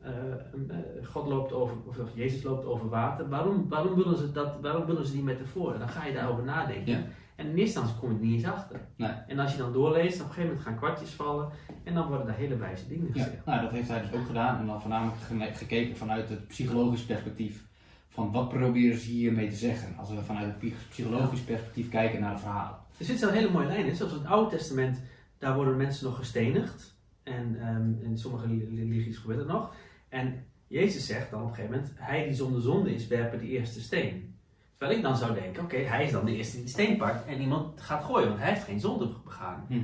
eh, 0.00 0.10
eh, 0.32 1.06
God 1.06 1.26
loopt 1.26 1.52
over, 1.52 1.76
of 1.86 2.10
Jezus 2.14 2.42
loopt 2.42 2.64
over 2.66 2.88
water. 2.88 3.28
Waarom, 3.28 3.68
waarom, 3.68 3.94
willen 3.94 4.18
ze 4.18 4.32
dat, 4.32 4.60
waarom 4.60 4.86
willen 4.86 5.06
ze 5.06 5.12
die 5.12 5.22
metafoor? 5.22 5.72
En 5.72 5.78
dan 5.78 5.88
ga 5.88 6.06
je 6.06 6.12
daarover 6.12 6.44
nadenken. 6.44 6.92
Ja. 6.92 6.98
En 7.36 7.46
in 7.46 7.56
eerste 7.56 7.80
instantie 7.80 7.96
kom 7.96 8.08
je 8.10 8.14
er 8.18 8.24
niet 8.24 8.34
eens 8.34 8.52
achter. 8.52 8.80
Nee. 8.96 9.10
En 9.26 9.38
als 9.38 9.52
je 9.52 9.58
dan 9.58 9.72
doorleest, 9.72 10.14
op 10.20 10.26
een 10.26 10.32
gegeven 10.32 10.46
moment 10.48 10.60
gaan 10.66 10.76
kwartjes 10.76 11.10
vallen 11.10 11.48
en 11.84 11.94
dan 11.94 12.08
worden 12.08 12.28
er 12.28 12.34
hele 12.34 12.56
wijze 12.56 12.88
dingen 12.88 13.10
Ja, 13.12 13.22
gezegd. 13.24 13.44
nou, 13.44 13.60
dat 13.62 13.70
heeft 13.70 13.88
hij 13.88 14.00
dus 14.00 14.12
ook 14.12 14.26
gedaan. 14.26 14.58
En 14.58 14.66
dan 14.66 14.80
voornamelijk 14.80 15.56
gekeken 15.56 15.96
vanuit 15.96 16.28
het 16.28 16.48
psychologisch 16.48 17.04
perspectief. 17.04 17.64
Van 18.08 18.32
wat 18.32 18.48
proberen 18.48 18.98
ze 18.98 19.10
hiermee 19.10 19.48
te 19.48 19.54
zeggen? 19.56 19.96
Als 19.96 20.10
we 20.10 20.20
vanuit 20.22 20.46
het 20.46 20.58
psy- 20.58 20.74
psychologisch 20.88 21.40
perspectief 21.40 21.88
kijken 21.88 22.20
naar 22.20 22.32
de 22.34 22.38
verhalen. 22.40 22.76
Er 22.98 23.04
zit 23.04 23.18
zo'n 23.18 23.32
hele 23.32 23.50
mooie 23.50 23.66
lijn 23.66 23.86
in. 23.86 23.94
Zoals 23.96 24.12
het 24.12 24.24
Oude 24.26 24.50
Testament, 24.56 25.00
daar 25.38 25.54
worden 25.54 25.76
mensen 25.76 26.06
nog 26.06 26.16
gestenigd. 26.16 26.96
En 27.22 27.60
ehm, 27.60 28.04
in 28.04 28.18
sommige 28.18 28.46
reli- 28.46 28.76
religies 28.76 29.16
gebeurt 29.16 29.38
het 29.38 29.48
nog. 29.48 29.74
En 30.08 30.44
Jezus 30.66 31.06
zegt 31.06 31.30
dan 31.30 31.42
op 31.42 31.48
een 31.48 31.54
gegeven 31.54 31.76
moment, 31.76 31.92
hij 31.96 32.24
die 32.24 32.34
zonder 32.34 32.62
zonde 32.62 32.94
is, 32.94 33.06
werpen 33.06 33.38
de 33.38 33.48
eerste 33.48 33.80
steen. 33.80 34.38
Terwijl 34.76 34.98
ik 34.98 35.04
dan 35.04 35.16
zou 35.16 35.34
denken, 35.34 35.62
oké, 35.62 35.76
hij 35.76 36.04
is 36.04 36.12
dan 36.12 36.24
de 36.24 36.36
eerste 36.36 36.56
die 36.56 36.64
de 36.64 36.70
steen 36.70 36.96
pakt 36.96 37.26
en 37.26 37.40
iemand 37.40 37.80
gaat 37.80 38.04
gooien, 38.04 38.28
want 38.28 38.40
hij 38.40 38.48
heeft 38.48 38.64
geen 38.64 38.80
zonde 38.80 39.14
begaan. 39.24 39.64
Hm. 39.68 39.80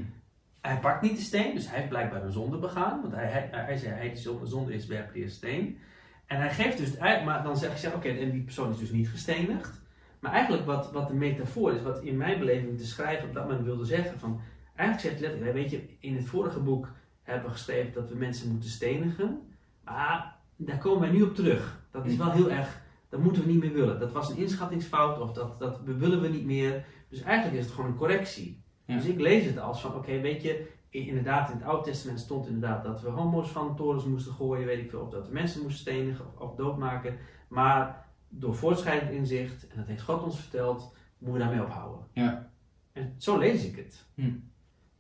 Hij 0.61 0.79
pakt 0.79 1.03
niet 1.03 1.17
de 1.17 1.23
steen, 1.23 1.55
dus 1.55 1.69
hij 1.69 1.77
heeft 1.77 1.89
blijkbaar 1.89 2.25
een 2.25 2.33
zonde 2.33 2.59
begaan. 2.59 3.01
Want 3.01 3.15
hij, 3.15 3.27
hij, 3.27 3.49
hij 3.51 3.77
zei, 3.77 3.95
hij 3.95 4.09
die 4.09 4.17
zonder 4.17 4.49
zonde 4.49 4.75
is, 4.75 4.87
werpt 4.87 5.13
de 5.13 5.19
eerste 5.19 5.37
steen. 5.37 5.79
En 6.27 6.41
hij 6.41 6.51
geeft 6.51 6.79
dus, 6.79 6.99
maar 6.99 7.43
dan 7.43 7.57
zeg 7.57 7.81
je, 7.81 7.95
oké, 7.95 8.09
en 8.09 8.31
die 8.31 8.43
persoon 8.43 8.71
is 8.71 8.79
dus 8.79 8.91
niet 8.91 9.09
gestenigd. 9.09 9.83
Maar 10.19 10.33
eigenlijk 10.33 10.67
wat, 10.67 10.93
wat 10.93 11.09
de 11.09 11.15
metafoor 11.15 11.73
is, 11.73 11.83
wat 11.83 12.03
in 12.03 12.17
mijn 12.17 12.39
beleving 12.39 12.79
de 12.79 12.85
schrijver 12.85 13.29
op 13.29 13.35
dat 13.35 13.45
moment 13.45 13.65
wilde 13.65 13.85
zeggen, 13.85 14.19
van, 14.19 14.41
eigenlijk 14.81 15.09
zegt 15.09 15.21
letterlijk, 15.21 15.53
weet 15.53 15.71
je, 15.71 15.97
in 15.99 16.17
het 16.17 16.27
vorige 16.27 16.61
boek 16.61 16.93
hebben 17.23 17.45
we 17.45 17.53
geschreven 17.53 17.93
dat 17.93 18.09
we 18.09 18.15
mensen 18.15 18.51
moeten 18.51 18.71
stenigen. 18.71 19.41
Maar 19.85 20.37
daar 20.57 20.79
komen 20.79 21.01
wij 21.01 21.11
nu 21.11 21.23
op 21.23 21.35
terug. 21.35 21.81
Dat 21.91 22.07
is 22.07 22.17
wel 22.17 22.31
heel 22.31 22.51
erg, 22.51 22.83
dat 23.09 23.21
moeten 23.21 23.43
we 23.43 23.53
niet 23.53 23.61
meer 23.61 23.73
willen. 23.73 24.01
Dat 24.01 24.13
was 24.13 24.31
een 24.31 24.37
inschattingsfout 24.37 25.21
of 25.21 25.33
dat, 25.33 25.59
dat 25.59 25.81
willen 25.85 26.21
we 26.21 26.29
niet 26.29 26.45
meer. 26.45 26.85
Dus 27.09 27.23
eigenlijk 27.23 27.59
is 27.59 27.65
het 27.65 27.75
gewoon 27.75 27.91
een 27.91 27.97
correctie. 27.97 28.63
Ja. 28.85 28.97
Dus 28.97 29.05
ik 29.05 29.21
lees 29.21 29.45
het 29.45 29.59
als 29.59 29.81
van, 29.81 29.95
oké, 29.95 30.21
weet 30.21 30.43
je, 30.43 30.69
inderdaad 30.91 31.51
in 31.51 31.57
het 31.57 31.67
Oude 31.67 31.85
Testament 31.85 32.21
stond 32.21 32.47
inderdaad 32.47 32.85
dat 32.85 33.01
we 33.03 33.09
homo's 33.09 33.49
van 33.49 33.77
torens 33.77 34.05
moesten 34.05 34.33
gooien, 34.33 34.67
weet 34.67 34.79
ik 34.79 34.91
veel, 34.91 35.01
of 35.01 35.11
dat 35.11 35.27
we 35.27 35.33
mensen 35.33 35.63
moesten 35.63 35.81
stenigen 35.81 36.27
of, 36.27 36.41
of 36.41 36.55
doodmaken. 36.55 37.17
Maar 37.49 38.07
door 38.29 38.55
voortschrijdend 38.55 39.11
inzicht, 39.11 39.69
en 39.69 39.77
dat 39.77 39.87
heeft 39.87 40.03
God 40.03 40.23
ons 40.23 40.41
verteld, 40.41 40.95
moeten 41.19 41.39
we 41.41 41.47
daarmee 41.47 41.67
ophouden. 41.67 42.07
Ja. 42.13 42.51
En 42.93 43.15
zo 43.19 43.39
lees 43.39 43.65
ik 43.65 43.77
het. 43.77 44.07
Hm. 44.15 44.31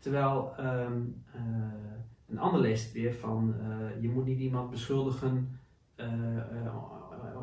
Terwijl 0.00 0.52
ehm, 0.56 1.02
eh, 1.32 1.42
een 2.28 2.38
ander 2.38 2.60
leest 2.60 2.84
het 2.84 2.92
weer 2.92 3.14
van, 3.14 3.54
eh, 3.60 4.02
je 4.02 4.08
moet 4.08 4.24
niet 4.24 4.38
iemand 4.38 4.70
beschuldigen, 4.70 5.58
eh, 5.94 6.06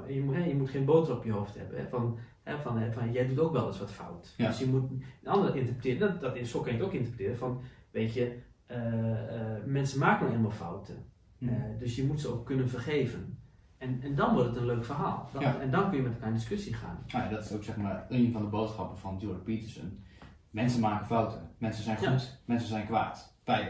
je, 0.07 0.21
moet, 0.23 0.35
je 0.35 0.55
moet 0.55 0.69
geen 0.69 0.85
boter 0.85 1.15
op 1.15 1.23
je 1.23 1.31
hoofd 1.31 1.55
hebben. 1.55 1.77
Hè, 1.77 1.87
van, 1.87 2.17
hè, 2.43 2.57
van, 2.57 2.77
hè, 2.77 2.91
van, 2.91 3.11
jij 3.11 3.27
doet 3.27 3.39
ook 3.39 3.53
wel 3.53 3.67
eens 3.67 3.79
wat 3.79 3.91
fout. 3.91 4.33
Ja. 4.37 4.47
Dus 4.47 4.59
je 4.59 4.67
moet 4.67 4.89
een 4.91 5.31
ander 5.31 5.55
interpreteren, 5.55 5.99
dat, 5.99 6.21
dat 6.21 6.35
is, 6.35 6.51
zo 6.51 6.59
kan 6.59 6.71
je 6.71 6.77
het 6.77 6.87
ook 6.87 6.93
interpreteren, 6.93 7.37
van, 7.37 7.61
weet 7.91 8.13
je, 8.13 8.37
mensen 9.65 9.99
maken 9.99 10.25
nou 10.25 10.37
eenmaal 10.37 10.51
fouten. 10.51 11.05
Hm. 11.37 11.47
Eh, 11.47 11.79
dus 11.79 11.95
je 11.95 12.03
moet 12.03 12.21
ze 12.21 12.27
ook 12.27 12.45
kunnen 12.45 12.69
vergeven. 12.69 13.39
En, 13.77 14.01
en 14.01 14.15
dan 14.15 14.33
wordt 14.33 14.49
het 14.49 14.57
een 14.57 14.65
leuk 14.65 14.85
verhaal. 14.85 15.29
Dan, 15.33 15.41
Ja. 15.41 15.59
En 15.59 15.71
dan 15.71 15.89
kun 15.89 15.97
je 15.97 16.03
met 16.03 16.13
elkaar 16.13 16.29
in 16.29 16.35
discussie 16.35 16.73
gaan. 16.73 17.03
Nou 17.07 17.23
ja, 17.23 17.29
dat 17.29 17.45
is 17.45 17.51
ook 17.51 17.63
zeg 17.63 17.77
maar 17.77 18.05
een 18.09 18.31
van 18.31 18.41
de 18.41 18.47
boodschappen 18.47 18.97
van 18.97 19.17
Jordan 19.19 19.43
Peterson. 19.43 20.05
Mensen 20.57 20.79
maken 20.81 21.05
fouten. 21.05 21.39
Mensen 21.57 21.83
zijn 21.83 21.97
Ja. 22.01 22.09
goed. 22.11 22.37
Mensen 22.45 22.67
zijn 22.69 22.85
kwaad. 22.85 23.33
Beide. 23.43 23.69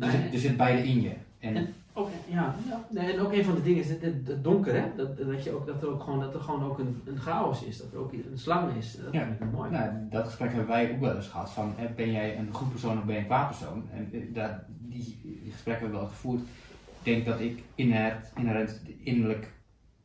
Er, 0.00 0.10
zit, 0.10 0.32
er 0.32 0.38
zit 0.38 0.56
beide 0.56 0.88
in 0.88 1.00
je. 1.02 1.12
En, 1.38 1.56
En- 1.56 1.74
Oké, 1.92 2.10
ja, 2.28 2.54
ja. 2.68 2.84
Nee, 2.90 3.12
en 3.12 3.20
ook 3.20 3.32
een 3.32 3.44
van 3.44 3.54
de 3.54 3.62
dingen 3.62 3.80
is 3.82 3.88
het, 3.88 4.02
het, 4.02 4.44
donker, 4.44 4.74
hè? 4.80 4.86
Dat, 4.96 5.16
dat, 5.18 5.44
je 5.44 5.50
ook, 5.52 5.66
dat 5.66 5.82
er 5.82 5.88
ook 5.88 6.02
gewoon, 6.02 6.20
dat 6.20 6.34
er 6.34 6.40
gewoon 6.40 6.62
ook 6.64 6.78
een, 6.78 7.02
een 7.06 7.18
chaos 7.18 7.62
is, 7.64 7.76
dat 7.78 7.92
er 7.92 7.98
ook 7.98 8.12
een 8.12 8.24
slang 8.34 8.76
is. 8.76 8.96
Dat 9.04 9.12
Ja. 9.12 9.24
vind 9.24 9.40
ik 9.40 9.52
mooi. 9.52 9.70
nou, 9.70 9.90
dat 10.10 10.24
gesprek 10.24 10.48
hebben 10.48 10.68
wij 10.68 10.92
ook 10.92 11.00
wel 11.00 11.16
eens 11.16 11.28
gehad. 11.28 11.50
Van, 11.50 11.72
hè, 11.76 11.88
ben 11.96 12.10
jij 12.10 12.38
een 12.38 12.52
goed 12.52 12.70
persoon 12.70 12.98
of 12.98 13.04
ben 13.04 13.14
je 13.14 13.20
een 13.20 13.26
kwaad 13.26 13.46
persoon? 13.48 13.84
En 13.92 14.08
eh, 14.12 14.20
daar, 14.34 14.64
die, 14.68 15.18
die 15.22 15.50
gesprekken 15.52 15.84
hebben 15.84 15.90
we 15.90 15.96
wel 16.06 16.14
gevoerd. 16.14 16.40
Ik 16.40 17.04
denk 17.14 17.24
dat 17.26 17.40
ik 17.40 17.62
inherent, 17.74 18.32
inherent 18.36 18.82
innerlijk 18.98 19.52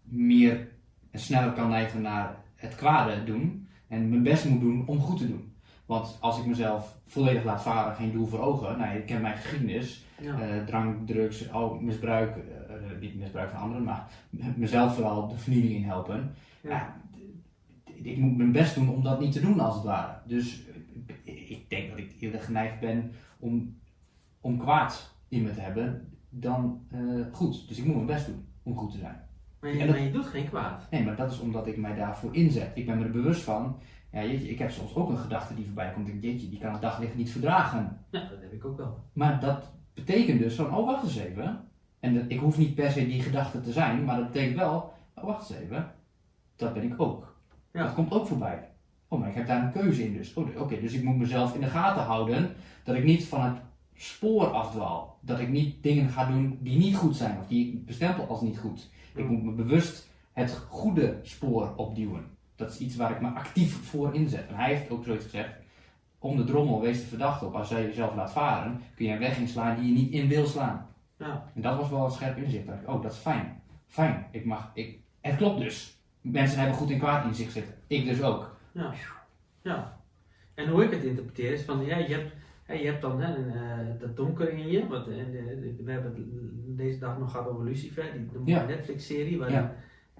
meer 0.04 0.67
en 1.12 1.19
sneller 1.19 1.52
kan 1.52 1.69
neigen 1.69 2.02
naar 2.02 2.36
het 2.56 2.75
kwade 2.75 3.23
doen. 3.23 3.67
En 3.88 4.10
mijn 4.10 4.23
best 4.23 4.45
moet 4.45 4.62
doen 4.62 4.84
om 4.88 4.99
goed 4.99 5.17
te 5.17 5.28
doen. 5.28 5.48
Want 5.89 6.17
als 6.19 6.39
ik 6.39 6.45
mezelf 6.45 6.97
volledig 7.06 7.43
laat 7.43 7.62
varen, 7.62 7.95
geen 7.95 8.12
doel 8.12 8.25
voor 8.25 8.39
ogen. 8.39 8.78
Nou, 8.78 8.93
je 8.95 9.02
kent 9.04 9.21
mijn 9.21 9.36
geschiedenis. 9.38 10.06
Ja. 10.21 10.39
Eh, 10.41 10.65
drank, 10.65 11.08
drugs, 11.08 11.52
al 11.52 11.80
misbruik, 11.80 12.36
eh, 12.36 12.75
eh, 12.75 12.99
niet 12.99 13.15
misbruik 13.15 13.49
van 13.49 13.60
anderen, 13.60 13.84
maar 13.84 14.08
mezelf 14.56 14.95
vooral 14.95 15.28
de 15.28 15.38
vernieling 15.38 15.73
in 15.73 15.84
helpen. 15.84 16.34
Ja. 16.62 16.95
Ik 17.93 18.17
moet 18.17 18.38
mijn 18.38 18.52
best 18.52 18.75
doen 18.75 18.89
om 18.89 19.04
dat 19.04 19.19
niet 19.19 19.32
te 19.32 19.39
doen 19.41 19.60
als 19.60 19.75
het 19.75 19.84
ware. 19.84 20.17
Dus 20.25 20.62
ik 21.23 21.69
denk 21.69 21.89
dat 21.89 21.97
ik 21.99 22.15
eerder 22.19 22.39
geneigd 22.41 22.80
ben 22.80 23.12
om, 23.39 23.78
om 24.41 24.58
kwaad 24.58 25.13
in 25.28 25.43
me 25.43 25.54
te 25.54 25.62
hebben 25.62 26.08
dan 26.30 26.82
goed. 27.32 27.67
Dus 27.67 27.78
ik 27.78 27.86
moet 27.86 27.95
mijn 27.95 28.06
best 28.08 28.25
doen 28.25 28.45
om 28.63 28.78
goed 28.78 28.91
te 28.91 28.97
zijn. 28.97 29.19
maar, 29.60 29.71
je, 29.73 29.80
dat- 29.80 29.88
maar 29.89 30.02
je 30.02 30.12
doet 30.12 30.25
geen 30.25 30.49
kwaad. 30.49 30.88
Nee, 30.91 31.04
maar 31.04 31.15
dat 31.15 31.32
is 31.32 31.39
omdat 31.39 31.67
ik 31.67 31.78
mij 31.78 31.95
daarvoor 31.95 32.36
inzet. 32.36 32.71
Ik 32.73 32.86
ben 32.86 32.97
me 32.97 33.04
er 33.04 33.12
bewust 33.12 33.41
van. 33.41 33.78
Ja, 34.12 34.24
jeetje, 34.24 34.50
ik 34.50 34.60
heb 34.60 34.72
soms 34.72 34.95
ook 34.95 35.10
een 35.10 35.17
gedachte 35.17 35.56
die 35.56 35.65
voorbij 35.65 35.91
komt. 35.91 36.08
Ik 36.08 36.22
denk, 36.22 36.34
jeetje, 36.34 36.50
die 36.50 36.60
kan 36.60 36.72
het 36.72 36.82
daglicht 36.82 37.15
niet 37.15 37.32
verdragen. 37.32 38.06
Ja, 38.10 38.19
dat 38.19 38.41
heb 38.41 38.54
ik 38.54 38.65
ook 38.65 38.78
wel. 38.78 39.00
Maar 39.13 39.39
dat 39.39 39.72
betekent 39.93 40.39
dus 40.39 40.56
van, 40.56 40.76
oh 40.76 40.86
wacht 40.86 41.04
eens 41.04 41.17
even. 41.17 41.67
En 42.00 42.13
dat, 42.13 42.24
ik 42.28 42.39
hoef 42.39 42.58
niet 42.58 42.76
per 42.76 42.91
se 42.91 43.08
die 43.08 43.22
gedachte 43.22 43.62
te 43.62 43.72
zijn, 43.72 44.04
maar 44.04 44.17
dat 44.17 44.32
betekent 44.32 44.58
wel, 44.58 44.93
oh 45.15 45.24
wacht 45.24 45.50
eens 45.50 45.60
even. 45.60 45.91
Dat 46.56 46.74
ben 46.74 46.84
ik 46.84 47.02
ook. 47.02 47.36
Ja. 47.72 47.84
Dat 47.84 47.93
komt 47.93 48.12
ook 48.12 48.28
voorbij. 48.28 48.69
Oh, 49.08 49.19
maar 49.19 49.30
ik 49.30 49.36
heb 49.36 49.48
daar 49.48 49.63
een 49.63 49.72
keuze 49.72 50.06
in 50.06 50.13
dus. 50.13 50.34
Oh, 50.34 50.62
Oké, 50.62 50.80
dus 50.80 50.93
ik 50.93 51.04
moet 51.04 51.17
mezelf 51.17 51.54
in 51.54 51.62
de 51.62 51.67
gaten 51.67 52.04
houden 52.04 52.56
dat 52.84 52.95
ik 52.95 53.04
niet 53.04 53.26
van 53.26 53.41
het 53.41 53.58
spoor 53.95 54.45
afdwaal. 54.45 55.19
Dat 55.22 55.39
ik 55.39 55.50
niet 55.50 55.84
dingen 55.84 56.10
ga 56.10 56.26
doen 56.26 56.60
die 56.62 56.78
niet 56.78 56.95
goed 56.95 57.15
zijn 57.15 57.38
of 57.39 57.48
die 57.48 57.67
ik 57.67 57.86
bestempel 57.86 58.28
als 58.28 58.41
niet 58.41 58.60
goed. 58.60 58.89
Ik 59.15 59.30
moet 59.30 59.43
me 59.43 59.52
bewust 59.52 60.10
het 60.34 60.52
goede 60.69 61.19
spoor 61.22 61.74
opduwen. 61.76 62.38
Dat 62.60 62.69
is 62.69 62.80
iets 62.80 62.95
waar 62.95 63.12
ik 63.12 63.22
me 63.22 63.28
actief 63.28 63.84
voor 63.89 64.15
inzet. 64.15 64.48
En 64.48 64.56
hij 64.56 64.74
heeft 64.74 64.89
ook 64.89 65.04
zoiets 65.04 65.24
gezegd. 65.24 65.50
Om 66.19 66.38
de 66.38 66.43
drommel 66.43 66.82
wees 66.82 67.00
de 67.02 67.08
verdachte 67.08 67.45
op. 67.45 67.54
Als 67.54 67.69
jij 67.69 67.84
jezelf 67.84 68.15
laat 68.15 68.32
varen, 68.32 68.82
kun 68.95 69.06
je 69.06 69.12
een 69.12 69.19
weg 69.19 69.38
inslaan 69.38 69.76
die 69.80 69.88
je 69.88 70.00
niet 70.00 70.12
in 70.12 70.28
wil 70.28 70.45
slaan. 70.45 70.88
Ja. 71.17 71.52
En 71.56 71.62
dat 71.62 71.78
was 71.78 71.89
wel 71.89 72.06
een 72.06 72.12
scherp 72.12 72.38
inzicht. 72.38 72.65
Dat 72.65 72.76
ik, 72.76 72.89
oh, 72.89 73.02
dat 73.02 73.12
is 73.12 73.17
fijn. 73.17 73.62
Fijn. 73.88 74.26
Ik 74.32 74.45
mag, 74.45 74.72
ik, 74.74 75.00
het 75.22 75.36
klopt 75.36 75.60
dus. 75.60 75.98
Mensen 76.22 76.60
hebben 76.60 76.78
goed 76.78 76.91
en 76.91 76.98
kwaad 76.98 77.26
in 77.26 77.34
zich 77.34 77.52
zitten. 77.52 77.74
Ik 77.88 78.06
dus 78.06 78.22
ook. 78.22 78.56
Ja. 78.72 78.93
ja. 79.62 79.98
En 80.54 80.69
hoe 80.69 80.84
ik 80.84 80.91
het 80.91 81.04
interpreteer 81.04 81.52
is 81.52 81.62
van, 81.62 81.86
ja, 81.86 81.98
je 81.98 82.13
hebt, 82.13 82.34
je 82.82 82.88
hebt 82.88 83.02
dan 83.02 83.22
hè, 83.22 83.36
een, 83.36 83.52
eh, 83.52 84.00
dat 84.00 84.15
donker 84.15 84.50
in 84.50 84.67
je. 84.67 84.80
En, 84.80 84.86
eh, 84.88 85.86
we 85.86 85.91
hebben 85.91 86.13
het 86.15 86.78
deze 86.78 87.00
dag 87.00 87.17
nog 87.17 87.32
gehad 87.32 87.48
over 87.48 87.63
Lucifer, 87.63 88.12
die 88.13 88.45
de 88.45 88.52
Ja. 88.52 88.65
Netflix-serie. 88.65 89.38
Waarin, 89.38 89.69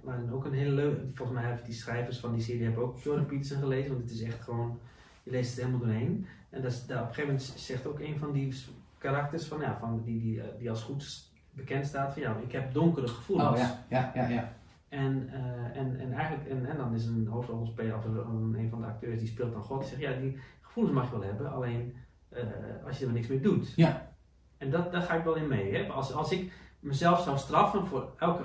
Waarin 0.04 0.32
ook 0.32 0.46
een 0.46 0.54
hele 0.54 0.72
leuke, 0.72 1.02
volgens 1.14 1.38
mij 1.38 1.48
hebben 1.48 1.66
die 1.66 1.74
schrijvers 1.74 2.20
van 2.20 2.34
die 2.34 2.42
serie 2.42 2.64
hebben 2.64 2.84
ook 2.84 3.00
Jordan 3.00 3.26
Peterson 3.32 3.60
gelezen. 3.60 3.90
Want 3.90 4.02
het 4.02 4.12
is 4.12 4.22
echt 4.22 4.42
gewoon, 4.42 4.80
je 5.24 5.32
leest 5.32 5.50
het 5.50 5.60
helemaal 5.60 5.88
doorheen. 5.88 6.26
En 6.50 6.62
dat 6.62 6.72
is, 6.72 6.86
daar, 6.86 7.02
op 7.02 7.08
een 7.08 7.14
gegeven 7.14 7.36
moment 7.36 7.54
zegt 7.56 7.88
ook 7.88 8.00
een 8.00 8.20
van 8.20 8.32
die 8.32 8.54
karakters 8.98 9.46
van, 9.46 9.60
ja, 9.60 9.78
van 9.80 10.02
die, 10.04 10.22
die, 10.22 10.42
eh, 10.42 10.60
die 10.60 10.70
als 10.70 10.82
goed 10.82 11.32
bekend 11.52 11.86
staat 11.86 12.14
van, 12.14 12.22
ja, 12.22 12.36
ik 12.36 12.52
heb 12.52 12.74
donkere 12.74 13.08
gevoelens. 13.08 13.50
Oh 13.50 13.58
ja, 13.58 13.86
ja, 13.90 14.12
ja, 14.14 14.28
ja. 14.28 14.54
En, 14.90 15.30
eh, 15.32 15.82
en, 15.82 16.00
en 16.00 16.12
eigenlijk, 16.14 16.50
en, 16.50 16.66
en 16.66 16.78
dan 16.78 16.94
is 16.94 17.06
een 17.06 17.28
hoofdrolspeler 17.28 17.96
of 17.96 18.06
een, 18.06 18.56
een 18.58 18.70
van 18.70 18.82
de 18.82 18.88
acteurs 18.88 19.20
die 19.20 19.28
speelt 19.28 19.52
dan 19.52 19.62
God. 19.62 19.80
Die 19.80 19.90
zegt, 19.90 20.02
ja, 20.02 20.20
die 20.20 20.40
gevoelens 20.62 20.96
mag 20.96 21.06
je 21.06 21.20
wel 21.20 21.28
hebben, 21.28 21.52
alleen 21.52 21.96
eh, 22.30 22.44
als 22.86 23.00
je 23.00 23.06
er 23.06 23.12
niks 23.12 23.28
mee 23.28 23.40
doet. 23.40 23.74
Ja. 23.76 24.10
En 24.58 24.72
dat, 24.72 24.92
daar 24.92 25.02
ga 25.02 25.14
ik 25.14 25.24
wel 25.24 25.36
in 25.36 25.48
mee. 25.48 25.76
Hè? 25.76 25.88
Als, 25.88 26.14
als 26.14 26.32
ik 26.32 26.52
mezelf 26.80 27.22
zou 27.22 27.38
straffen 27.38 27.86
voor 27.86 28.14
elke 28.18 28.44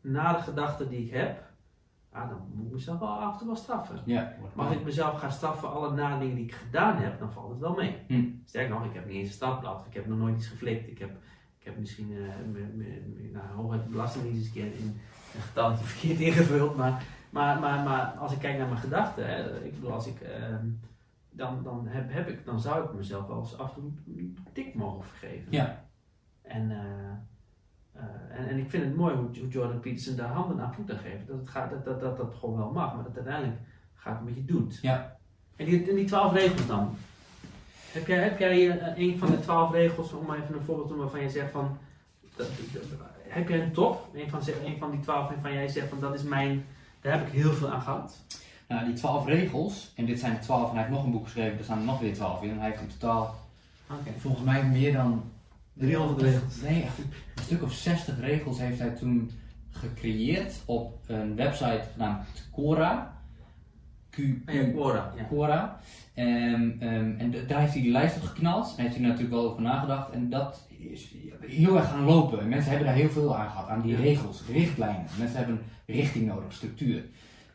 nare 0.00 0.42
gedachte 0.42 0.88
die 0.88 1.04
ik 1.04 1.10
heb, 1.10 1.50
ja, 2.12 2.26
dan 2.26 2.38
moet 2.54 2.66
ik 2.66 2.72
mezelf 2.72 2.98
wel 2.98 3.08
af 3.08 3.32
en 3.32 3.38
toe 3.38 3.46
wel 3.46 3.56
straffen. 3.56 4.00
ja. 4.04 4.34
Maar 4.54 4.66
als 4.66 4.76
ik 4.76 4.84
mezelf 4.84 5.18
ga 5.18 5.30
straffen 5.30 5.60
voor 5.60 5.68
alle 5.68 5.94
nare 5.94 6.18
dingen 6.18 6.34
die 6.34 6.44
ik 6.44 6.52
gedaan 6.52 6.96
heb, 6.96 7.18
dan 7.18 7.32
valt 7.32 7.50
het 7.50 7.58
wel 7.58 7.74
mee. 7.74 7.96
Hm. 8.06 8.24
Sterker 8.44 8.74
nog, 8.74 8.84
ik 8.84 8.94
heb 8.94 9.06
niet 9.06 9.16
eens 9.16 9.28
een 9.28 9.34
strafblad. 9.34 9.86
Ik 9.86 9.94
heb 9.94 10.06
nog 10.06 10.18
nooit 10.18 10.36
iets 10.36 10.46
geflikt. 10.46 10.88
Ik 10.88 10.98
heb, 10.98 11.10
ik 11.58 11.64
heb 11.64 11.78
misschien 11.78 12.10
uh, 12.10 12.28
me, 12.52 12.58
me, 12.58 13.02
me, 13.14 13.30
nou, 13.32 13.46
hooguit 13.54 13.84
de 13.84 13.90
belastingdienst 13.90 14.46
een 14.46 14.52
keer 14.52 14.74
in 14.74 15.00
een 15.34 15.40
getalletje 15.40 15.84
verkeerd 15.94 16.20
ingevuld. 16.20 16.76
Maar, 16.76 17.04
maar, 17.30 17.60
maar, 17.60 17.84
maar 17.84 18.04
als 18.04 18.32
ik 18.32 18.38
kijk 18.38 18.58
naar 18.58 18.68
mijn 18.68 18.80
gedachten, 18.80 19.26
hè, 19.26 19.64
ik 19.64 19.74
bedoel, 19.74 19.92
als 19.92 20.06
ik, 20.06 20.20
ehm, 20.20 20.66
dan, 21.30 21.62
dan, 21.62 21.86
heb, 21.86 22.12
heb 22.12 22.28
ik, 22.28 22.44
dan 22.44 22.60
zou 22.60 22.84
ik 22.84 22.92
mezelf 22.92 23.26
wel 23.26 23.40
eens 23.40 23.58
af 23.58 23.76
en 23.76 23.82
toe 24.04 24.16
een 24.16 24.38
tik 24.52 24.74
mogen 24.74 25.04
vergeven. 25.04 25.52
Ja. 25.52 25.84
En, 26.42 26.70
eh, 26.70 26.78
eh, 26.78 27.16
en, 28.36 28.48
en 28.48 28.58
ik 28.58 28.70
vind 28.70 28.84
het 28.84 28.96
mooi 28.96 29.14
hoe, 29.14 29.48
Jordan 29.48 29.80
Peterson 29.80 30.16
daar 30.16 30.28
handen 30.28 30.60
aan 30.60 30.74
voeten 30.74 30.98
geeft. 30.98 31.26
Dat, 31.26 31.36
het 31.38 31.48
gaat, 31.48 31.70
dat, 31.70 31.84
dat, 31.84 32.00
dat 32.00 32.16
dat 32.16 32.34
gewoon 32.40 32.56
wel 32.56 32.70
mag, 32.70 32.94
maar 32.94 33.04
dat 33.04 33.14
het 33.14 33.24
uiteindelijk 33.26 33.60
gaat 33.94 34.24
met 34.24 34.34
je 34.34 34.44
doet. 34.44 34.78
Ja. 34.82 35.16
En 35.56 35.64
die, 35.66 35.88
en 35.88 35.94
die 35.94 36.04
twaalf 36.04 36.32
regels 36.32 36.66
dan? 36.66 36.96
Heb 37.92 38.06
jij, 38.06 38.18
heb 38.22 38.38
jij 38.38 38.78
eh, 38.78 38.98
een 39.08 39.18
van 39.18 39.30
de 39.30 39.40
twaalf 39.40 39.72
regels, 39.72 40.12
om 40.12 40.26
maar 40.26 40.42
even 40.42 40.54
een 40.54 40.60
voorbeeld 40.64 40.88
te 40.88 40.92
doen 40.94 41.02
waarvan 41.02 41.20
je 41.22 41.30
zegt 41.30 41.50
van. 41.50 41.78
dat- 42.36 42.48
dat- 42.72 42.82
heb 43.28 43.48
jij 43.48 43.62
een 43.62 43.72
top? 43.72 44.08
Een 44.14 44.28
van, 44.30 44.40
een 44.64 44.78
van 44.78 44.90
die 44.90 45.00
twaalf 45.00 45.28
waarvan 45.28 45.52
jij 45.52 45.68
zegt 45.68 45.88
van 45.88 46.00
dat 46.00 46.14
is 46.14 46.22
mijn. 46.22 46.64
Daar 47.00 47.18
heb 47.18 47.26
ik 47.26 47.32
heel 47.32 47.52
veel 47.52 47.70
aan 47.70 47.80
gehad. 47.82 48.16
Nou, 48.68 48.84
die 48.84 48.94
twaalf 48.94 49.26
regels, 49.26 49.92
en 49.96 50.04
dit 50.04 50.20
zijn 50.20 50.34
de 50.34 50.38
twaalf, 50.40 50.68
en 50.68 50.74
hij 50.74 50.84
heeft 50.84 50.94
nog 50.94 51.04
een 51.04 51.10
boek 51.10 51.24
geschreven, 51.24 51.54
daar 51.54 51.64
staan 51.64 51.78
er 51.78 51.84
nog 51.84 52.00
weer 52.00 52.14
twaalf 52.14 52.42
in. 52.42 52.50
En 52.50 52.58
hij 52.58 52.68
heeft 52.70 52.80
in 52.80 52.88
totaal, 52.98 53.34
volgens 54.18 54.44
mij, 54.44 54.64
meer 54.64 54.92
dan 54.92 55.22
300 55.80 56.22
regels. 56.22 56.60
Nee, 56.62 56.82
een 57.34 57.42
stuk 57.42 57.62
of 57.62 57.72
60 57.72 58.20
regels 58.20 58.58
heeft 58.58 58.78
hij 58.78 58.90
toen 58.90 59.30
gecreëerd 59.70 60.62
op 60.64 60.98
een 61.06 61.36
website 61.36 61.82
genaamd 61.92 62.48
Quora. 62.52 63.18
Q, 64.10 64.18
Ah 64.46 64.54
ja, 64.54 64.62
Quora. 64.62 65.12
Ja. 65.16 65.22
Quora. 65.22 65.80
En, 66.14 66.76
ehm, 66.80 67.14
en 67.18 67.46
daar 67.46 67.60
heeft 67.60 67.72
hij 67.72 67.82
die 67.82 67.90
lijst 67.90 68.16
op 68.16 68.22
geknald. 68.22 68.74
En 68.76 68.82
heeft 68.82 68.96
hij 68.96 69.04
natuurlijk 69.04 69.30
wel 69.30 69.50
over 69.50 69.62
nagedacht. 69.62 70.10
En 70.10 70.30
dat 70.30 70.66
is 70.78 71.14
heel 71.40 71.76
erg 71.76 71.88
gaan 71.88 72.04
lopen. 72.04 72.40
En 72.40 72.48
mensen 72.48 72.70
hebben 72.70 72.88
daar 72.88 72.96
heel 72.96 73.10
veel 73.10 73.36
aan 73.36 73.50
gehad. 73.50 73.68
Aan 73.68 73.82
die 73.82 73.96
regels, 73.96 74.42
richtlijnen. 74.52 75.06
Mensen 75.18 75.36
hebben 75.38 75.60
richting 75.86 76.26
nodig, 76.26 76.52
structuur. 76.52 77.04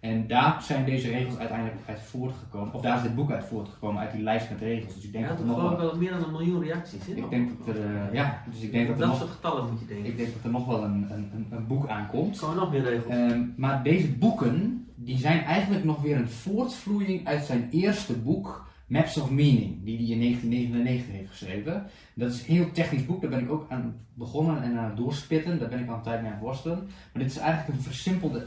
En 0.06 0.28
daar 0.28 0.62
zijn 0.62 0.86
deze 0.86 1.10
regels 1.10 1.38
uiteindelijk 1.38 1.78
uit 1.86 2.00
voortgekomen. 2.02 2.74
Of 2.74 2.82
daar 2.82 2.98
is 2.98 3.04
dit 3.04 3.16
boek 3.16 3.32
uit 3.32 3.46
voortgekomen, 3.46 4.02
uit 4.02 4.12
die 4.12 4.24
lijst 4.24 4.50
met 4.50 4.60
regels. 4.60 4.96
Dus 4.96 5.04
ik 5.04 5.12
denk 5.12 5.24
Ja, 5.24 5.30
dat 5.30 5.38
dat 5.40 5.48
er 5.48 5.54
nog 5.62 5.70
wel... 5.70 5.80
wel 5.80 5.98
meer 5.98 6.12
dan 6.12 6.24
een 6.24 6.32
miljoen 6.32 6.64
reacties 6.64 7.08
in. 7.08 7.18
Ik 7.18 7.30
denk 7.30 7.50
dat 7.58 7.76
er, 7.76 7.86
eh, 7.86 8.14
ja, 8.14 8.44
dus 8.52 8.62
ik 8.62 8.72
denk 8.72 8.88
dat 8.88 8.96
Op 8.96 9.02
er 9.02 9.08
dat 9.08 9.18
nog, 9.18 9.28
soort 9.28 9.36
getallen 9.36 9.72
moet 9.72 9.80
je 9.80 9.86
denken. 9.86 10.06
ik 10.06 10.18
denk 10.18 10.34
dat 10.34 10.44
er 10.44 10.50
nog 10.50 10.66
wel 10.66 10.84
een, 10.84 11.08
een, 11.12 11.46
een, 11.52 11.68
boek 11.68 11.88
aankomt. 11.88 12.40
Komen 12.40 12.56
nog 12.56 12.72
meer 12.72 12.84
regels? 12.84 13.14
Ehm, 13.14 13.42
maar 13.56 13.84
deze 13.84 14.12
boeken, 14.12 14.88
die 14.96 15.18
zijn 15.18 15.44
eigenlijk 15.44 15.84
nog 15.84 16.02
weer 16.02 16.18
een 16.18 16.30
voortvloeiing 16.30 17.28
uit 17.28 17.44
zijn 17.44 17.68
eerste 17.72 18.14
boek, 18.14 18.68
Maps 18.88 19.18
of 19.18 19.30
Meaning, 19.30 19.84
die 19.84 19.98
hij 19.98 20.06
in 20.06 20.20
1999 20.20 21.16
heeft 21.16 21.30
geschreven. 21.30 21.86
Dat 22.14 22.32
is 22.32 22.40
een 22.40 22.56
heel 22.56 22.72
technisch 22.72 23.06
boek, 23.06 23.22
daar 23.22 23.30
ben 23.30 23.40
ik 23.40 23.52
ook 23.52 23.66
aan 23.70 23.96
begonnen 24.14 24.64
en 24.64 24.78
aan 24.78 24.86
het 24.86 24.98
doorspitten, 24.98 25.60
daar 25.60 25.70
ben 25.70 25.80
ik 25.80 25.90
al 25.90 25.96
een 25.96 26.02
tijd 26.02 26.22
mee 26.22 26.30
aan 26.30 26.36
het 26.36 26.46
worstelen. 26.46 26.78
Maar 27.14 27.24
dit 27.24 27.32
is 27.32 27.38
eigenlijk 27.38 27.78
een 27.78 27.84
versimpelde 27.84 28.46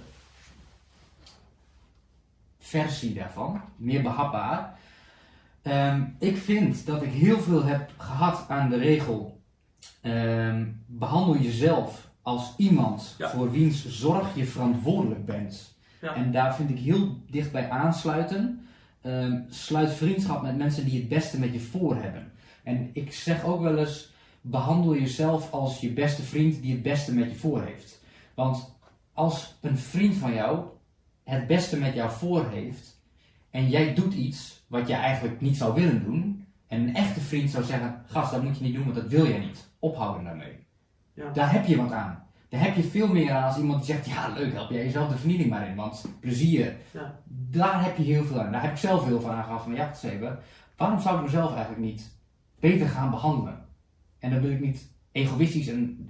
versie 2.69 3.15
daarvan, 3.15 3.61
meer 3.77 4.03
behapbaar. 4.03 4.79
Ehm, 5.63 6.03
ik 6.19 6.37
vind 6.37 6.87
dat 6.87 7.03
ik 7.03 7.13
heel 7.13 7.41
veel 7.41 7.65
heb 7.65 7.91
gehad 7.97 8.45
aan 8.49 8.71
de 8.71 8.77
regel, 8.77 9.41
ehm, 10.01 10.67
behandel 10.87 11.37
jezelf 11.37 12.11
als 12.23 12.55
iemand 12.57 13.15
Ja. 13.19 13.31
voor 13.31 13.51
wiens 13.51 13.89
zorg 13.89 14.35
je 14.35 14.45
verantwoordelijk 14.45 15.27
bent. 15.27 15.77
Ja. 16.01 16.15
En 16.15 16.33
daar 16.33 16.55
vind 16.55 16.71
ik 16.71 16.79
heel 16.79 17.17
dichtbij 17.31 17.71
aansluiten. 17.71 18.67
Ehm, 19.01 19.41
sluit 19.49 19.93
vriendschap 19.93 20.43
met 20.43 20.57
mensen 20.57 20.85
die 20.85 20.99
het 20.99 21.09
beste 21.09 21.39
met 21.39 21.53
je 21.53 21.61
voor 21.61 21.97
hebben. 21.97 22.33
En 22.63 22.91
ik 22.93 23.13
zeg 23.13 23.45
ook 23.45 23.61
wel 23.61 23.79
eens, 23.79 24.13
behandel 24.41 24.95
jezelf 24.95 25.53
als 25.53 25.81
je 25.81 25.91
beste 25.91 26.23
vriend 26.23 26.63
die 26.63 26.73
het 26.73 26.83
beste 26.83 27.15
met 27.15 27.31
je 27.31 27.37
voor 27.37 27.63
heeft. 27.63 28.01
Want 28.35 28.75
als 29.13 29.55
een 29.61 29.79
vriend 29.79 30.15
van 30.15 30.35
jou 30.35 30.65
het 31.29 31.47
beste 31.47 31.79
met 31.79 31.95
jou 31.95 32.11
voor 32.11 32.49
heeft 32.51 33.01
en 33.51 33.69
jij 33.69 33.95
doet 33.95 34.15
iets 34.15 34.65
wat 34.67 34.89
jij 34.89 34.99
eigenlijk 34.99 35.41
niet 35.41 35.57
zou 35.57 35.75
willen 35.75 36.05
doen, 36.05 36.47
en 36.67 36.81
een 36.81 36.95
echte 36.95 37.21
vriend 37.21 37.51
zou 37.51 37.65
zeggen: 37.65 38.03
Gast, 38.07 38.33
dat 38.33 38.43
moet 38.43 38.59
je 38.59 38.65
niet 38.65 38.75
doen, 38.75 38.85
want 38.85 38.95
dat 38.95 39.09
wil 39.09 39.27
jij 39.27 39.39
niet. 39.39 39.71
Ophouden 39.79 40.25
daarmee. 40.25 40.67
Ja. 41.15 41.31
Daar 41.33 41.53
heb 41.53 41.67
je 41.67 41.77
wat 41.77 41.93
aan. 41.93 42.27
Daar 42.49 42.61
heb 42.61 42.77
je 42.77 42.83
veel 42.83 43.09
meer 43.09 43.33
aan 43.33 43.45
als 43.45 43.57
iemand 43.59 43.85
die 43.87 43.95
zegt: 43.95 44.07
Ja, 44.07 44.29
leuk, 44.29 44.53
help 44.53 44.71
jij 44.71 44.85
jezelf 44.85 45.09
de 45.09 45.19
vernieling 45.19 45.51
maar 45.51 45.69
in, 45.69 45.77
want 45.77 46.05
plezier. 46.21 46.77
Ja. 46.91 47.21
Daar 47.27 47.85
heb 47.85 47.97
je 47.97 48.03
heel 48.03 48.25
veel 48.25 48.41
aan. 48.41 48.53
Daar 48.53 48.63
heb 48.63 48.71
ik 48.71 48.77
zelf 48.77 49.05
heel 49.05 49.21
veel 49.21 49.31
aan 49.31 49.45
gehad 49.45 49.63
van: 49.63 49.75
Ja, 49.75 49.87
wacht 49.87 50.03
eens 50.05 50.13
even. 50.13 50.39
Waarom 50.77 51.01
zou 51.01 51.17
ik 51.17 51.23
mezelf 51.23 51.51
eigenlijk 51.51 51.81
niet 51.81 52.17
beter 52.61 52.89
gaan 52.89 53.11
behandelen? 53.11 53.65
En 54.19 54.31
dan 54.31 54.41
wil 54.41 54.51
ik 54.51 54.61
niet 54.61 54.89
egoïstisch 55.13 55.69
en 55.69 56.09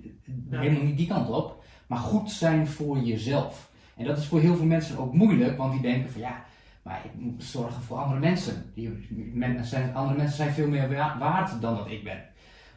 Ja. 0.50 0.60
helemaal 0.60 0.82
niet 0.82 0.96
die 0.96 1.06
kant 1.06 1.28
op, 1.28 1.64
maar 1.86 1.98
goed 1.98 2.30
zijn 2.30 2.66
voor 2.66 2.98
jezelf. 2.98 3.67
En 3.98 4.04
dat 4.04 4.18
is 4.18 4.26
voor 4.26 4.40
heel 4.40 4.56
veel 4.56 4.66
mensen 4.66 4.98
ook 4.98 5.12
moeilijk, 5.12 5.56
want 5.56 5.72
die 5.72 5.82
denken 5.82 6.10
van 6.10 6.20
ja, 6.20 6.44
maar 6.82 7.00
ik 7.04 7.10
moet 7.20 7.44
zorgen 7.44 7.82
voor 7.82 7.96
andere 7.96 8.20
mensen. 8.20 8.64
Die, 8.74 9.06
men, 9.34 9.64
zijn, 9.64 9.94
andere 9.94 10.16
mensen 10.16 10.36
zijn 10.36 10.52
veel 10.52 10.68
meer 10.68 10.88
wa- 10.88 11.18
waard 11.18 11.60
dan 11.60 11.76
dat 11.76 11.90
ik 11.90 12.04
ben. 12.04 12.24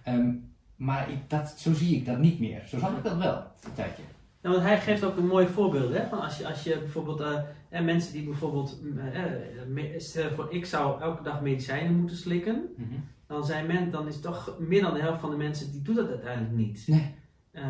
Ehm, 0.03 0.31
maar 0.75 1.09
ik, 1.11 1.17
dat, 1.29 1.53
zo 1.57 1.73
zie 1.73 1.95
ik 1.95 2.05
dat 2.05 2.17
niet 2.17 2.39
meer. 2.39 2.61
Zo 2.67 2.79
zag 2.79 2.97
ik 2.97 3.03
dat 3.03 3.17
wel, 3.17 3.35
een 3.35 3.73
tijdje. 3.73 4.03
Want 4.41 4.61
hij 4.61 4.79
geeft 4.79 5.03
ook 5.03 5.17
een 5.17 5.27
mooi 5.27 5.47
voorbeeld. 5.47 5.93
Hè? 5.93 6.07
Van 6.07 6.21
als, 6.21 6.37
je, 6.37 6.47
als 6.47 6.63
je 6.63 6.77
bijvoorbeeld, 6.79 7.21
eh, 7.69 7.81
mensen 7.81 8.13
die 8.13 8.23
bijvoorbeeld, 8.23 8.79
mm, 8.83 8.99
eh, 8.99 10.25
eh, 10.25 10.31
voor 10.35 10.47
ik 10.53 10.65
zou 10.65 11.01
elke 11.01 11.23
dag 11.23 11.41
medicijnen 11.41 11.95
moeten 11.95 12.17
slikken, 12.17 12.63
dan, 13.27 13.45
zijn 13.45 13.65
men, 13.67 13.91
dan 13.91 14.07
is 14.07 14.19
toch 14.19 14.55
meer 14.59 14.81
dan 14.81 14.93
de 14.93 14.99
helft 14.99 15.19
van 15.21 15.29
de 15.29 15.37
mensen 15.37 15.71
die 15.71 15.81
doet 15.81 15.95
dat 15.95 16.07
uiteindelijk 16.09 16.55
niet. 16.55 16.83
Nee. 16.87 17.13
Ehm, 17.53 17.67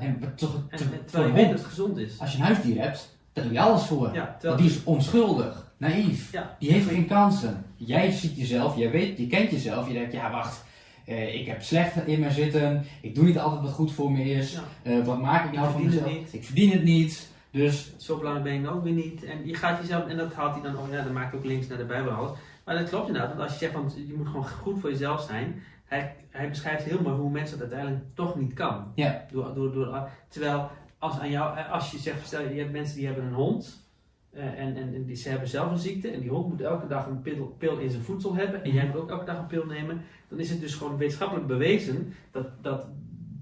eh, 0.00 0.06
En 0.06 0.32
toch, 0.36 0.54
en, 0.68 0.76
te- 0.78 1.04
terwijl 1.04 1.28
je 1.28 1.34
weet 1.34 1.48
dat 1.50 1.58
het 1.58 1.68
gezond 1.68 1.98
is. 1.98 2.20
als 2.20 2.32
je 2.32 2.38
een 2.38 2.44
huisdier 2.44 2.80
hebt, 2.82 3.16
daar 3.32 3.44
doe 3.44 3.52
je 3.52 3.60
alles 3.60 3.82
voor. 3.84 4.14
Ja, 4.14 4.36
Want 4.42 4.58
die 4.58 4.66
is 4.70 4.84
onschuldig, 4.84 5.72
naïef. 5.76 6.32
ja, 6.32 6.56
Die 6.58 6.72
heeft 6.72 6.88
geen 6.88 7.06
kansen. 7.06 7.64
Jij 7.76 8.10
ziet 8.10 8.36
jezelf, 8.36 8.76
jij 8.76 8.90
weet, 8.90 9.18
je 9.18 9.26
kent 9.26 9.50
jezelf. 9.50 9.86
Je 9.88 9.92
denkt, 9.92 10.12
ja 10.12 10.30
wacht, 10.30 10.64
eh, 11.06 11.40
ik 11.40 11.46
heb 11.46 11.62
slecht 11.62 12.06
in 12.06 12.20
me 12.20 12.30
zitten. 12.30 12.84
Ik 13.00 13.14
doe 13.14 13.24
niet 13.24 13.38
altijd 13.38 13.62
wat 13.62 13.70
goed 13.72 13.92
voor 13.92 14.12
me 14.12 14.22
is. 14.24 14.52
ja, 14.52 14.62
Eh, 14.82 15.04
wat 15.04 15.20
maak 15.20 15.44
ik 15.44 15.50
Ik 15.50 15.56
nou 15.56 15.70
van 15.72 15.80
verdien 15.80 15.98
het 16.00 16.08
mezelf? 16.10 16.32
Ik 16.32 16.44
verdien 16.44 16.70
het 16.70 16.82
niet. 16.84 17.30
Dus 17.50 17.92
zo 17.96 18.16
belangrijk 18.18 18.44
ben 18.48 18.64
ik 18.64 18.70
ook 18.76 18.84
weer 18.84 18.92
niet. 18.92 19.24
En 19.24 19.46
je 19.46 19.54
gaat 19.54 19.80
jezelf, 19.80 20.06
en 20.06 20.16
dat 20.16 20.32
haalt 20.34 20.52
hij 20.52 20.62
dan 20.62 20.78
ook, 20.80 20.92
ja, 20.92 21.02
dan 21.02 21.12
maakt 21.12 21.34
ook 21.34 21.44
links 21.44 21.66
naar 21.66 21.78
de 21.78 21.84
Bijbel 21.84 22.12
alles. 22.12 22.30
Maar 22.64 22.78
dat 22.78 22.88
klopt 22.88 23.06
inderdaad, 23.06 23.30
want 23.30 23.42
als 23.42 23.52
je 23.52 23.58
zegt 23.58 23.72
van 23.72 23.92
je 24.06 24.14
moet 24.16 24.26
gewoon 24.26 24.48
goed 24.48 24.80
voor 24.80 24.90
jezelf 24.90 25.20
zijn. 25.22 25.62
Hij, 25.88 26.14
hij 26.30 26.48
beschrijft 26.48 26.84
heel 26.84 27.02
mooi 27.02 27.16
hoe 27.16 27.30
mensen 27.30 27.58
dat 27.58 27.72
uiteindelijk 27.72 28.14
toch 28.14 28.36
niet 28.36 28.52
kan. 28.52 28.92
Ja. 28.94 29.24
Door, 29.32 29.54
door, 29.54 29.72
door, 29.72 30.08
terwijl 30.28 30.70
als, 30.98 31.18
aan 31.18 31.30
jou, 31.30 31.58
als 31.70 31.90
je 31.90 31.98
zegt, 31.98 32.26
stel 32.26 32.40
je 32.42 32.60
hebt 32.60 32.72
mensen 32.72 32.96
die 32.96 33.06
hebben 33.06 33.24
een 33.24 33.32
hond. 33.32 33.86
eh, 34.32 34.44
en, 34.44 34.76
en, 34.76 34.94
en 34.94 35.04
die, 35.04 35.16
ze 35.16 35.28
hebben 35.28 35.48
zelf 35.48 35.70
een 35.70 35.78
ziekte 35.78 36.10
en 36.10 36.20
die 36.20 36.30
hond 36.30 36.48
moet 36.48 36.60
elke 36.60 36.86
dag 36.86 37.06
een 37.06 37.22
pil, 37.22 37.54
pil 37.58 37.78
in 37.78 37.90
zijn 37.90 38.02
voedsel 38.02 38.34
hebben 38.34 38.64
en 38.64 38.72
jij 38.72 38.86
moet 38.86 38.96
ook 38.96 39.10
elke 39.10 39.24
dag 39.24 39.38
een 39.38 39.46
pil 39.46 39.66
nemen, 39.66 40.00
dan 40.28 40.38
is 40.38 40.50
het 40.50 40.60
dus 40.60 40.74
gewoon 40.74 40.96
wetenschappelijk 40.96 41.46
bewezen 41.46 42.12
dat, 42.30 42.46
dat 42.62 42.86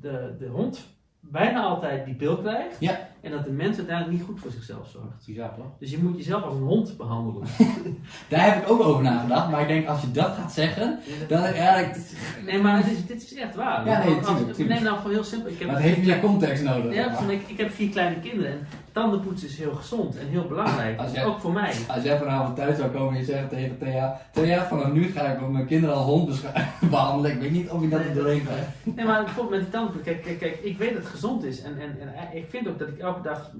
de, 0.01 0.35
de 0.39 0.47
hond 0.47 0.95
bijna 1.21 1.63
altijd 1.63 2.05
die 2.05 2.15
pil 2.15 2.37
krijgt 2.37 2.77
Ja. 2.81 3.09
En 3.27 3.33
dat 3.33 3.45
de 3.45 3.51
mens 3.51 3.77
uiteindelijk 3.77 4.17
niet 4.19 4.27
goed 4.27 4.41
voor 4.41 4.51
zichzelf 4.51 4.89
zorgt. 4.89 5.27
bizar 5.27 5.55
toch? 5.55 5.67
Dus 5.79 5.91
je 5.91 5.99
moet 6.03 6.17
jezelf 6.17 6.43
als 6.43 6.55
een 6.55 6.62
hond 6.62 6.97
behandelen. 6.97 7.43
Daar 8.29 8.45
heb 8.45 8.62
ik 8.62 8.71
ook 8.71 8.81
over 8.81 9.03
nagedacht. 9.03 9.51
Maar 9.51 9.61
ik 9.61 9.69
denk, 9.69 9.89
als 9.89 10.01
je 10.01 10.11
dat 10.11 10.35
gaat 10.35 10.53
zeggen, 10.53 10.99
dan 11.29 11.55
ja, 11.55 11.77
ik, 11.77 11.97
Nee, 12.45 12.59
maar 12.59 12.83
dit 12.83 12.93
is, 12.93 13.07
dit 13.07 13.23
is 13.23 13.35
echt 13.35 13.55
waar. 13.55 13.87
Ja, 13.87 14.05
nee, 14.05 14.21
tuurlijk. 14.21 14.59
Neem 14.59 14.83
nou 14.83 15.01
voor 15.01 15.11
heel 15.11 15.25
simpel. 15.25 15.51
Ik 15.51 15.59
heb, 15.59 15.67
maar 15.67 15.77
het 15.77 15.85
heeft 15.85 16.07
meer 16.07 16.21
context 16.21 16.62
nodig. 16.62 16.95
ja, 16.95 17.21
ik, 17.29 17.49
ik 17.49 17.59
heb 17.59 17.71
vier 17.71 17.91
kleine 17.91 18.21
kinderen 18.21 18.53
en 18.53 18.67
tandenpoetsen 19.01 19.49
is 19.49 19.59
heel 19.59 19.73
gezond 19.75 20.19
en 20.19 20.27
heel 20.27 20.47
belangrijk. 20.47 20.99
Als 20.99 21.13
jij- 21.13 21.25
Ook 21.25 21.39
voor 21.39 21.53
mij. 21.53 21.75
Als 21.89 22.03
jij 22.03 22.19
vanavond 22.19 22.57
thuis 22.57 22.77
zou 22.79 22.91
komen 22.91 23.13
en 23.13 23.19
je 23.19 23.25
zegt 23.25 23.49
tegen 23.49 23.79
Thea, 23.79 24.21
Thea, 24.33 24.65
vanaf 24.67 24.93
nu 24.93 25.03
ga 25.05 25.23
ik 25.23 25.49
mijn 25.49 25.67
kinderen 25.67 25.95
als 25.97 26.05
hond 26.05 26.43
behandelen. 26.91 27.33
Ik 27.33 27.41
weet 27.41 27.51
niet 27.51 27.71
of 27.71 27.83
je 27.83 27.89
dat 27.89 28.01
er 28.01 28.15
doorheen. 28.15 28.43
Nee, 28.83 29.05
maar 29.05 29.25
bijvoorbeeld 29.25 29.51
met 29.57 29.61
die 29.61 29.71
tandenpoetsen. 29.71 30.13
Kijk, 30.13 30.25
kijk, 30.25 30.39
kijk, 30.39 30.65
ik 30.65 30.79
weet 30.79 30.93
dat 30.93 31.03
het 31.03 31.11
gezond 31.13 31.45
is. 31.45 31.63
En, 31.63 31.79
en, 31.81 31.99
en 32.01 32.37
ik 32.37 32.47
vind 32.49 32.69
ook 32.69 32.79
dat 32.79 32.89
ik 32.89 32.99
elke 32.99 33.23
dag 33.23 33.53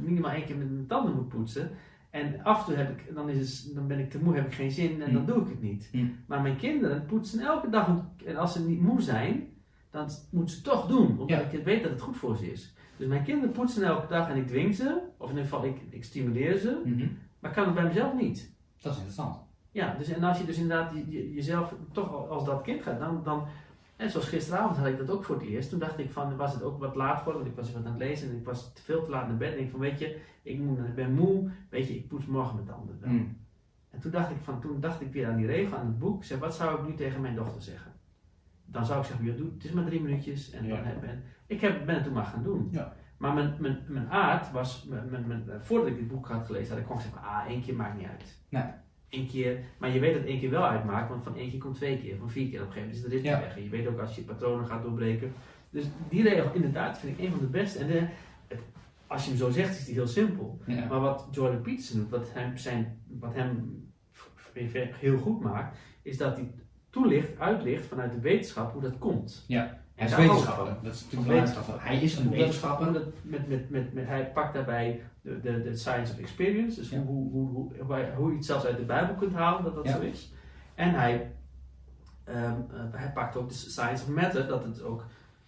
minimaal 0.00 0.30
één 0.32 0.44
keer 0.44 0.56
met 0.56 0.70
mijn 0.70 0.86
tanden 0.86 1.14
moet 1.14 1.28
poetsen. 1.28 1.70
En 2.10 2.40
af 2.42 2.58
en 2.58 2.64
toe 2.64 2.74
heb 2.74 2.90
ik, 2.90 3.14
dan, 3.14 3.28
is 3.28 3.38
het, 3.64 3.74
dan 3.74 3.86
ben 3.86 3.98
ik 3.98 4.10
te 4.10 4.18
moe, 4.22 4.34
heb 4.34 4.46
ik 4.46 4.54
geen 4.54 4.70
zin 4.70 5.02
en 5.02 5.12
dan 5.12 5.20
Mm. 5.22 5.26
doe 5.26 5.40
ik 5.42 5.48
het 5.48 5.62
niet. 5.62 5.88
Mm. 5.92 6.16
Maar 6.26 6.40
mijn 6.40 6.56
kinderen 6.56 7.04
poetsen 7.06 7.40
elke 7.40 7.68
dag. 7.70 7.88
En 8.26 8.36
als 8.36 8.52
ze 8.52 8.60
niet 8.66 8.80
moe 8.82 9.00
zijn, 9.00 9.42
dan 9.90 10.08
moeten 10.30 10.56
ze 10.56 10.62
toch 10.62 10.86
doen. 10.86 11.06
Omdat 11.08 11.28
Ja. 11.28 11.38
ik 11.58 11.64
weet 11.64 11.82
dat 11.82 11.90
het 11.92 12.00
goed 12.00 12.16
voor 12.16 12.36
ze 12.36 12.52
is. 12.52 12.74
Dus 12.96 13.06
mijn 13.08 13.22
kinderen 13.24 13.52
poetsen 13.54 13.82
elke 13.82 14.06
dag 14.06 14.28
en 14.28 14.36
ik 14.36 14.46
dwing 14.46 14.74
ze. 14.74 15.00
Of 15.16 15.30
in 15.30 15.36
ieder 15.36 15.50
geval, 15.50 15.64
ik, 15.64 15.80
ik 15.90 16.04
stimuleer 16.04 16.56
ze. 16.58 16.80
Mhm. 16.84 17.06
Maar 17.38 17.50
ik 17.50 17.56
kan 17.56 17.64
het 17.64 17.74
bij 17.74 17.84
mezelf 17.84 18.14
niet. 18.14 18.52
Dat 18.80 18.92
is 18.92 18.98
interessant. 18.98 19.36
Ja, 19.70 19.94
dus 19.98 20.08
en 20.08 20.22
als 20.22 20.38
je 20.38 20.44
dus 20.44 20.58
inderdaad 20.58 20.92
je- 20.94 21.10
je- 21.10 21.32
jezelf 21.32 21.74
toch 21.92 22.12
al- 22.12 22.28
als 22.28 22.44
dat 22.44 22.62
kind 22.62 22.82
gaat, 22.82 22.98
dan, 23.00 23.20
dan 23.24 23.44
en 23.96 24.10
zoals 24.10 24.28
gisteravond 24.28 24.76
had 24.76 24.86
ik 24.86 24.98
dat 24.98 25.10
ook 25.10 25.24
voor 25.24 25.34
het 25.36 25.44
eerst. 25.44 25.70
Toen 25.70 25.78
dacht 25.78 25.98
ik 25.98 26.10
van, 26.10 26.36
was 26.36 26.52
het 26.52 26.62
ook 26.62 26.78
wat 26.78 26.94
laat 26.94 27.18
geworden, 27.18 27.42
want 27.42 27.54
ik 27.54 27.60
was 27.62 27.72
wat 27.72 27.84
aan 27.84 27.90
het 27.92 28.00
lezen 28.00 28.30
en 28.30 28.36
ik 28.36 28.44
was 28.44 28.72
te 28.72 28.82
veel 28.82 29.04
te 29.04 29.10
laat 29.10 29.28
naar 29.28 29.36
bed. 29.36 29.46
En 29.48 29.52
ik 29.54 29.58
denk 29.58 29.70
van, 29.70 29.80
weet 29.80 29.98
je, 29.98 30.20
ik, 30.42 30.58
moet, 30.58 30.78
ik 30.78 30.94
ben 30.94 31.12
moe, 31.14 31.50
weet 31.68 31.86
je, 31.88 31.94
ik 31.96 32.08
poets 32.08 32.26
morgen 32.26 32.54
mijn 32.54 32.66
tanden 32.66 32.98
wel. 33.00 33.10
Mm. 33.10 33.36
En 33.90 34.00
toen 34.00 34.10
dacht 34.10 34.30
ik 34.30 34.36
van, 34.42 34.60
toen 34.60 34.80
dacht 34.80 35.00
ik 35.00 35.12
weer 35.12 35.26
aan 35.28 35.36
die 35.36 35.46
regel, 35.46 35.76
aan 35.76 35.86
het 35.86 35.98
boek. 35.98 36.16
Ik 36.20 36.24
zei, 36.24 36.40
wat 36.40 36.54
zou 36.54 36.80
ik 36.80 36.88
nu 36.88 36.94
tegen 36.94 37.20
mijn 37.20 37.34
dochter 37.34 37.62
zeggen? 37.62 37.92
Dan 38.72 38.86
zou 38.86 39.00
ik 39.00 39.06
zeggen, 39.06 39.24
joh, 39.24 39.36
doe, 39.36 39.50
het 39.54 39.64
is 39.64 39.72
maar 39.72 39.84
drie 39.84 40.00
minuutjes. 40.00 40.50
En 40.50 40.66
Ja. 40.66 40.76
dan 40.76 40.84
heb, 40.84 41.04
ik 41.46 41.60
heb, 41.60 41.86
ben 41.86 41.94
het 41.94 42.04
toen 42.04 42.12
maar 42.12 42.24
gaan 42.24 42.42
doen. 42.42 42.68
Ja. 42.70 42.92
Maar 43.16 43.34
mijn, 43.34 43.54
mijn, 43.58 43.78
mijn 43.88 44.08
aard 44.10 44.50
was, 44.52 44.86
mijn, 44.88 45.10
mijn, 45.10 45.26
mijn- 45.26 45.60
voordat 45.60 45.88
ik 45.88 45.96
dit 45.96 46.08
boek 46.08 46.26
had 46.28 46.46
gelezen, 46.46 46.68
had 46.68 46.78
ik 46.78 46.86
gewoon 46.86 47.00
gezegd, 47.00 47.16
ah, 47.24 47.44
één 47.48 47.62
keer 47.62 47.74
maakt 47.76 47.98
niet 47.98 48.06
uit. 48.08 48.38
Nee. 48.48 48.62
één 49.08 49.26
keer, 49.28 49.58
maar 49.78 49.90
je 49.90 49.98
weet 50.00 50.14
dat 50.14 50.24
één 50.24 50.38
keer 50.40 50.50
wel 50.50 50.66
uitmaakt, 50.66 51.08
want 51.08 51.22
van 51.22 51.36
één 51.36 51.50
keer 51.50 51.58
komt 51.58 51.74
twee 51.74 51.98
keer, 52.00 52.16
van 52.16 52.30
vier 52.30 52.48
keer. 52.50 52.60
Op 52.60 52.66
een 52.66 52.72
gegeven 52.72 52.88
moment 52.88 53.04
is 53.04 53.10
de 53.10 53.16
ritme 53.16 53.30
Ja. 53.30 53.40
weg. 53.40 53.56
En 53.56 53.62
je 53.62 53.68
weet 53.68 53.86
ook 53.86 53.98
als 54.00 54.14
je 54.16 54.22
patronen 54.22 54.66
gaat 54.66 54.82
doorbreken. 54.82 55.32
Dus 55.70 55.84
die 56.08 56.22
regel, 56.22 56.52
inderdaad, 56.54 56.98
vind 56.98 57.18
ik 57.18 57.24
een 57.24 57.30
van 57.30 57.40
de 57.40 57.46
beste. 57.46 57.78
En 57.78 57.86
de, 57.86 58.06
het- 58.48 58.60
als 59.06 59.22
je 59.24 59.28
hem 59.30 59.38
zo 59.38 59.50
zegt, 59.50 59.78
is 59.78 59.84
die 59.84 59.94
heel 59.94 60.06
simpel. 60.06 60.60
Ja. 60.66 60.86
Maar 60.86 61.00
wat 61.00 61.28
Jordan 61.30 61.60
Peterson 61.62 62.00
doet, 62.00 62.10
wat 62.10 62.32
hem, 62.32 62.56
zijn, 62.56 63.00
wat 63.06 63.34
hem 63.34 63.78
heel 64.98 65.18
goed 65.18 65.40
maakt, 65.42 65.78
is 66.02 66.16
dat 66.16 66.36
hij 66.36 66.50
toelicht, 66.90 67.38
uitlicht 67.38 67.86
vanuit 67.86 68.12
de 68.12 68.20
wetenschap 68.20 68.72
hoe 68.72 68.82
dat 68.82 68.98
komt. 68.98 69.44
Hij 69.94 70.08
is 70.08 70.14
wetenschapper. 70.16 70.76
Dat 70.82 70.94
is 70.94 71.02
natuurlijk 71.04 71.30
Wetenschapper. 71.30 71.74
Hij 71.78 71.96
is 72.00 72.16
een 72.16 72.30
wetenschapper. 72.30 72.90
met, 73.22 73.48
met, 73.48 73.70
met, 73.70 73.92
met, 73.94 74.06
hij 74.06 74.30
pakt 74.34 74.54
daarbij 74.54 75.00
de, 75.22 75.40
de, 75.40 75.62
de 75.62 75.76
science 75.76 76.12
of 76.12 76.18
experience, 76.18 76.80
dus 76.80 76.90
Ja. 76.90 76.98
hoe, 77.02 77.30
hoe, 77.32 77.48
hoe, 77.48 78.04
hoe, 78.16 78.30
je 78.30 78.36
het 78.36 78.44
zelfs 78.44 78.64
uit 78.64 78.76
de 78.76 78.82
Bijbel 78.82 79.14
kunt 79.14 79.32
halen 79.34 79.64
dat 79.64 79.74
dat 79.74 79.84
Ja. 79.84 79.96
zo 79.96 80.00
is. 80.00 80.32
En 80.74 80.94
hij, 80.94 81.30
ehm, 82.24 82.36
eh, 82.36 82.80
hij 82.92 83.10
pakt 83.14 83.36
ook 83.36 83.48
de 83.48 83.54
science 83.54 84.04
of 84.04 84.08
matter, 84.10 84.46
dat 84.46 84.64
het 84.64 84.82
ook 84.82 85.04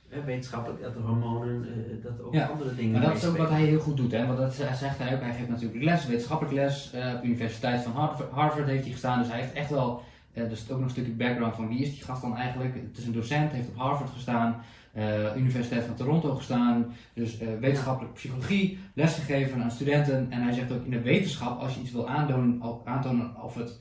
eh, 0.08 0.18
wetenschappelijk, 0.24 0.82
dat 0.82 0.94
er 0.94 1.00
hormonen, 1.00 1.64
eh, 1.64 2.02
dat 2.02 2.18
er 2.18 2.26
ook 2.26 2.34
Ja. 2.34 2.46
andere 2.46 2.74
dingen 2.74 2.92
Maar 2.92 3.08
dat 3.08 3.14
is 3.16 3.26
ook 3.26 3.36
wat 3.36 3.48
hij 3.50 3.62
heel 3.64 3.80
goed 3.80 3.96
doet, 3.96 4.12
hè? 4.12 4.26
want 4.26 4.38
dat 4.38 4.54
zegt 4.54 4.98
hij 4.98 5.14
ook. 5.14 5.20
Hij 5.20 5.34
geeft 5.34 5.48
natuurlijk 5.48 5.84
les, 5.84 6.06
wetenschappelijk 6.06 6.54
les. 6.54 6.92
eh, 6.92 7.14
op 7.14 7.20
de 7.20 7.26
Universiteit 7.26 7.82
van 7.82 7.92
Harvard, 7.92 8.30
Harvard 8.30 8.66
heeft 8.66 8.82
hij 8.82 8.92
gestaan, 8.92 9.18
dus 9.18 9.28
hij 9.30 9.40
heeft 9.40 9.52
echt 9.52 9.70
wel. 9.70 10.02
Er 10.32 10.56
zit 10.56 10.70
ook 10.70 10.78
nog 10.78 10.86
een 10.86 10.90
stukje 10.90 11.12
background 11.12 11.54
van 11.54 11.68
wie 11.68 11.82
is 11.82 11.94
die 11.94 12.02
gast 12.02 12.22
dan 12.22 12.36
eigenlijk. 12.36 12.74
Het 12.74 12.98
is 12.98 13.04
een 13.04 13.12
docent, 13.12 13.52
heeft 13.52 13.68
op 13.68 13.76
Harvard 13.76 14.10
gestaan, 14.10 14.62
eh, 14.92 15.36
Universiteit 15.36 15.84
van 15.84 15.94
Toronto 15.94 16.34
gestaan, 16.34 16.94
dus 17.14 17.38
eh, 17.38 17.48
wetenschappelijke 17.60 18.16
psychologie, 18.16 18.78
lesgegeven 18.94 19.62
aan 19.62 19.70
studenten. 19.70 20.26
En 20.30 20.42
hij 20.42 20.52
zegt 20.52 20.72
ook 20.72 20.84
in 20.84 20.90
de 20.90 21.00
wetenschap, 21.00 21.60
als 21.60 21.74
je 21.74 21.80
iets 21.80 21.92
wil 21.92 22.08
aantonen, 22.84 23.42
of 23.42 23.54
het 23.54 23.80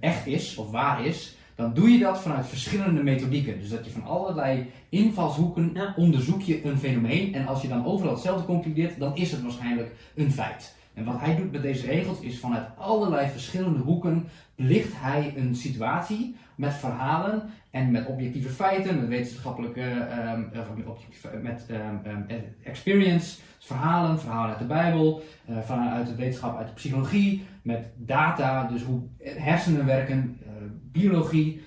echt 0.00 0.26
is 0.26 0.56
of 0.56 0.70
waar 0.70 1.04
is, 1.04 1.36
dan 1.54 1.74
doe 1.74 1.90
je 1.90 1.98
dat 1.98 2.20
vanuit 2.20 2.46
verschillende 2.46 3.02
methodieken. 3.02 3.60
Dus 3.60 3.70
dat 3.70 3.84
je 3.84 3.90
van 3.90 4.04
allerlei 4.04 4.70
invalshoeken 4.88 5.70
Ja. 5.74 5.94
onderzoek 5.96 6.42
je 6.42 6.64
een 6.64 6.78
fenomeen 6.78 7.34
en 7.34 7.46
als 7.46 7.62
je 7.62 7.68
dan 7.68 7.86
overal 7.86 8.12
hetzelfde 8.12 8.44
concludeert, 8.44 8.98
dan 8.98 9.16
is 9.16 9.30
het 9.30 9.42
waarschijnlijk 9.42 9.92
een 10.14 10.32
feit. 10.32 10.76
En 10.98 11.04
wat 11.04 11.20
hij 11.20 11.36
doet 11.36 11.52
met 11.52 11.62
deze 11.62 11.86
regels 11.86 12.20
is 12.20 12.38
vanuit 12.40 12.66
allerlei 12.76 13.28
verschillende 13.28 13.78
hoeken 13.78 14.28
belicht 14.54 14.92
hij 14.96 15.32
een 15.36 15.54
situatie 15.54 16.36
met 16.54 16.74
verhalen 16.74 17.42
en 17.70 17.90
met 17.90 18.06
objectieve 18.06 18.48
feiten, 18.48 18.96
met 19.00 19.08
wetenschappelijke, 19.08 19.80
ehm, 19.80 20.42
of 20.60 20.76
met, 20.76 20.86
objectieve, 20.86 21.36
met 21.42 21.66
ehm, 21.68 21.96
ehm, 22.04 22.40
experience, 22.62 23.40
verhalen, 23.58 24.20
verhalen 24.20 24.50
uit 24.50 24.58
de 24.58 24.64
Bijbel, 24.64 25.22
eh, 25.46 25.58
vanuit 25.58 26.06
de 26.06 26.14
wetenschap, 26.14 26.56
uit 26.58 26.66
de 26.66 26.74
psychologie, 26.74 27.44
met 27.62 27.86
data, 27.96 28.66
dus 28.68 28.82
hoe 28.82 29.00
hersenen 29.18 29.86
werken, 29.86 30.38
eh, 30.46 30.52
biologie. 30.82 31.62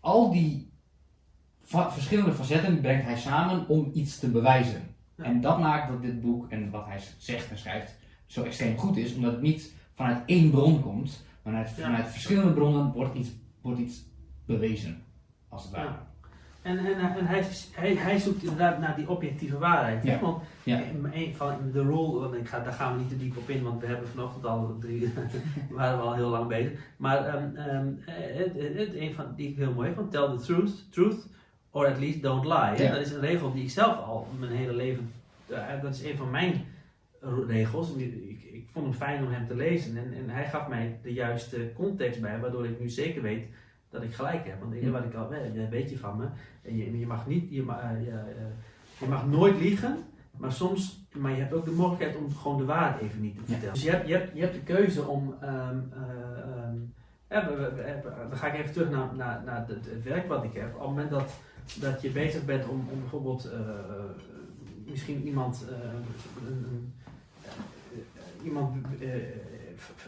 Al 0.00 0.32
die 0.32 0.70
va- 1.62 1.92
verschillende 1.92 2.32
facetten 2.32 2.80
brengt 2.80 3.04
hij 3.04 3.16
samen 3.16 3.68
om 3.68 3.90
iets 3.94 4.18
te 4.18 4.30
bewijzen. 4.30 4.82
Ja. 5.16 5.24
En 5.24 5.40
dat 5.40 5.58
maakt 5.58 5.88
dat 5.88 6.02
dit 6.02 6.20
boek 6.20 6.50
en 6.50 6.70
wat 6.70 6.86
hij 6.86 6.98
zegt 7.18 7.50
en 7.50 7.58
schrijft 7.58 8.04
zo 8.26 8.42
extreem 8.42 8.76
goed 8.78 8.96
is, 8.96 9.14
omdat 9.14 9.32
het 9.32 9.40
niet 9.42 9.72
vanuit 9.94 10.22
één 10.26 10.50
bron 10.50 10.82
komt, 10.82 11.24
maar 11.42 11.52
vanuit, 11.52 11.76
Ja. 11.76 11.82
vanuit 11.84 12.06
verschillende 12.08 12.52
bronnen 12.52 12.92
wordt 12.92 13.14
iets, 13.14 13.28
wordt 13.60 13.80
iets 13.80 14.04
bewezen, 14.46 15.02
als 15.48 15.62
het 15.62 15.72
ware. 15.72 15.84
Ja. 15.88 16.04
En, 16.62 16.78
en, 16.78 17.16
en 17.16 17.26
hij, 17.26 17.44
hij, 17.72 17.94
hij 17.94 18.18
zoekt 18.18 18.42
inderdaad 18.42 18.78
naar 18.78 18.96
die 18.96 19.08
objectieve 19.10 19.58
waarheid. 19.58 20.02
Ja. 20.04 20.20
Want 20.20 20.42
Ja. 20.62 20.80
een- 20.82 21.10
een 21.12 21.34
van 21.34 21.56
de 21.72 21.84
want 21.84 22.34
ik 22.34 22.48
ga, 22.48 22.60
daar 22.60 22.72
gaan 22.72 22.92
we 22.94 23.00
niet 23.00 23.08
te 23.08 23.16
diep 23.18 23.36
op 23.36 23.48
in, 23.50 23.62
want 23.62 23.80
we 23.80 23.86
hebben 23.86 24.08
vanochtend 24.08 24.46
al 24.46 24.76
drie, 24.80 25.12
waren 25.70 25.98
we 25.98 26.04
al 26.04 26.14
heel 26.14 26.28
lang 26.28 26.48
bezig. 26.48 26.78
Maar 26.96 27.24
ehm, 27.26 27.56
ehm, 27.56 27.86
het, 28.04 28.52
het, 28.54 28.74
het- 28.76 28.94
een 28.94 29.14
van 29.14 29.24
die 29.36 29.48
ik 29.50 29.56
heel 29.56 29.72
mooi 29.72 29.92
vond, 29.94 30.10
tell 30.10 30.28
the 30.36 30.42
truth, 30.44 30.92
truth 30.92 31.26
or 31.70 31.86
at 31.86 31.98
least 31.98 32.22
don't 32.22 32.44
lie. 32.44 32.82
Ja. 32.86 32.90
Dat 32.94 33.00
is 33.06 33.10
een 33.12 33.20
regel 33.20 33.52
die 33.52 33.62
ik 33.62 33.70
zelf 33.70 33.96
al 33.98 34.26
mijn 34.38 34.52
hele 34.52 34.74
leven, 34.74 35.10
eh, 35.46 35.82
dat 35.82 35.94
is 35.94 36.02
een 36.02 36.16
van 36.16 36.30
mijn 36.30 36.64
regels. 37.48 37.94
Ik, 37.94 38.42
ik 38.52 38.68
vond 38.72 38.86
het 38.86 38.96
fijn 38.96 39.24
om 39.24 39.32
hem 39.32 39.46
te 39.46 39.54
lezen 39.56 39.96
en, 39.96 40.12
en 40.14 40.30
hij 40.30 40.46
gaf 40.48 40.68
mij 40.68 40.98
de 41.02 41.12
juiste 41.12 41.70
context 41.74 42.20
bij, 42.20 42.40
waardoor 42.40 42.64
ik 42.66 42.80
nu 42.80 42.88
zeker 42.88 43.22
weet 43.22 43.46
dat 43.90 44.02
ik 44.02 44.14
gelijk 44.14 44.46
heb. 44.46 44.60
Want 44.60 44.74
Ja. 44.80 44.90
wat 44.90 45.04
ik 45.04 45.14
al 45.14 45.28
weet, 45.70 45.90
je 45.90 45.98
van 45.98 46.16
me. 46.16 46.26
En 46.62 46.76
je, 46.76 46.98
je 46.98 47.06
mag 47.06 47.26
niet, 47.26 47.50
je, 47.50 47.62
ma- 47.62 47.80
eh, 47.92 48.04
je, 48.04 48.10
eh, 48.10 48.44
je 49.00 49.06
mag 49.06 49.26
nooit 49.26 49.60
liegen, 49.60 49.96
maar 50.36 50.52
soms, 50.52 51.04
maar 51.14 51.30
je 51.30 51.36
hebt 51.40 51.52
ook 51.52 51.64
de 51.64 51.70
mogelijkheid 51.70 52.16
om 52.16 52.34
gewoon 52.34 52.56
de 52.58 52.64
waarheid 52.64 53.02
even 53.02 53.20
niet 53.20 53.34
te 53.34 53.40
Ja. 53.40 53.46
vertellen. 53.46 53.74
Dus 53.74 53.82
je 53.82 53.90
hebt, 53.90 54.08
je, 54.08 54.14
hebt, 54.14 54.30
je 54.34 54.40
hebt 54.40 54.54
de 54.54 54.60
keuze 54.74 55.02
om, 55.06 55.34
ehm, 55.40 55.78
eh, 55.92 56.40
ehm, 56.40 56.76
ja, 57.30 57.48
we- 57.48 57.56
we- 57.56 57.74
we- 57.74 58.26
dan 58.28 58.36
ga 58.38 58.46
ik 58.52 58.60
even 58.60 58.72
terug 58.72 58.90
naar, 58.90 59.14
naar, 59.14 59.42
naar 59.44 59.64
het, 59.68 59.84
het 59.90 60.04
werk 60.04 60.28
wat 60.28 60.44
ik 60.44 60.52
heb. 60.54 60.74
Op 60.74 60.80
het 60.80 60.88
moment 60.88 61.10
dat, 61.10 61.30
dat 61.80 62.02
je 62.02 62.10
bezig 62.10 62.44
bent 62.44 62.68
om, 62.68 62.88
om 62.92 63.00
bijvoorbeeld 63.00 63.44
eh, 63.50 63.58
misschien 64.86 65.26
iemand, 65.26 65.66
eh, 65.70 65.76
een, 66.48 66.52
een, 66.52 66.64
eh, 67.04 67.05
iemand 68.46 69.00
eh, 69.00 69.08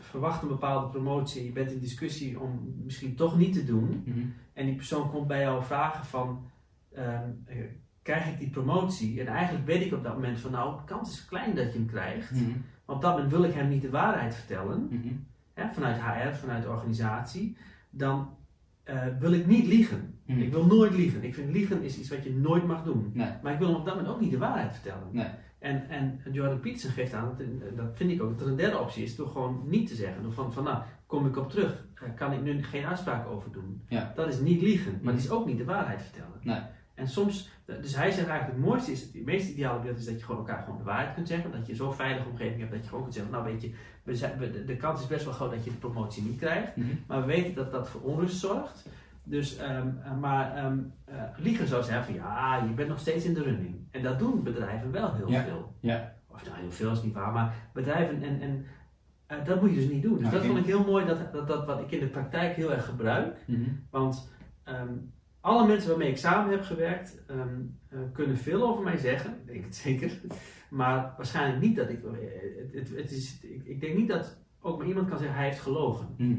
verwacht 0.00 0.42
een 0.42 0.48
bepaalde 0.48 0.88
promotie, 0.88 1.44
je 1.44 1.52
bent 1.52 1.70
in 1.72 1.78
discussie 1.78 2.40
om 2.40 2.74
misschien 2.84 3.14
toch 3.14 3.38
niet 3.38 3.52
te 3.52 3.64
doen. 3.64 4.02
Mhm. 4.04 4.18
En 4.52 4.66
die 4.66 4.74
persoon 4.74 5.10
komt 5.10 5.26
bij 5.26 5.40
jou 5.40 5.64
vragen 5.64 6.04
van, 6.04 6.50
ehm, 6.92 7.30
eh, 7.44 7.56
krijg 8.02 8.28
ik 8.28 8.38
die 8.38 8.50
promotie? 8.50 9.20
En 9.20 9.26
eigenlijk 9.26 9.66
weet 9.66 9.82
ik 9.82 9.92
op 9.92 10.02
dat 10.02 10.14
moment 10.14 10.40
van, 10.40 10.50
nou, 10.50 10.76
de 10.76 10.84
kans 10.84 11.10
is 11.12 11.24
klein 11.24 11.54
dat 11.54 11.72
je 11.72 11.78
hem 11.78 11.86
krijgt. 11.86 12.30
Mhm. 12.30 12.50
Maar 12.84 12.96
op 12.96 13.02
dat 13.02 13.12
moment 13.14 13.30
wil 13.30 13.44
ik 13.44 13.54
hem 13.54 13.68
niet 13.68 13.82
de 13.82 13.90
waarheid 13.90 14.34
vertellen, 14.34 14.88
Mhm. 14.90 15.08
hè, 15.54 15.72
vanuit 15.72 16.00
HR, 16.00 16.34
vanuit 16.36 16.62
de 16.62 16.68
organisatie. 16.68 17.56
Dan 17.90 18.36
eh, 18.84 19.06
wil 19.18 19.32
ik 19.32 19.46
niet 19.46 19.66
liegen. 19.66 20.14
Ik 20.24 20.52
wil 20.52 20.66
nooit 20.66 20.94
liegen. 20.94 21.24
Ik 21.24 21.34
vind 21.34 21.50
liegen 21.52 21.82
is 21.82 21.98
iets 21.98 22.08
wat 22.08 22.24
je 22.24 22.34
nooit 22.34 22.66
mag 22.66 22.84
doen. 22.84 23.10
Nee. 23.14 23.30
Maar 23.42 23.52
ik 23.52 23.58
wil 23.58 23.68
hem 23.68 23.76
op 23.76 23.84
dat 23.84 23.94
moment 23.94 24.14
ook 24.14 24.20
niet 24.20 24.30
de 24.30 24.38
waarheid 24.38 24.72
vertellen. 24.72 25.08
Nee. 25.12 25.26
En, 25.58 25.88
en 25.88 26.20
Jordan 26.32 26.60
Peterson 26.60 26.90
geeft 26.90 27.12
aan, 27.14 27.34
dat, 27.38 27.76
dat 27.76 27.86
vind 27.96 28.10
ik 28.10 28.22
ook, 28.22 28.30
dat 28.30 28.40
er 28.40 28.46
een 28.52 28.56
derde 28.56 28.78
optie 28.78 29.02
is, 29.04 29.16
door 29.16 29.28
gewoon 29.28 29.62
niet 29.66 29.88
te 29.88 29.94
zeggen. 29.94 30.22
Door 30.22 30.32
van, 30.32 30.52
van 30.52 30.64
nou, 30.64 30.82
kom 31.06 31.26
ik 31.26 31.36
op 31.36 31.50
terug, 31.50 31.86
eh, 31.94 32.08
kan 32.16 32.32
ik 32.32 32.42
nu 32.42 32.62
geen 32.62 32.84
uitspraak 32.86 33.26
over 33.26 33.52
doen. 33.52 33.82
Ja. 33.88 34.12
Dat 34.14 34.28
is 34.28 34.40
niet 34.40 34.62
liegen, 34.62 34.92
maar 34.92 35.00
Mhm. 35.02 35.14
dat 35.14 35.24
is 35.24 35.30
ook 35.30 35.46
niet 35.46 35.58
de 35.58 35.64
waarheid 35.64 36.02
vertellen. 36.02 36.40
Nee. 36.42 36.60
En 36.94 37.08
soms, 37.08 37.48
dus 37.64 37.96
hij 37.96 38.10
zegt 38.10 38.28
eigenlijk 38.28 38.58
het 38.58 38.66
mooiste 38.68 38.92
is, 38.92 39.00
het 39.02 39.24
meest 39.24 39.50
ideale 39.50 39.80
beeld 39.80 39.98
is 39.98 40.04
dat 40.04 40.18
je 40.18 40.24
gewoon 40.24 40.40
elkaar 40.46 40.62
gewoon 40.62 40.78
de 40.78 40.84
waarheid 40.84 41.14
kunt 41.14 41.28
zeggen. 41.28 41.50
Dat 41.52 41.66
je 41.66 41.74
zo'n 41.74 41.94
veilige 41.94 42.28
omgeving 42.28 42.58
hebt 42.58 42.72
dat 42.72 42.80
je 42.82 42.88
gewoon 42.88 43.02
kunt 43.02 43.14
zeggen, 43.14 43.32
nou 43.32 43.44
weet 43.44 43.62
je, 43.62 43.74
we 44.02 44.16
zijn, 44.16 44.38
we- 44.38 44.50
de, 44.50 44.64
de 44.64 44.76
kans 44.76 45.00
is 45.00 45.06
best 45.06 45.24
wel 45.24 45.32
groot 45.34 45.50
dat 45.50 45.64
je 45.64 45.70
de 45.70 45.76
promotie 45.76 46.22
niet 46.22 46.38
krijgt. 46.38 46.76
Mhm. 46.76 46.86
Maar 47.06 47.20
we 47.20 47.26
weten 47.26 47.54
dat 47.54 47.70
dat 47.72 47.88
voor 47.88 48.00
onrust 48.00 48.38
zorgt. 48.38 48.88
Dus, 49.28 49.56
ehm, 49.56 49.88
eh, 50.04 50.18
maar 50.18 50.56
ehm, 50.56 50.78
eh, 51.04 51.22
liegen 51.36 51.66
zou 51.66 51.82
zeggen 51.82 52.04
van 52.04 52.14
ja, 52.14 52.64
je 52.68 52.74
bent 52.74 52.88
nog 52.88 52.98
steeds 52.98 53.24
in 53.24 53.34
de 53.34 53.42
running. 53.42 53.76
En 53.90 54.02
dat 54.02 54.18
doen 54.18 54.42
bedrijven 54.42 54.90
wel 54.90 55.14
heel 55.14 55.30
Ja. 55.30 55.42
veel. 55.42 55.74
Ja. 55.80 56.14
Of 56.26 56.44
nou, 56.44 56.56
heel 56.56 56.70
veel 56.70 56.92
is 56.92 57.02
niet 57.02 57.14
waar, 57.14 57.32
maar 57.32 57.54
bedrijven 57.72 58.22
en, 58.22 58.40
en 58.40 58.64
eh, 59.26 59.44
dat 59.44 59.60
moet 59.60 59.70
je 59.70 59.76
dus 59.76 59.90
niet 59.90 60.02
doen. 60.02 60.12
Dus 60.14 60.22
Nou, 60.22 60.34
dat 60.34 60.44
vond 60.44 60.58
ik 60.58 60.64
heel 60.64 60.84
mooi, 60.84 61.06
dat, 61.06 61.32
dat, 61.32 61.46
dat 61.46 61.66
wat 61.66 61.80
ik 61.80 61.90
in 61.90 62.00
de 62.00 62.06
praktijk 62.06 62.56
heel 62.56 62.72
erg 62.72 62.84
gebruik. 62.84 63.36
Mhm. 63.46 63.70
Want 63.90 64.32
ehm, 64.64 64.92
alle 65.40 65.66
mensen 65.66 65.88
waarmee 65.88 66.10
ik 66.10 66.16
samen 66.16 66.50
heb 66.50 66.62
gewerkt, 66.62 67.22
kunnen 68.12 68.36
veel 68.36 68.68
over 68.68 68.84
mij 68.84 68.96
zeggen, 68.96 69.30
ik 69.44 69.46
denk 69.52 69.64
het 69.64 69.76
zeker. 69.76 70.20
Maar 70.70 71.12
waarschijnlijk 71.16 71.60
niet 71.62 71.76
dat 71.76 71.88
ik. 71.88 72.00
Het, 72.02 72.72
het, 72.72 72.96
het 72.96 73.10
is, 73.10 73.40
ik, 73.40 73.64
ik 73.64 73.80
denk 73.80 73.96
niet 73.96 74.08
dat 74.08 74.38
ook 74.60 74.78
maar 74.78 74.86
iemand 74.86 75.08
kan 75.08 75.18
zeggen 75.18 75.36
hij 75.36 75.46
heeft 75.48 75.60
gelogen. 75.60 76.06
Mhm. 76.16 76.36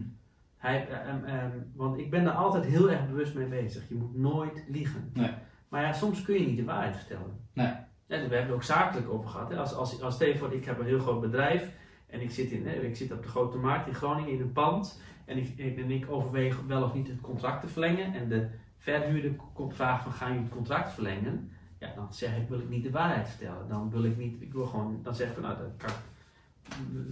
Hij, 0.59 0.87
eh, 0.87 1.09
ehm, 1.09 1.23
ehm, 1.23 1.57
want 1.75 1.97
ik 1.97 2.09
ben 2.09 2.23
daar 2.23 2.33
altijd 2.33 2.65
heel 2.65 2.91
erg 2.91 3.07
bewust 3.07 3.33
mee 3.33 3.47
bezig. 3.47 3.89
Je 3.89 3.95
moet 3.95 4.17
nooit 4.17 4.63
liegen. 4.67 5.11
Nee. 5.13 5.31
Maar 5.69 5.81
ja, 5.81 5.93
soms 5.93 6.21
kun 6.21 6.33
je 6.33 6.45
niet 6.45 6.57
de 6.57 6.63
waarheid 6.63 6.95
vertellen. 6.95 7.47
Nee. 7.53 7.67
Ja, 7.67 7.85
we 8.07 8.15
hebben 8.15 8.39
het 8.39 8.51
ook 8.51 8.63
zakelijk 8.63 9.09
over 9.09 9.29
gehad. 9.29 9.49
Hè. 9.49 9.57
Als, 9.57 9.73
als, 9.73 10.01
als 10.01 10.17
voor, 10.37 10.53
ik 10.53 10.65
heb 10.65 10.79
een 10.79 10.85
heel 10.85 10.99
groot 10.99 11.21
bedrijf 11.21 11.71
en 12.07 12.21
ik 12.21 12.31
zit, 12.31 12.51
in, 12.51 12.67
hè, 12.67 12.73
ik 12.73 12.95
zit 12.95 13.11
op 13.11 13.23
de 13.23 13.29
grote 13.29 13.57
markt 13.57 13.87
in 13.87 13.93
Groningen 13.93 14.31
in 14.31 14.41
een 14.41 14.51
pand 14.51 15.01
en 15.25 15.37
ik, 15.37 15.59
en 15.77 15.91
ik 15.91 16.11
overweeg 16.11 16.61
wel 16.67 16.83
of 16.83 16.93
niet 16.93 17.07
het 17.07 17.21
contract 17.21 17.61
te 17.61 17.67
verlengen 17.67 18.13
en 18.13 18.29
de 18.29 18.49
verhuurder 18.77 19.35
komt 19.53 19.75
vragen 19.75 20.03
van 20.03 20.11
ga 20.11 20.33
je 20.33 20.39
het 20.39 20.49
contract 20.49 20.91
verlengen? 20.91 21.51
Ja, 21.79 21.93
dan 21.95 22.13
zeg 22.13 22.37
ik 22.37 22.49
wil 22.49 22.59
ik 22.59 22.69
niet 22.69 22.83
de 22.83 22.91
waarheid 22.91 23.29
vertellen. 23.29 23.67
Dan 23.67 23.89
wil 23.89 24.03
ik 24.03 24.17
niet, 24.17 24.41
ik 24.41 24.53
wil 24.53 24.65
gewoon, 24.65 24.99
dan 25.03 25.15
zeg 25.15 25.27
ik 25.27 25.33
van 25.33 25.43
nou, 25.43 25.57
dat 25.57 25.73
kan, 25.77 25.91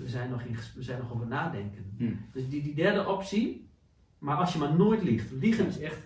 we 0.04 0.10
zijn 0.10 0.30
nog, 0.30 0.42
in, 0.42 0.58
we 0.76 0.84
zijn 0.84 1.00
nog 1.00 1.14
over 1.14 1.28
nadenken. 1.28 1.86
Mhm. 1.98 2.12
Dus 2.34 2.50
die, 2.50 2.62
die 2.62 2.76
derde 2.76 3.08
optie, 3.08 3.68
maar 4.20 4.36
als 4.38 4.54
je 4.54 4.60
maar 4.60 4.76
nooit 4.76 5.04
liegt. 5.04 5.32
Liegen 5.40 5.68
is 5.68 5.80
echt 5.80 5.98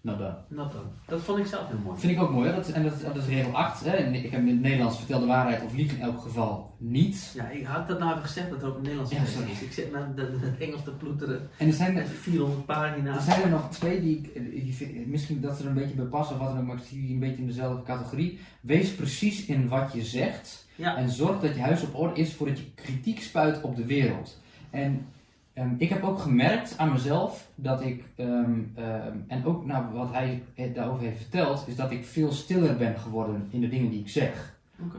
Nou, 0.00 0.18
dat. 0.18 0.50
nat 0.50 0.72
dan. 0.72 0.84
Dat 1.06 1.20
vond 1.20 1.38
ik 1.38 1.46
zelf 1.46 1.68
heel 1.68 1.78
mooi. 1.84 1.98
vind 2.00 2.12
ik 2.12 2.22
ook 2.22 2.30
mooi. 2.30 2.48
Hè? 2.48 2.54
Dat, 2.54 2.68
en 2.68 2.82
dat, 2.82 3.00
dat 3.00 3.16
is 3.16 3.26
regel 3.26 3.56
8. 3.56 3.84
Hè? 3.84 3.96
Ik 3.96 4.30
heb 4.30 4.40
in 4.40 4.48
het 4.48 4.60
Nederlands 4.60 4.98
vertel 4.98 5.20
de 5.20 5.26
waarheid 5.26 5.62
of 5.62 5.74
lieg 5.74 5.92
in 5.94 6.00
elk 6.00 6.20
geval 6.20 6.74
niet. 6.78 7.32
Ja, 7.36 7.48
ik 7.48 7.64
had 7.66 7.88
dat 7.88 7.98
nou 7.98 8.10
even 8.10 8.22
gezegd 8.24 8.50
dat 8.50 8.60
het 8.60 8.70
ook 8.70 8.76
een 8.76 8.82
Nederlands 8.82 9.12
Ja, 9.12 9.24
sorry. 9.24 9.50
is. 9.50 9.60
Ik 9.62 9.72
zit 9.72 9.92
naar 9.92 10.14
de- 10.14 10.30
de- 10.30 10.46
het 10.46 10.58
Engels 10.58 10.84
te 10.84 10.90
ploeteren. 10.90 11.48
En 11.58 11.66
er 11.66 11.72
zijn, 11.72 11.94
Met 11.94 12.08
400 12.08 12.58
er 12.58 12.64
pagina's. 12.64 13.24
zijn 13.24 13.42
er 13.42 13.48
nog 13.48 13.70
twee 13.70 14.00
die 14.00 14.18
ik, 14.18 14.26
eh, 14.26 14.62
die 14.64 14.74
vind- 14.74 15.06
misschien 15.06 15.40
dat 15.40 15.56
ze 15.56 15.62
er 15.62 15.68
een 15.68 15.74
beetje 15.74 15.94
bij 15.94 16.04
passen 16.04 16.36
of 16.36 16.42
wat 16.42 16.50
dan 16.50 16.60
ook, 16.60 16.66
maar 16.66 16.76
ik 16.76 16.82
zie 16.88 17.00
die 17.00 17.12
een 17.12 17.18
beetje 17.20 17.40
in 17.40 17.46
dezelfde 17.46 17.82
categorie. 17.82 18.38
Wees 18.60 18.94
precies 18.94 19.46
in 19.46 19.68
wat 19.68 19.92
je 19.92 20.04
zegt 20.04 20.63
Ja. 20.74 20.96
en 20.96 21.10
zorg 21.10 21.40
dat 21.40 21.54
je 21.54 21.60
huis 21.60 21.82
op 21.82 21.94
orde 21.94 22.20
is 22.20 22.34
voordat 22.34 22.58
je 22.58 22.74
kritiek 22.74 23.20
spuit 23.20 23.62
op 23.62 23.76
de 23.76 23.86
wereld. 23.86 24.40
En 24.70 25.06
Ehm, 25.54 25.74
ik 25.76 25.88
heb 25.88 26.02
ook 26.02 26.18
gemerkt 26.18 26.78
aan 26.78 26.92
mezelf 26.92 27.48
dat 27.54 27.80
ik, 27.80 28.04
ehm, 28.16 28.60
ehm, 28.74 29.18
en 29.26 29.44
ook 29.44 29.66
naar 29.66 29.92
wat 29.92 30.12
hij 30.12 30.42
het 30.54 30.74
daarover 30.74 31.02
heeft 31.02 31.20
verteld, 31.20 31.68
is 31.68 31.76
dat 31.76 31.90
ik 31.90 32.04
veel 32.04 32.32
stiller 32.32 32.76
ben 32.76 32.98
geworden 32.98 33.48
in 33.50 33.60
de 33.60 33.68
dingen 33.68 33.90
die 33.90 34.00
ik 34.00 34.08
zeg. 34.08 34.52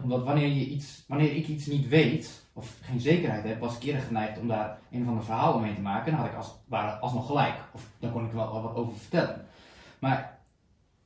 Omdat 0.04 0.24
wanneer, 0.24 0.48
je 0.48 0.66
iets, 0.66 1.04
wanneer 1.08 1.36
ik 1.36 1.48
iets 1.48 1.66
niet 1.66 1.88
weet, 1.88 2.46
of 2.54 2.78
geen 2.82 3.00
zekerheid 3.00 3.44
heb, 3.44 3.60
was 3.60 3.76
ik 3.76 3.84
eerder 3.84 4.02
geneigd 4.02 4.40
om 4.40 4.48
daar 4.48 4.78
een 4.92 5.02
of 5.02 5.08
ander 5.08 5.24
verhaal 5.24 5.54
omheen 5.54 5.76
te 5.76 5.82
maken. 5.82 6.12
Dan 6.12 6.22
had 6.22 6.30
ik 6.30 6.38
als, 6.38 6.48
het 6.48 6.56
ware 6.66 7.00
alsnog 7.00 7.26
gelijk. 7.26 7.56
Of 7.74 7.90
dan 8.00 8.12
kon 8.12 8.24
ik 8.24 8.30
er 8.30 8.36
wel 8.36 8.54
wel 8.54 8.62
wat 8.62 8.76
over 8.76 8.98
vertellen. 8.98 9.46
Maar 10.00 10.40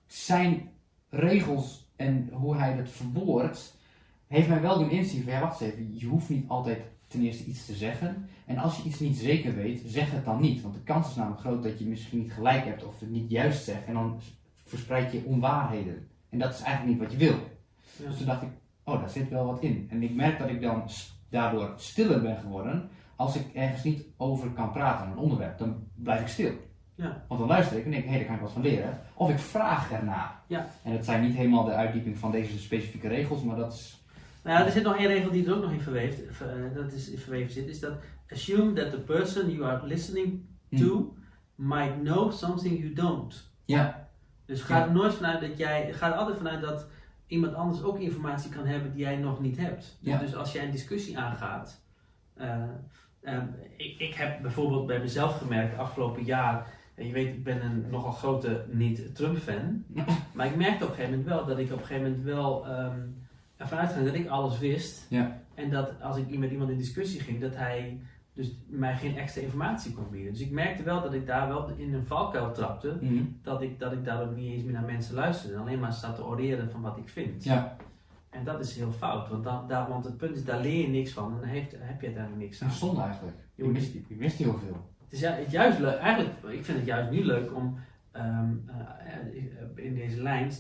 zijn 0.08 0.70
regels 1.10 1.88
en 1.96 2.30
hoe 2.32 2.56
hij 2.56 2.72
het 2.72 2.90
verwoordt, 2.90 3.78
heeft 4.30 4.48
mij 4.48 4.62
wel 4.62 4.78
doen 4.78 4.92
inzien 4.92 5.24
van 5.24 5.32
ja, 5.32 5.40
wacht 5.40 5.62
eens 5.62 5.72
even, 5.72 5.98
je 5.98 6.06
hoeft 6.06 6.30
niet 6.30 6.50
altijd 6.50 6.82
ten 7.08 7.22
eerste 7.22 7.46
iets 7.46 7.66
te 7.66 7.74
zeggen. 7.74 8.30
En 8.46 8.58
als 8.58 8.78
je 8.78 8.84
iets 8.84 9.00
niet 9.00 9.18
zeker 9.18 9.56
weet, 9.56 9.82
zeg 9.86 10.12
het 10.12 10.26
dan 10.26 10.42
niet. 10.42 10.62
Want 10.62 10.74
de 10.74 10.84
kans 10.84 11.10
is 11.10 11.16
namelijk 11.16 11.42
groot 11.42 11.64
dat 11.64 11.80
je 11.80 11.86
misschien 11.86 12.20
niet 12.20 12.34
gelijk 12.34 12.66
hebt 12.66 12.86
of 12.86 13.00
het 13.00 13.10
niet 13.10 13.30
juist 13.30 13.64
zegt. 13.64 13.86
En 13.86 13.94
dan 13.94 14.20
verspreid 14.66 15.12
je 15.12 15.26
onwaarheden. 15.26 16.08
En 16.30 16.40
dat 16.40 16.54
is 16.54 16.62
eigenlijk 16.62 17.00
niet 17.00 17.08
wat 17.08 17.20
je 17.20 17.26
wil. 17.28 17.38
Ja. 17.98 18.08
Dus 18.08 18.18
toen 18.18 18.26
dacht 18.26 18.42
ik, 18.42 18.50
oh, 18.84 19.00
daar 19.00 19.10
zit 19.10 19.30
wel 19.30 19.46
wat 19.46 19.62
in. 19.62 19.88
En 19.90 20.04
ik 20.04 20.16
merk 20.16 20.40
dat 20.40 20.50
ik 20.50 20.62
dan 20.62 20.84
daardoor 21.30 21.74
stiller 21.76 22.22
ben 22.22 22.38
geworden. 22.38 22.90
Als 23.16 23.36
ik 23.36 23.54
ergens 23.54 23.84
niet 23.84 24.06
over 24.18 24.50
kan 24.50 24.72
praten, 24.72 25.12
een 25.12 25.18
onderwerp, 25.18 25.58
dan 25.58 25.84
blijf 25.96 26.22
ik 26.22 26.28
stil. 26.28 26.52
Ja. 26.96 27.26
Want 27.28 27.40
dan 27.40 27.50
luister 27.50 27.78
ik 27.78 27.86
en 27.86 27.92
denk 27.92 28.04
ik, 28.04 28.10
hé, 28.10 28.16
daar 28.16 28.26
kan 28.26 28.36
ik 28.36 28.42
wat 28.42 28.52
van 28.52 28.62
leren. 28.62 29.02
Of 29.14 29.30
ik 29.30 29.40
vraag 29.40 29.92
ernaar. 29.92 30.42
Ja. 30.48 30.68
En 30.84 30.94
dat 30.94 31.06
zijn 31.06 31.22
niet 31.22 31.36
helemaal 31.36 31.64
de 31.64 31.72
uitdieping 31.72 32.18
van 32.18 32.32
deze 32.32 32.60
specifieke 32.60 33.08
regels, 33.08 33.44
maar 33.44 33.56
dat 33.56 33.74
is... 33.74 33.99
Nou 34.44 34.60
ja, 34.60 34.66
er 34.66 34.72
zit 34.72 34.84
nog 34.84 34.98
één 34.98 35.08
regel 35.08 35.32
die 35.32 35.46
er 35.48 35.56
ook 35.56 35.62
nog 35.62 35.72
in 35.72 35.82
verweeft, 35.82 36.22
ver- 36.30 36.66
eh, 36.66 36.76
dat 36.76 36.92
is 36.92 37.10
in 37.10 37.18
verweven 37.18 37.52
zit, 37.54 37.68
is 37.68 37.80
dat 37.80 37.94
assume 38.32 38.74
that 38.74 38.92
the 38.92 39.00
person 39.00 39.50
you 39.52 39.64
are 39.66 39.88
listening 39.88 40.42
to 40.78 41.14
might 41.56 42.00
know 42.02 42.32
something 42.32 42.80
you 42.80 42.94
don't. 42.94 43.52
Ja. 43.66 44.08
Dus 44.46 44.62
ga 44.62 44.78
Ja. 44.78 44.86
er 44.86 44.92
nooit 44.92 45.14
vanuit 45.14 45.42
dat 45.42 45.58
jij, 45.58 45.94
ga 45.94 46.08
er 46.08 46.14
altijd 46.14 46.38
vanuit 46.38 46.62
dat 46.62 46.88
iemand 47.28 47.54
anders 47.54 47.84
ook 47.84 48.00
informatie 48.00 48.52
kan 48.52 48.66
hebben 48.66 48.92
die 48.92 49.02
jij 49.02 49.16
nog 49.18 49.40
niet 49.40 49.58
hebt. 49.58 49.98
Dus, 50.02 50.14
Ja. 50.14 50.18
dus 50.20 50.36
als 50.36 50.52
jij 50.52 50.66
een 50.66 50.72
discussie 50.72 51.18
aangaat, 51.20 51.82
eh, 52.34 52.64
ehm, 53.22 53.46
ik, 53.78 54.00
ik 54.00 54.14
heb 54.14 54.42
bijvoorbeeld 54.42 54.88
bij 54.88 55.00
mezelf 55.00 55.38
gemerkt 55.38 55.78
afgelopen 55.78 56.24
jaar, 56.24 56.68
en 56.96 57.08
je 57.08 57.14
weet, 57.14 57.28
ik 57.28 57.44
ben 57.44 57.66
een 57.66 57.86
nogal 57.90 58.12
grote 58.12 58.66
niet-Trump-fan, 58.72 59.84
maar 60.34 60.46
ik 60.46 60.56
merkte 60.56 60.84
op 60.84 60.90
een 60.90 60.96
gegeven 60.96 61.18
moment 61.18 61.28
wel 61.36 61.46
dat 61.46 61.58
ik 61.58 61.72
op 61.72 61.80
een 61.80 61.86
gegeven 61.86 62.04
moment 62.10 62.24
wel 62.24 62.68
ehm, 62.68 63.00
ervan 63.60 63.78
uitging 63.78 64.06
dat 64.06 64.16
ik 64.16 64.28
alles 64.28 64.60
wist. 64.60 65.06
Ja. 65.10 65.42
En 65.56 65.70
dat 65.70 66.02
als 66.02 66.18
ik 66.18 66.38
met 66.38 66.52
iemand 66.52 66.70
in 66.70 66.78
discussie 66.78 67.20
ging, 67.20 67.42
dat 67.42 67.56
hij 67.56 68.00
dus 68.34 68.58
mij 68.68 68.96
geen 68.96 69.18
extra 69.18 69.42
informatie 69.42 69.94
kon 69.94 70.10
bieden. 70.12 70.32
Dus 70.32 70.42
ik 70.42 70.52
merkte 70.52 70.84
wel 70.84 71.02
dat 71.02 71.14
ik 71.14 71.26
daar 71.28 71.48
wel 71.48 71.70
in 71.78 71.94
een 71.94 72.06
valkuil 72.06 72.52
trapte 72.52 72.98
Mhm. 73.02 73.24
dat 73.42 73.62
ik, 73.62 73.80
dat 73.80 73.92
ik 73.92 74.06
daardoor 74.06 74.34
niet 74.36 74.52
eens 74.54 74.64
meer 74.64 74.74
naar 74.74 74.84
mensen 74.86 75.16
luisterde. 75.16 75.56
en 75.56 75.62
Alleen 75.62 75.80
maar 75.80 75.94
zat 75.94 76.16
te 76.16 76.26
oreren 76.26 76.72
van 76.72 76.82
wat 76.82 76.98
ik 76.98 77.10
vind. 77.10 77.44
Ja. 77.44 77.76
En 78.30 78.44
dat 78.44 78.60
is 78.60 78.76
heel 78.76 78.92
fout. 78.92 79.30
Want, 79.30 79.44
dan, 79.44 79.68
daar, 79.68 79.90
want 79.90 80.06
het 80.06 80.18
punt 80.18 80.36
is, 80.36 80.46
daar 80.46 80.62
leer 80.62 80.82
je 80.82 80.88
niks 80.88 81.12
van. 81.12 81.34
En 81.34 81.40
dan 81.40 81.50
heeft, 81.50 81.76
heb 81.78 82.02
je 82.02 82.14
daar 82.14 82.30
niks 82.38 82.62
aan. 82.62 82.68
Dat 82.68 82.76
is 82.78 82.82
zonde 82.84 83.02
eigenlijk. 83.02 83.38
Je 83.56 83.64
mist, 83.68 83.94
je 83.94 84.16
mist 84.16 84.38
heel 84.38 84.58
veel. 84.66 84.88
Het 85.04 85.14
is 85.14 85.20
ju- 85.20 85.46
juist 85.50 85.80
leuk. 85.80 85.98
Eigenlijk, 85.98 86.36
ik 86.48 86.66
vind 86.66 86.78
het 86.78 86.88
juist 86.88 87.12
nu 87.12 87.24
leuk 87.24 87.56
om 87.56 87.78
ehm, 88.12 88.52
eh, 88.68 89.86
in 89.86 89.96
deze 89.96 90.22
lijn... 90.22 90.52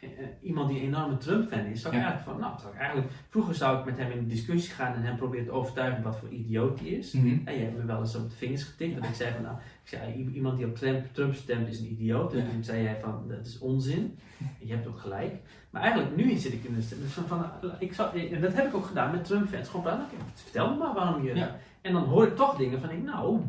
eh, 0.00 0.08
eh, 0.08 0.28
Iemand 0.42 0.68
die 0.68 0.78
een 0.80 0.86
enorme 0.86 1.16
Trump-fan 1.16 1.64
is, 1.64 1.80
zou 1.80 1.94
ik 1.94 2.00
Ja. 2.00 2.06
eigenlijk 2.06 2.38
van, 2.38 2.48
nou, 2.48 2.60
zou 2.60 2.72
ik 2.72 2.78
eigenlijk, 2.78 3.10
vroeger 3.28 3.54
zou 3.54 3.78
ik 3.78 3.84
met 3.84 3.96
hem 3.98 4.10
in 4.10 4.18
een 4.18 4.28
discussie 4.28 4.72
gaan 4.74 4.94
en 4.94 5.02
hem 5.02 5.16
proberen 5.16 5.44
te 5.46 5.50
overtuigen 5.52 6.02
wat 6.02 6.16
voor 6.18 6.28
idioot 6.28 6.80
hij 6.80 6.88
is. 6.88 7.12
Mhm. 7.12 7.38
En 7.44 7.54
je 7.54 7.60
hebt 7.64 7.76
me 7.76 7.84
wel 7.84 8.00
eens 8.00 8.16
op 8.16 8.30
de 8.30 8.36
vingers 8.36 8.62
getikt. 8.64 8.94
Dat 8.94 9.04
ik 9.04 9.14
zei 9.14 9.32
van, 9.32 9.42
nou, 9.42 9.56
ik 9.56 9.88
zei, 9.88 10.30
iemand 10.34 10.56
die 10.56 10.66
op 10.66 10.76
Trump, 10.76 11.06
Trump 11.12 11.34
stemt 11.34 11.68
is 11.68 11.78
een 11.80 11.90
idioot. 11.90 12.32
En 12.32 12.38
Ja. 12.38 12.50
toen 12.50 12.64
zei 12.64 12.82
jij 12.82 12.98
van, 13.00 13.24
dat 13.28 13.46
is 13.46 13.58
onzin. 13.58 14.18
En 14.38 14.66
je 14.66 14.74
hebt 14.74 14.86
ook 14.86 14.98
gelijk. 14.98 15.34
Maar 15.70 15.82
eigenlijk 15.82 16.16
nu 16.16 16.36
zit 16.36 16.52
ik 16.52 16.64
in 16.64 16.74
de 16.74 16.82
stem. 16.82 16.98
Dus 17.00 17.12
van, 17.12 17.26
van, 17.26 17.44
ik 17.78 17.92
zou, 17.94 18.28
en 18.30 18.40
dat 18.40 18.52
heb 18.54 18.66
ik 18.66 18.74
ook 18.74 18.86
gedaan 18.86 19.10
met 19.10 19.24
Trump-fans. 19.24 19.68
Gewoon 19.68 19.82
praten, 19.84 20.06
vertel 20.34 20.70
me 20.70 20.76
maar 20.78 20.94
waarom 20.94 21.22
je... 21.24 21.48
En 21.80 21.92
dan 21.92 22.04
hoor 22.04 22.26
ik 22.26 22.36
toch 22.36 22.56
dingen 22.56 22.80
van, 22.80 22.90
ik, 22.90 23.02
nou, 23.02 23.40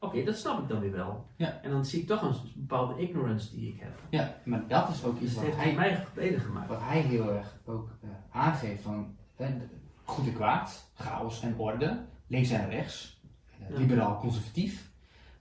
oké, 0.00 0.24
dat 0.24 0.36
snap 0.36 0.62
ik 0.62 0.68
dan 0.68 0.80
weer 0.80 0.92
wel. 0.92 1.26
Ja. 1.36 1.60
En 1.62 1.70
dan 1.70 1.84
zie 1.84 2.00
ik 2.00 2.06
toch 2.06 2.22
een 2.22 2.34
bepaalde 2.54 3.00
ignorance 3.02 3.54
die 3.54 3.72
ik 3.72 3.80
heb. 3.80 3.98
Ja, 4.10 4.34
maar 4.44 4.66
dat 4.68 4.88
is 4.88 5.04
ook 5.04 5.20
Dus 5.20 5.28
iets 5.30 5.34
wat 5.34 5.56
hij, 5.56 5.74
mij 5.74 6.06
gemaakt. 6.38 6.68
wat 6.68 6.80
hij 6.82 7.00
heel 7.00 7.32
erg 7.32 7.58
ook 7.64 7.90
eh, 8.02 8.08
aangeeft 8.30 8.82
van 8.82 9.16
eh, 9.36 9.48
goed 10.04 10.26
en 10.26 10.34
kwaad, 10.34 10.90
chaos 10.94 11.42
en 11.42 11.54
orde, 11.58 12.04
links 12.26 12.50
en 12.50 12.68
rechts, 12.70 13.20
eh, 13.60 13.70
Ja. 13.70 13.76
liberaal 13.78 14.18
conservatief. 14.18 14.90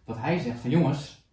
Wat 0.03 0.18
hij 0.18 0.39
zegt 0.39 0.60
van 0.60 0.70
jongens, 0.70 1.28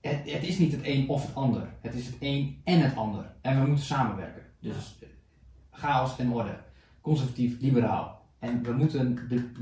het, 0.00 0.30
het 0.30 0.42
is 0.42 0.58
niet 0.58 0.72
het 0.72 0.80
een 0.84 1.08
of 1.08 1.26
het 1.26 1.34
ander. 1.34 1.68
Het 1.80 1.94
is 1.94 2.06
het 2.06 2.16
een 2.20 2.60
en 2.64 2.80
het 2.80 2.96
ander. 2.96 3.34
En 3.40 3.60
we 3.60 3.66
moeten 3.66 3.84
samenwerken. 3.84 4.42
Dus 4.60 4.98
chaos 5.70 6.18
en 6.18 6.32
orde, 6.32 6.58
conservatief, 7.00 7.60
liberaal. 7.60 8.24
En 8.38 8.62
we 8.62 8.72
moeten 8.72 9.28
de, 9.28 9.52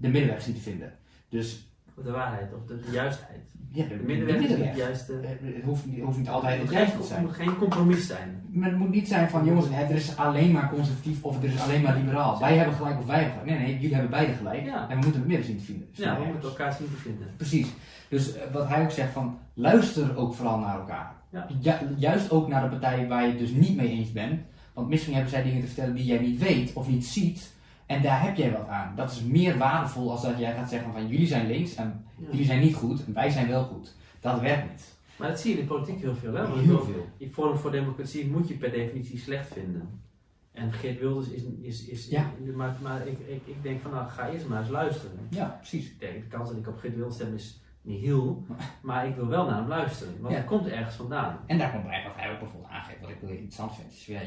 de 0.00 0.08
middenweg 0.08 0.42
zien 0.42 0.54
te 0.54 0.60
vinden. 0.60 0.98
Dus 1.28 1.68
Of 1.96 2.04
de 2.04 2.10
waarheid, 2.10 2.52
of 2.54 2.66
de, 2.66 2.80
de 2.80 2.90
juistheid. 2.92 3.40
ja, 3.70 3.82
de, 3.84 3.96
De 3.96 4.02
middenweg 4.02 4.36
is 4.40 4.50
het 4.50 4.76
juiste... 4.76 5.12
Eh, 5.20 5.28
Het 5.54 5.64
hoeft, 5.64 5.86
niet- 5.86 6.00
hoeft 6.02 6.18
niet 6.18 6.28
altijd 6.28 6.60
Het 6.60 6.68
het 6.68 6.76
geen, 6.78 6.86
te 6.90 6.96
het 6.96 7.06
zijn. 7.06 7.22
moet 7.22 7.32
geen 7.34 7.56
compromis 7.56 8.06
zijn. 8.06 8.42
Maar 8.52 8.68
het 8.68 8.78
moet 8.78 8.90
niet 8.90 9.08
zijn 9.08 9.28
van 9.30 9.44
jongens, 9.44 9.66
het 9.70 9.90
is 9.90 10.16
alleen 10.16 10.50
maar 10.52 10.68
conservatief 10.70 11.22
of 11.24 11.34
het 11.40 11.44
is 11.52 11.60
alleen 11.60 11.82
maar 11.82 11.96
liberaal. 11.96 12.38
Wij 12.40 12.56
hebben 12.56 12.74
gelijk 12.74 12.98
of 12.98 13.06
wij 13.06 13.16
hebben 13.22 13.38
gelijk. 13.40 13.58
Nee, 13.58 13.66
nee, 13.68 13.74
jullie 13.80 13.92
hebben 13.94 14.10
beide 14.10 14.32
gelijk. 14.32 14.64
Ja. 14.64 14.82
En 14.88 14.88
we 14.88 14.94
moeten 15.02 15.20
het 15.20 15.26
midden 15.26 15.46
zien 15.46 15.58
te 15.58 15.64
vinden. 15.64 15.88
Dus 15.90 16.04
Ja, 16.04 16.18
we 16.18 16.24
moeten 16.24 16.48
elkaar 16.48 16.72
zien 16.72 16.86
te 16.90 16.96
vinden. 16.96 17.26
Precies. 17.36 17.68
Dus 18.08 18.34
eh, 18.34 18.42
wat 18.52 18.68
hij 18.68 18.82
ook 18.82 18.90
zegt 18.90 19.12
van 19.12 19.38
luister 19.54 20.16
ook 20.16 20.34
vooral 20.34 20.58
naar 20.58 20.78
elkaar. 20.78 21.12
Ja. 21.30 21.46
Ju- 21.60 21.94
juist 21.96 22.30
ook 22.30 22.48
naar 22.48 22.62
de 22.62 22.68
partij 22.68 23.08
waar 23.08 23.22
je 23.22 23.28
het 23.28 23.38
dus 23.38 23.50
niet 23.50 23.76
mee 23.76 23.88
eens 23.90 24.12
bent. 24.12 24.40
Want 24.72 24.88
misschien 24.88 25.12
hebben 25.14 25.30
zij 25.30 25.42
dingen 25.42 25.60
te 25.60 25.66
vertellen 25.66 25.94
die 25.94 26.04
jij 26.04 26.18
niet 26.18 26.38
weet 26.40 26.72
of 26.72 26.88
niet 26.88 27.04
ziet. 27.06 27.52
En 27.86 28.02
daar 28.02 28.22
heb 28.22 28.36
jij 28.36 28.52
wat 28.52 28.68
aan. 28.68 28.92
Dat 28.96 29.10
is 29.10 29.22
meer 29.22 29.58
waardevol 29.58 30.10
als 30.10 30.22
dat 30.22 30.38
jij 30.38 30.54
gaat 30.54 30.70
zeggen 30.70 30.92
van 30.92 31.06
jullie 31.08 31.26
zijn 31.26 31.46
links 31.46 31.74
en 31.74 32.04
Ja. 32.18 32.26
jullie 32.30 32.44
zijn 32.46 32.60
niet 32.60 32.74
goed 32.74 33.04
en 33.06 33.12
wij 33.14 33.30
zijn 33.30 33.48
wel 33.48 33.64
goed. 33.64 33.94
Dat 34.20 34.40
werkt 34.40 34.70
niet. 34.70 34.92
Maar 35.18 35.28
dat 35.28 35.40
zie 35.40 35.50
je 35.54 35.60
in 35.60 35.66
de 35.66 35.72
politiek 35.74 36.00
heel 36.00 36.14
veel. 36.14 36.34
Hè? 36.34 36.42
Want 36.42 36.54
Heel 36.54 36.62
bedoel, 36.62 36.84
veel. 36.84 37.06
in 37.16 37.32
Forum 37.32 37.56
voor 37.56 37.70
Democratie 37.70 38.30
moet 38.30 38.48
je 38.48 38.54
per 38.54 38.70
definitie 38.70 39.18
slecht 39.18 39.52
vinden. 39.52 39.88
En 40.52 40.72
Geert 40.72 40.98
Wilders 41.00 41.28
is... 41.28 41.42
is, 41.60 41.86
is 41.86 42.08
Ja. 42.08 42.30
Maar, 42.54 42.76
maar 42.82 43.06
ik, 43.06 43.18
ik, 43.18 43.40
ik 43.44 43.62
denk 43.62 43.80
van 43.80 43.90
nou, 43.90 44.08
ga 44.08 44.28
eerst 44.28 44.48
maar 44.48 44.60
eens 44.60 44.70
luisteren. 44.70 45.18
Ja, 45.30 45.44
precies. 45.58 45.86
Ik 45.90 46.00
denk, 46.00 46.14
de 46.22 46.26
kans 46.36 46.48
dat 46.48 46.58
ik 46.58 46.68
op 46.68 46.78
Geert 46.78 46.94
Wilders 46.94 47.14
stem 47.16 47.34
is 47.34 47.60
niet 47.82 48.00
heel. 48.00 48.44
Maar 48.82 49.06
ik 49.08 49.14
wil 49.16 49.26
wel 49.26 49.46
naar 49.46 49.56
hem 49.58 49.68
luisteren. 49.68 50.14
Want 50.20 50.32
Ja. 50.32 50.38
het 50.40 50.48
komt 50.48 50.66
ergens 50.66 50.94
vandaan. 50.94 51.38
En 51.46 51.58
daar 51.58 51.70
komt 51.72 51.84
bij 51.84 52.02
wat 52.06 52.16
hij 52.16 52.32
ook 52.32 52.38
bijvoorbeeld 52.38 52.72
aangeeft, 52.72 53.00
wat 53.00 53.10
ik 53.10 53.16
heel 53.20 53.28
interessant 53.28 53.74
vind. 53.74 53.92
Is, 53.92 54.06
ja, 54.06 54.20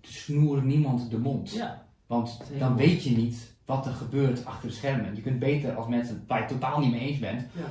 snoer 0.00 0.62
niemand 0.62 1.10
de 1.10 1.18
mond. 1.18 1.52
Ja. 1.52 1.86
Want 2.12 2.40
dan 2.58 2.76
weet 2.76 3.04
je 3.04 3.16
niet 3.16 3.54
wat 3.66 3.86
er 3.86 3.92
gebeurt 3.92 4.44
achter 4.46 4.68
de 4.68 4.74
schermen. 4.74 5.14
Je 5.14 5.22
kunt 5.22 5.38
beter 5.38 5.74
als 5.74 5.86
mensen 5.86 6.24
waar 6.26 6.38
je 6.38 6.44
het 6.44 6.52
totaal 6.52 6.80
niet 6.80 6.90
mee 6.90 7.00
eens 7.00 7.18
bent, 7.18 7.40
Ja. 7.52 7.62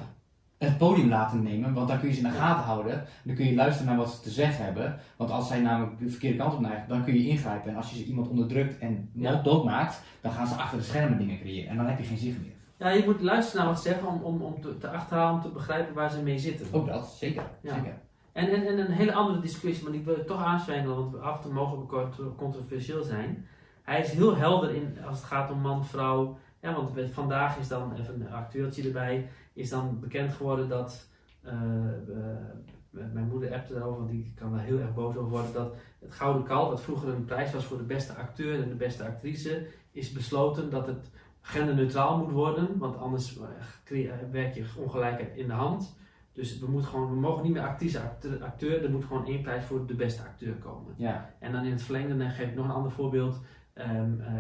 het 0.57 0.77
podium 0.77 1.09
laten 1.09 1.43
nemen. 1.43 1.73
Want 1.73 1.87
dan 1.87 1.99
kun 1.99 2.07
je 2.07 2.13
ze 2.13 2.21
in 2.21 2.27
de 2.27 2.33
gaten 2.37 2.63
houden. 2.63 3.03
Dan 3.23 3.35
kun 3.35 3.45
je 3.45 3.55
luisteren 3.55 3.87
naar 3.87 3.97
wat 3.97 4.11
ze 4.11 4.21
te 4.21 4.29
zeggen 4.29 4.65
hebben. 4.65 4.99
Want 5.15 5.31
als 5.31 5.47
zij 5.47 5.59
namelijk 5.61 5.99
de 5.99 6.09
verkeerde 6.09 6.37
kant 6.37 6.53
op 6.53 6.59
neigen, 6.59 6.87
dan 6.87 7.03
kun 7.03 7.13
je 7.13 7.27
ingrijpen. 7.27 7.69
En 7.71 7.75
als 7.75 7.89
je 7.89 7.95
ze 7.97 8.03
iemand 8.05 8.27
onderdrukt 8.27 8.77
en 8.79 9.09
Ja. 9.13 9.41
doodmaakt, 9.41 10.01
dan 10.21 10.31
gaan 10.31 10.47
ze 10.47 10.55
achter 10.55 10.77
de 10.77 10.83
schermen 10.83 11.17
dingen 11.17 11.39
creëren. 11.39 11.69
En 11.69 11.75
dan 11.77 11.85
heb 11.85 11.97
je 11.97 12.03
geen 12.05 12.17
zicht 12.17 12.37
meer. 12.41 12.51
ja, 12.77 12.89
je 12.89 13.03
moet 13.05 13.21
luisteren 13.21 13.61
naar 13.65 13.73
wat 13.73 13.81
ze 13.81 13.89
zeggen 13.89 14.07
om, 14.07 14.21
om, 14.21 14.41
om 14.41 14.61
te, 14.61 14.77
te 14.77 14.89
achterhalen, 14.89 15.33
om 15.33 15.41
te 15.41 15.49
begrijpen 15.49 15.93
waar 15.93 16.11
ze 16.11 16.21
mee 16.21 16.39
zitten. 16.39 16.67
Ook 16.71 16.87
dat, 16.87 17.15
zeker. 17.19 17.43
Ja. 17.61 17.73
zeker. 17.73 17.93
En, 18.31 18.49
en, 18.51 18.67
en 18.67 18.79
een 18.79 18.91
hele 18.91 19.13
andere 19.13 19.39
discussie, 19.39 19.83
maar 19.83 19.91
die 19.93 20.01
wil 20.01 20.15
ik 20.15 20.27
toch 20.27 20.43
aanzwengelen, 20.43 20.95
want 20.95 21.19
af 21.21 21.35
en 21.35 21.41
toe 21.41 21.53
mogen 21.53 21.79
we 21.79 21.85
kort- 21.85 22.35
controversieel 22.37 23.03
zijn. 23.03 23.45
Hij 23.91 24.01
is 24.01 24.11
heel 24.11 24.35
helder 24.35 24.75
in 24.75 24.97
als 25.07 25.17
het 25.17 25.27
gaat 25.27 25.51
om 25.51 25.59
man, 25.59 25.85
vrouw. 25.85 26.37
Ja, 26.61 26.73
want 26.73 26.91
vandaag 27.11 27.57
is 27.57 27.67
dan 27.67 27.93
even 27.93 28.21
een 28.21 28.31
actueeltje 28.31 28.83
erbij, 28.83 29.29
is 29.53 29.69
dan 29.69 29.99
bekend 29.99 30.33
geworden 30.33 30.69
dat. 30.69 31.09
eh, 31.41 31.53
eh, 31.53 33.03
mijn 33.13 33.27
moeder 33.27 33.53
appte 33.53 33.73
daarover, 33.73 33.97
want 33.97 34.11
die 34.11 34.33
kan 34.35 34.51
daar 34.51 34.63
heel 34.63 34.79
erg 34.79 34.93
boos 34.93 35.15
over 35.15 35.29
worden. 35.29 35.53
Dat 35.53 35.75
het 35.99 36.13
Gouden 36.13 36.43
Kalf, 36.43 36.69
wat 36.69 36.81
vroeger 36.81 37.09
een 37.09 37.25
prijs 37.25 37.53
was 37.53 37.65
voor 37.65 37.77
de 37.77 37.83
beste 37.83 38.13
acteur 38.13 38.63
en 38.63 38.69
de 38.69 38.75
beste 38.75 39.05
actrice, 39.05 39.67
is 39.91 40.11
besloten 40.11 40.69
dat 40.69 40.87
het 40.87 41.09
genderneutraal 41.41 42.17
moet 42.17 42.31
worden. 42.31 42.77
Want 42.77 42.97
anders 42.97 43.37
eh, 43.37 44.13
werk 44.31 44.55
je 44.55 44.65
ongelijkheid 44.77 45.35
in 45.35 45.47
de 45.47 45.53
hand. 45.53 45.95
Dus 46.33 46.59
we, 46.59 46.67
moeten 46.67 46.89
gewoon, 46.89 47.09
we 47.09 47.19
mogen 47.19 47.43
niet 47.43 47.53
meer 47.53 47.67
actrice, 47.67 47.99
acteur, 47.99 48.43
acteur, 48.43 48.83
er 48.83 48.91
moet 48.91 49.05
gewoon 49.05 49.25
één 49.25 49.41
prijs 49.41 49.63
voor 49.63 49.85
de 49.85 49.93
beste 49.93 50.21
acteur 50.21 50.53
komen. 50.53 50.93
Ja. 50.97 51.33
En 51.39 51.51
dan 51.51 51.65
in 51.65 51.71
het 51.71 51.81
verlengde, 51.81 52.17
dan 52.17 52.29
geef 52.29 52.47
ik 52.49 52.55
nog 52.55 52.65
een 52.65 52.71
ander 52.71 52.91
voorbeeld. 52.91 53.39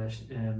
S- 0.07 0.27
ehm, 0.27 0.59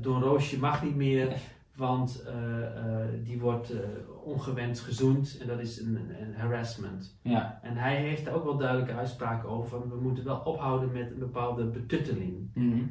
Don 0.00 0.22
Roosje 0.22 0.58
mag 0.58 0.82
niet 0.82 0.96
meer, 0.96 1.36
want 1.76 2.22
eh, 2.26 2.64
eh, 2.64 3.08
die 3.24 3.40
wordt 3.40 3.70
eh, 3.70 3.78
ongewenst 4.24 4.82
gezoend 4.82 5.38
en 5.40 5.46
dat 5.46 5.58
is 5.60 5.80
een, 5.80 5.96
een, 6.20 6.34
harassment. 6.34 7.18
Ja. 7.22 7.58
En 7.62 7.76
hij 7.76 7.96
heeft 7.96 8.24
daar 8.24 8.34
ook 8.34 8.44
wel 8.44 8.56
duidelijke 8.56 8.94
uitspraken 8.94 9.48
over, 9.48 9.88
we 9.88 10.00
moeten 10.00 10.24
wel 10.24 10.38
ophouden 10.38 10.92
met 10.92 11.10
een 11.10 11.18
bepaalde 11.18 11.64
betutteling. 11.64 12.50
Mhm. 12.54 12.82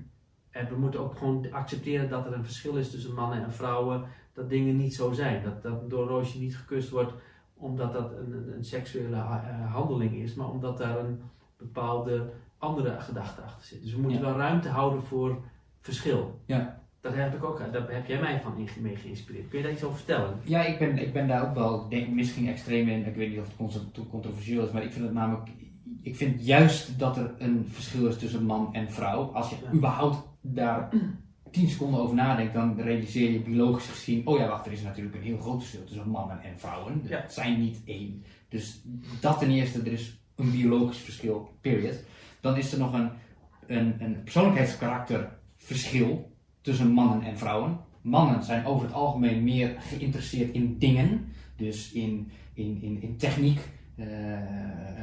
En 0.49 0.67
we 0.69 0.75
moeten 0.75 0.99
ook 0.99 1.17
gewoon 1.17 1.51
accepteren 1.51 2.09
dat 2.09 2.25
er 2.25 2.33
een 2.33 2.43
verschil 2.43 2.75
is 2.77 2.91
tussen 2.91 3.13
mannen 3.13 3.43
en 3.43 3.51
vrouwen. 3.51 4.03
Dat 4.33 4.49
dingen 4.49 4.77
niet 4.77 4.95
zo 4.95 5.11
zijn. 5.11 5.43
Dat, 5.43 5.61
dat 5.61 5.89
door 5.89 6.07
roosje 6.07 6.39
niet 6.39 6.57
gekust 6.57 6.89
wordt 6.89 7.13
omdat 7.53 7.93
dat 7.93 8.11
een, 8.11 8.31
een, 8.31 8.53
een 8.55 8.63
seksuele 8.63 9.15
handeling 9.69 10.15
is, 10.15 10.33
maar 10.35 10.49
omdat 10.49 10.77
daar 10.77 10.99
een 10.99 11.21
bepaalde 11.57 12.29
andere 12.59 12.99
gedachte 12.99 13.41
achter 13.41 13.65
zit. 13.65 13.81
Dus 13.81 13.93
we 13.93 14.01
moeten 14.01 14.19
Ja. 14.19 14.25
wel 14.25 14.37
ruimte 14.37 14.69
houden 14.69 15.03
voor 15.03 15.37
verschil. 15.81 16.39
Ja. 16.45 16.81
Dat 17.01 17.13
heb 17.15 17.33
ik 17.35 17.43
ook, 17.43 17.59
daar 17.71 17.91
heb 17.91 18.07
jij 18.07 18.19
mij 18.19 18.41
van 18.41 18.67
mee 18.81 18.95
geïnspireerd. 18.95 19.47
Kun 19.49 19.57
je 19.57 19.63
daar 19.63 19.73
iets 19.73 19.83
over 19.83 19.97
vertellen? 19.97 20.39
Ja, 20.43 20.65
ik 20.65 20.79
ben, 20.79 20.97
ik 20.97 21.13
ben 21.13 21.27
daar 21.27 21.47
ook 21.49 21.55
wel, 21.55 21.89
denk, 21.89 22.09
misschien 22.09 22.47
extreem 22.47 22.87
in. 22.87 23.05
Ik 23.05 23.15
weet 23.15 23.29
niet 23.29 23.39
of 23.39 23.47
het 23.57 24.09
controversieel 24.09 24.65
is, 24.65 24.71
maar 24.71 24.83
ik 24.83 24.91
vind 24.91 25.05
het 25.05 25.13
namelijk. 25.13 25.49
Ik 26.01 26.15
vind 26.15 26.45
juist 26.45 26.99
dat 26.99 27.17
er 27.17 27.31
een 27.37 27.67
verschil 27.69 28.07
is 28.07 28.17
tussen 28.17 28.43
man 28.43 28.73
en 28.73 28.91
vrouw. 28.91 29.23
Als 29.33 29.49
je 29.49 29.55
Ja. 29.63 29.71
überhaupt 29.73 30.27
daar 30.41 30.89
10 31.51 31.67
seconden 31.69 31.99
over 31.99 32.15
nadenkt, 32.15 32.53
dan 32.53 32.81
realiseer 32.81 33.31
je 33.31 33.39
biologisch 33.41 33.87
gezien. 33.87 34.27
Oh 34.27 34.37
ja, 34.39 34.47
wacht, 34.47 34.65
er 34.65 34.71
is 34.71 34.81
natuurlijk 34.81 35.15
een 35.15 35.21
heel 35.21 35.37
groot 35.37 35.59
verschil 35.59 35.83
tussen 35.83 36.09
mannen 36.09 36.41
en 36.41 36.59
vrouwen. 36.59 37.01
Ja. 37.07 37.21
Het 37.21 37.33
zijn 37.33 37.59
niet 37.59 37.81
één. 37.85 38.23
Dus 38.49 38.81
dat 39.19 39.39
ten 39.39 39.49
eerste, 39.51 39.79
er 39.79 39.91
is 39.91 40.19
een 40.35 40.51
biologisch 40.51 40.97
verschil, 40.97 41.49
period. 41.61 42.03
Dan 42.41 42.57
is 42.57 42.71
er 42.73 42.79
nog 42.79 42.93
een, 42.93 43.09
een, 43.67 43.95
een 43.99 44.23
persoonlijkheidskarakterverschil 44.23 46.31
tussen 46.61 46.91
mannen 46.91 47.21
en 47.27 47.37
vrouwen. 47.37 47.79
Mannen 48.01 48.43
zijn 48.43 48.65
over 48.65 48.85
het 48.85 48.95
algemeen 48.95 49.43
meer 49.43 49.75
geïnteresseerd 49.79 50.53
in 50.53 50.77
dingen, 50.77 51.25
dus 51.55 51.91
in, 51.91 52.31
in, 52.53 52.81
in, 52.81 53.01
in 53.01 53.17
techniek. 53.17 53.59
Eh, 53.95 54.07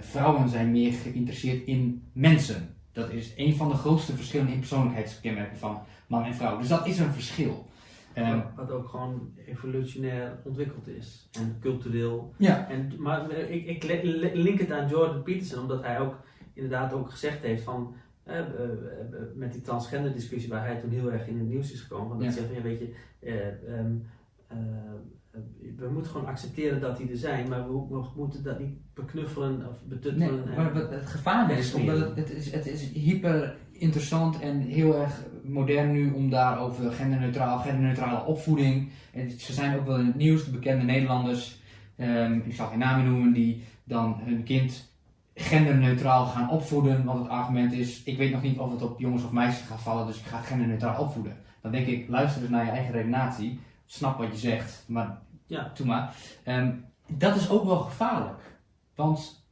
vrouwen 0.00 0.48
zijn 0.48 0.70
meer 0.72 0.92
geïnteresseerd 0.92 1.66
in 1.66 2.02
mensen. 2.12 2.74
Dat 2.92 3.10
is 3.10 3.32
een 3.36 3.54
van 3.56 3.68
de 3.68 3.74
grootste 3.74 4.16
verschillen 4.16 4.48
in 4.48 4.58
persoonlijkheidskenmerken 4.58 5.58
van 5.58 5.78
man 6.06 6.24
en 6.24 6.34
vrouw. 6.34 6.58
Dus 6.58 6.68
dat 6.68 6.86
is 6.86 6.98
een 6.98 7.12
verschil. 7.12 7.66
Ehm, 8.12 8.40
Wat 8.56 8.70
ook 8.70 8.88
gewoon 8.88 9.30
evolutionair 9.46 10.38
ontwikkeld 10.44 10.88
is. 10.88 11.28
En 11.40 11.56
cultureel. 11.60 12.34
ja, 12.38 12.68
En, 12.68 12.92
maar 12.98 13.30
ik, 13.30 13.66
ik 13.66 13.82
le- 13.84 14.30
link 14.34 14.58
het 14.60 14.72
aan 14.72 14.88
Jordan 14.88 15.22
Peterson, 15.22 15.60
omdat 15.60 15.82
hij 15.82 16.00
ook 16.00 16.14
inderdaad 16.56 16.92
ook 16.92 17.10
gezegd 17.10 17.42
heeft 17.42 17.62
van. 17.62 17.94
eh, 18.24 18.38
eh, 18.38 18.44
eh, 18.44 18.48
met 19.34 19.52
die 19.52 19.60
transgender 19.62 20.12
discussie 20.12 20.50
waar 20.50 20.66
hij 20.66 20.76
toen 20.80 20.90
heel 20.90 21.12
erg 21.12 21.26
in 21.26 21.38
het 21.38 21.48
nieuws 21.48 21.72
is 21.72 21.80
gekomen. 21.80 22.08
Van 22.08 22.18
dat 22.18 22.26
Ja. 22.26 22.32
hij 22.32 22.40
zegt 22.40 22.46
van 22.54 22.56
ja, 22.56 22.68
weet 22.76 22.78
je, 22.78 22.94
eh, 23.20 23.78
ehm, 23.78 23.92
eh, 24.48 24.56
eh, 25.30 25.40
we 25.76 25.88
moeten 25.92 26.10
gewoon 26.10 26.26
accepteren 26.26 26.80
dat 26.80 26.96
die 26.96 27.10
er 27.10 27.16
zijn, 27.16 27.48
maar 27.48 27.66
we, 27.66 27.86
we 27.88 28.04
moeten 28.16 28.42
dat 28.42 28.58
niet 28.58 28.74
beknuffelen 28.94 29.68
of 29.68 29.76
betuttelen. 29.84 30.48
en- 30.48 30.54
maar 30.56 30.72
wat 30.72 30.90
het 30.90 31.06
gevaar 31.06 31.50
is, 31.58 31.74
omdat 31.74 31.98
het, 31.98 32.16
het, 32.16 32.30
is, 32.30 32.52
het 32.52 32.66
is 32.66 32.90
hyper 32.92 33.56
interessant 33.72 34.40
en 34.40 34.60
heel 34.60 35.00
erg 35.00 35.22
modern 35.44 35.92
nu 35.92 36.12
om 36.12 36.30
daar 36.30 36.60
over 36.60 36.92
genderneutraal, 36.92 37.58
genderneutrale 37.58 38.24
opvoeding. 38.24 38.88
En 39.12 39.30
ze 39.30 39.52
zijn 39.52 39.78
ook 39.78 39.86
wel 39.86 39.98
in 39.98 40.06
het 40.06 40.14
nieuws, 40.16 40.44
de 40.44 40.50
bekende 40.50 40.84
Nederlanders, 40.84 41.60
ehm, 41.96 42.32
ik 42.44 42.54
zal 42.54 42.66
geen 42.68 42.78
namen 42.78 43.04
noemen, 43.10 43.32
die 43.32 43.64
dan 43.84 44.20
hun 44.24 44.42
kind 44.42 44.94
genderneutraal 45.38 46.26
gaan 46.26 46.50
opvoeden. 46.50 47.04
Want 47.04 47.18
het 47.18 47.28
argument 47.28 47.72
is, 47.72 48.02
ik 48.02 48.16
weet 48.16 48.32
nog 48.32 48.42
niet 48.42 48.58
of 48.58 48.70
het 48.70 48.82
op 48.82 48.98
jongens 48.98 49.24
of 49.24 49.32
meisjes 49.32 49.66
gaat 49.66 49.80
vallen, 49.80 50.06
dus 50.06 50.18
ik 50.18 50.24
ga 50.24 50.36
het 50.36 50.46
genderneutraal 50.46 51.02
opvoeden. 51.02 51.36
Dan 51.62 51.72
denk 51.72 51.86
ik, 51.86 52.08
luister 52.08 52.42
eens 52.42 52.50
naar 52.50 52.64
je 52.64 52.70
eigen 52.70 52.92
redenatie, 52.92 53.60
snap 53.86 54.18
wat 54.18 54.30
je 54.32 54.38
zegt, 54.38 54.84
maar 54.86 55.18
Ja. 55.46 55.72
doe 55.74 55.86
maar. 55.86 56.16
Ehm, 56.44 56.72
dat 57.06 57.36
is 57.36 57.50
ook 57.50 57.64
wel 57.64 57.78
gevaarlijk. 57.78 58.60
Want 58.94 59.46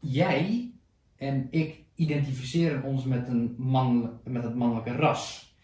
jij 0.00 0.72
en 1.16 1.48
ik 1.50 1.82
identificeren 1.94 2.82
ons 2.82 3.04
met, 3.04 3.28
een 3.28 3.54
man, 3.58 4.10
met 4.24 4.42
het 4.42 4.54
mannelijke 4.54 4.92
ras. 4.92 5.54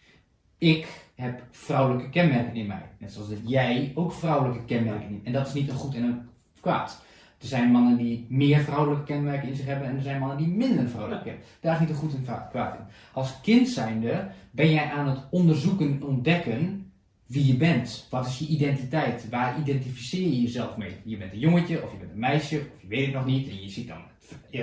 Ik 0.57 1.09
heb 1.15 1.43
vrouwelijke 1.51 2.09
kenmerken 2.09 2.55
in 2.55 2.67
mij. 2.67 2.89
Net 2.99 3.11
zoals 3.11 3.29
dat 3.29 3.39
jij 3.43 3.91
ook 3.95 4.13
vrouwelijke 4.13 4.65
kenmerken 4.65 5.09
in. 5.09 5.21
En 5.23 5.31
dat 5.33 5.47
is 5.47 5.53
niet 5.53 5.69
een 5.69 5.75
goed 5.75 5.95
en 5.95 6.03
een 6.03 6.29
kwaad. 6.59 7.01
Er 7.41 7.47
zijn 7.47 7.71
mannen 7.71 7.97
die 7.97 8.25
meer 8.29 8.59
vrouwelijke 8.59 9.03
kenmerken 9.03 9.49
in 9.49 9.55
zich 9.55 9.65
hebben 9.65 9.87
en 9.87 9.95
er 9.95 10.01
zijn 10.01 10.19
mannen 10.19 10.37
die 10.37 10.47
minder 10.47 10.89
vrouwelijke 10.89 11.23
kenmerken. 11.23 11.49
Daar 11.59 11.73
is 11.73 11.79
niet 11.79 11.89
een 11.89 11.95
goed 11.95 12.13
en 12.13 12.23
kwaad 12.49 12.75
in. 12.75 12.85
Als 13.13 13.41
kind 13.41 13.69
zijnde 13.69 14.27
ben 14.51 14.71
jij 14.71 14.91
aan 14.91 15.07
het 15.07 15.19
onderzoeken 15.29 15.91
en 15.91 16.03
ontdekken 16.03 16.91
wie 17.25 17.45
je 17.45 17.55
bent. 17.57 18.07
Wat 18.09 18.25
is 18.25 18.39
je 18.39 18.47
identiteit? 18.47 19.29
Waar 19.29 19.59
identificeer 19.59 20.21
je 20.21 20.41
jezelf 20.41 20.77
mee? 20.77 20.95
Je 21.03 21.17
bent 21.17 21.33
een 21.33 21.39
jongetje 21.39 21.83
of 21.83 21.91
je 21.91 21.97
bent 21.97 22.11
een 22.11 22.19
meisje 22.19 22.57
of 22.57 22.81
je 22.81 22.87
weet 22.87 23.05
het 23.05 23.15
nog 23.15 23.25
niet. 23.25 23.49
En 23.49 23.61
je 23.61 23.69
ziet 23.69 23.87
dan 23.87 24.01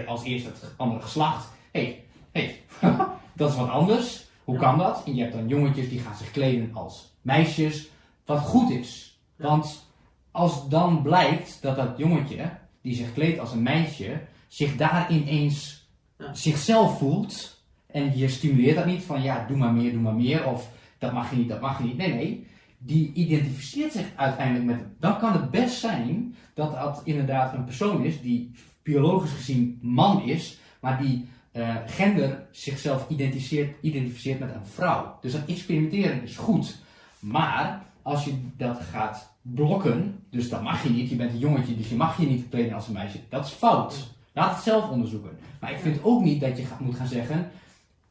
als 0.06 0.24
eerste 0.24 0.48
het 0.48 0.74
andere 0.76 1.00
geslacht. 1.00 1.48
Hé, 1.72 2.02
hey, 2.32 2.60
hey, 2.80 2.96
dat 3.36 3.50
is 3.50 3.56
wat 3.56 3.68
anders. 3.68 4.26
Hoe 4.44 4.58
kan 4.58 4.78
dat? 4.78 5.02
En 5.06 5.14
je 5.14 5.22
hebt 5.22 5.34
dan 5.34 5.48
jongetjes 5.48 5.88
die 5.88 6.00
gaan 6.00 6.16
zich 6.16 6.30
kleden 6.30 6.70
als 6.74 7.14
meisjes. 7.22 7.88
Wat 8.24 8.40
goed 8.40 8.70
is. 8.70 9.20
Want 9.36 9.86
als 10.30 10.68
dan 10.68 11.02
blijkt 11.02 11.58
dat 11.62 11.76
dat 11.76 11.98
jongetje 11.98 12.50
die 12.89 12.97
zich 12.97 13.12
kleedt 13.12 13.39
als 13.39 13.53
een 13.53 13.62
meisje 13.62 14.20
zich 14.47 14.76
daar 14.76 15.11
ineens 15.11 15.86
Ja. 16.18 16.34
zichzelf 16.34 16.99
voelt. 16.99 17.62
En 17.86 18.18
je 18.18 18.28
stimuleert 18.28 18.76
dat 18.76 18.86
niet 18.86 19.03
van 19.03 19.22
ja, 19.22 19.45
doe 19.47 19.57
maar 19.57 19.72
meer, 19.72 19.93
doe 19.93 20.01
maar 20.01 20.14
meer. 20.14 20.47
Of 20.47 20.70
dat 20.99 21.12
mag 21.12 21.30
je 21.30 21.36
niet, 21.36 21.49
dat 21.49 21.61
mag 21.61 21.78
je 21.78 21.84
niet. 21.84 21.97
Nee, 21.97 22.14
nee. 22.14 22.47
Die 22.78 23.12
identificeert 23.12 23.93
zich 23.93 24.07
uiteindelijk 24.16 24.64
met. 24.66 24.80
Dan 25.01 25.18
kan 25.18 25.32
het 25.32 25.51
best 25.51 25.78
zijn 25.78 26.34
dat 26.55 26.72
dat 26.72 27.01
inderdaad 27.05 27.55
een 27.55 27.64
persoon 27.64 28.05
is 28.05 28.20
die 28.20 28.51
biologisch 28.82 29.32
gezien 29.32 29.78
man 29.82 30.22
is, 30.22 30.59
maar 30.80 31.01
die 31.03 31.28
eh, 31.53 31.76
gender 31.86 32.47
zichzelf 32.51 33.09
identificeert, 33.09 33.76
identificeert 33.80 34.39
met 34.39 34.55
een 34.55 34.66
vrouw. 34.66 35.18
Dus 35.20 35.32
dat 35.32 35.47
experimenteren 35.47 36.22
is 36.22 36.36
goed. 36.36 36.78
Maar 37.18 37.82
als 38.03 38.24
je 38.24 38.34
dat 38.57 38.80
gaat 38.80 39.36
blokken, 39.55 40.24
dus 40.30 40.49
dat 40.49 40.62
mag 40.62 40.82
je 40.82 40.90
niet, 40.90 41.11
je 41.11 41.16
bent 41.16 41.32
een 41.32 41.38
jongetje, 41.38 41.76
dus 41.76 41.88
je 41.88 41.96
mag 41.96 42.20
je 42.20 42.26
niet 42.26 42.49
kleden 42.49 42.72
als 42.72 42.86
een 42.86 42.92
meisje, 42.92 43.18
dat 43.28 43.46
is 43.46 43.53
fout. 43.53 44.16
Laat 44.32 44.55
het 44.55 44.64
zelf 44.64 44.90
onderzoeken. 44.90 45.38
Maar 45.61 45.72
ik 45.72 45.78
vind 45.78 46.05
ook 46.05 46.22
niet 46.22 46.40
dat 46.40 46.57
je 46.57 46.64
moet 46.80 46.96
gaan 46.96 47.07
zeggen, 47.07 47.51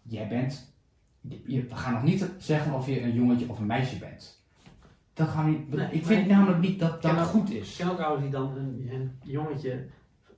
jij 0.02 0.28
bent, 0.28 0.74
je, 1.22 1.64
we 1.64 1.76
gaan 1.76 1.94
nog 1.94 2.04
niet 2.04 2.30
zeggen 2.38 2.74
of 2.74 2.88
je 2.88 3.02
een 3.02 3.14
jongetje 3.14 3.50
of 3.50 3.60
een 3.60 3.66
meisje 3.66 3.98
bent. 3.98 4.42
Dat 5.14 5.28
gaan 5.28 5.66
we 5.70 5.76
Nee, 5.76 5.92
ik 5.92 6.06
vind 6.06 6.28
namelijk 6.28 6.60
niet 6.60 6.80
dat 6.80 7.02
dat 7.02 7.28
goed 7.28 7.50
is. 7.50 7.76
ken 7.76 7.92
ook 7.92 8.00
ouders 8.00 8.22
die 8.22 8.32
dan 8.32 8.58
een, 8.58 8.90
een 8.92 9.12
jongetje 9.24 9.86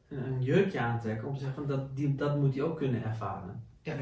een, 0.10 0.42
jurkje 0.44 0.80
aantrekken 0.80 1.28
om 1.28 1.34
te 1.34 1.40
zeggen 1.40 1.66
van 1.66 1.78
dat, 1.78 1.96
die, 1.96 2.16
dat 2.16 2.40
moet 2.40 2.54
hij 2.54 2.64
ook 2.64 2.78
kunnen 2.78 3.04
ervaren. 3.04 3.64
Ja, 3.82 3.94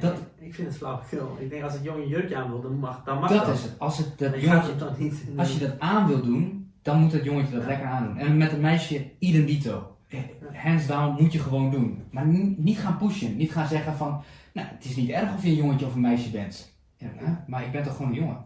dat, 0.00 0.12
En 0.14 0.46
ik 0.46 0.54
vind 0.54 0.68
het 0.68 0.76
flauwekul. 0.76 1.36
Ik 1.40 1.50
denk 1.50 1.62
als 1.62 1.72
het 1.72 1.82
jongen 1.82 2.02
een 2.02 2.08
jurkje 2.08 2.36
aan 2.36 2.48
wil, 2.50 2.60
dan 2.60 2.78
mag, 2.78 3.04
dan 3.04 3.20
mag 3.20 3.30
dat 3.30 3.48
is 3.48 3.62
het. 3.62 3.78
Als, 3.78 3.98
het 3.98 4.18
dat 4.18 4.40
jongetje, 4.40 4.70
het 4.70 4.78
dan 4.78 4.94
niet. 4.98 5.14
als 5.36 5.52
je 5.52 5.58
dat 5.58 5.78
aan 5.80 6.06
wil 6.06 6.22
doen, 6.22 6.70
dan 6.82 7.00
moet 7.00 7.12
het 7.12 7.24
jongetje 7.24 7.52
dat 7.54 7.62
Ja. 7.62 7.68
lekker 7.68 7.86
aandoen. 7.86 8.16
En 8.18 8.36
met 8.36 8.52
een 8.52 8.60
meisje, 8.60 9.10
idem 9.18 9.46
dito. 9.46 9.96
Eh, 10.08 10.18
Hands 10.52 10.86
down 10.86 11.22
moet 11.22 11.32
je 11.32 11.38
gewoon 11.38 11.70
doen. 11.70 12.02
Maar 12.10 12.26
ni- 12.26 12.54
niet 12.58 12.78
gaan 12.78 12.96
pushen. 12.98 13.36
Niet 13.36 13.52
gaan 13.52 13.66
zeggen 13.68 13.96
van, 13.96 14.22
nou, 14.52 14.68
het 14.70 14.84
is 14.84 14.96
niet 14.96 15.10
erg 15.10 15.34
of 15.34 15.42
je 15.42 15.48
een 15.48 15.54
jongetje 15.56 15.86
of 15.86 15.94
een 15.94 16.00
meisje 16.00 16.30
bent. 16.30 16.76
Ja, 16.96 17.44
maar 17.46 17.64
ik 17.64 17.72
ben 17.72 17.82
toch 17.82 17.96
gewoon 17.96 18.10
een 18.12 18.18
jongen. 18.18 18.44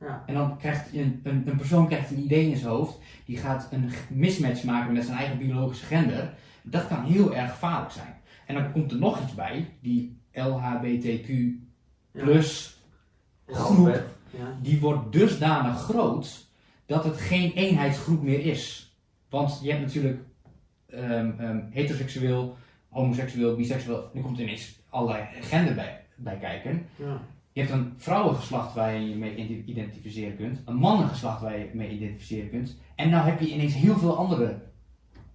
Ja. 0.00 0.22
En 0.26 0.34
dan 0.34 0.58
krijgt 0.58 0.94
een, 0.94 1.20
een, 1.22 1.42
een 1.46 1.56
persoon 1.56 1.86
krijgt 1.86 2.10
een 2.10 2.22
idee 2.22 2.50
in 2.50 2.56
zijn 2.56 2.70
hoofd, 2.70 2.98
die 3.24 3.36
gaat 3.36 3.68
een 3.70 3.90
mismatch 4.10 4.64
maken 4.64 4.92
met 4.92 5.04
zijn 5.04 5.18
eigen 5.18 5.38
biologische 5.38 5.86
gender. 5.86 6.34
Dat 6.62 6.86
kan 6.86 7.04
heel 7.04 7.34
erg 7.34 7.50
gevaarlijk 7.50 7.90
zijn. 7.92 8.14
En 8.50 8.62
dan 8.62 8.72
komt 8.72 8.90
er 8.92 8.98
nog 8.98 9.22
iets 9.22 9.34
bij, 9.34 9.66
die 9.80 10.16
LHBTQ 10.32 11.30
plus 12.12 12.76
Ja. 13.46 13.54
groep. 13.54 14.02
Ja. 14.38 14.58
die 14.62 14.80
wordt 14.80 15.12
dusdanig 15.12 15.78
groot 15.80 16.46
dat 16.86 17.04
het 17.04 17.16
geen 17.16 17.52
eenheidsgroep 17.52 18.22
meer 18.22 18.46
is. 18.46 18.94
Want 19.28 19.58
je 19.62 19.70
hebt 19.70 19.82
natuurlijk 19.82 20.20
ehm, 20.86 21.30
ehm, 21.38 21.60
heteroseksueel, 21.70 22.56
homoseksueel, 22.88 23.56
biseksueel, 23.56 24.10
nu 24.12 24.20
komt 24.20 24.36
er 24.38 24.42
ineens 24.44 24.78
allerlei 24.88 25.24
gender 25.40 25.74
bij, 25.74 26.00
bij 26.16 26.36
kijken. 26.36 26.86
Ja. 26.96 27.20
Je 27.52 27.60
hebt 27.60 27.72
een 27.72 27.92
vrouwengeslacht 27.96 28.74
waar 28.74 28.94
je 28.94 29.08
je 29.08 29.14
mee 29.16 29.36
ide- 29.36 29.64
identificeren 29.70 30.36
kunt, 30.36 30.60
een 30.64 30.76
mannengeslacht 30.76 31.40
waar 31.40 31.58
je 31.58 31.64
je 31.64 31.70
mee 31.74 31.90
identificeren 31.90 32.50
kunt, 32.50 32.76
en 32.94 33.10
nou 33.10 33.28
heb 33.28 33.40
je 33.40 33.52
ineens 33.52 33.74
heel 33.74 33.98
veel 33.98 34.16
andere 34.16 34.58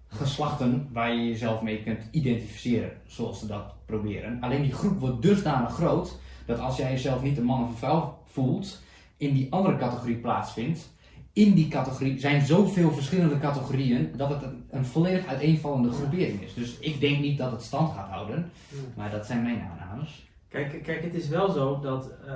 geslachten 0.08 0.88
waar 0.92 1.14
je 1.14 1.26
jezelf 1.28 1.62
mee 1.62 1.82
kunt 1.82 2.02
identificeren, 2.10 2.90
zoals 3.06 3.38
ze 3.38 3.46
dat 3.46 3.74
proberen. 3.86 4.40
Alleen 4.40 4.62
die 4.62 4.72
groep 4.72 4.98
wordt 4.98 5.22
dusdanig 5.22 5.72
groot 5.74 6.18
dat 6.46 6.58
als 6.58 6.76
jij 6.76 6.90
jezelf 6.90 7.22
niet 7.22 7.38
een 7.38 7.44
man 7.44 7.62
of 7.62 7.68
een 7.68 7.76
vrouw 7.76 8.18
voelt, 8.24 8.80
in 9.16 9.34
die 9.34 9.52
andere 9.52 9.76
categorie 9.76 10.16
plaatsvindt. 10.16 10.94
In 11.32 11.54
die 11.54 11.68
categorie 11.68 12.18
zijn 12.20 12.46
zoveel 12.46 12.90
verschillende 12.92 13.38
categorieën 13.38 14.12
dat 14.16 14.28
het 14.28 14.42
een, 14.42 14.64
een 14.70 14.84
volledig 14.84 15.26
uiteenvallende 15.26 15.90
groepering 15.90 16.42
is. 16.42 16.54
Dus 16.54 16.78
ik 16.78 17.00
denk 17.00 17.20
niet 17.20 17.38
dat 17.38 17.50
het 17.52 17.62
stand 17.62 17.92
gaat 17.94 18.08
houden, 18.08 18.50
Ja. 18.68 18.76
maar 18.96 19.10
dat 19.10 19.26
zijn 19.26 19.42
mijn 19.42 19.60
aannames. 19.60 20.26
Kijk, 20.48 20.82
kijk, 20.82 21.02
het 21.02 21.14
is 21.14 21.28
wel 21.28 21.50
zo 21.50 21.80
dat 21.80 22.10
eh, 22.26 22.34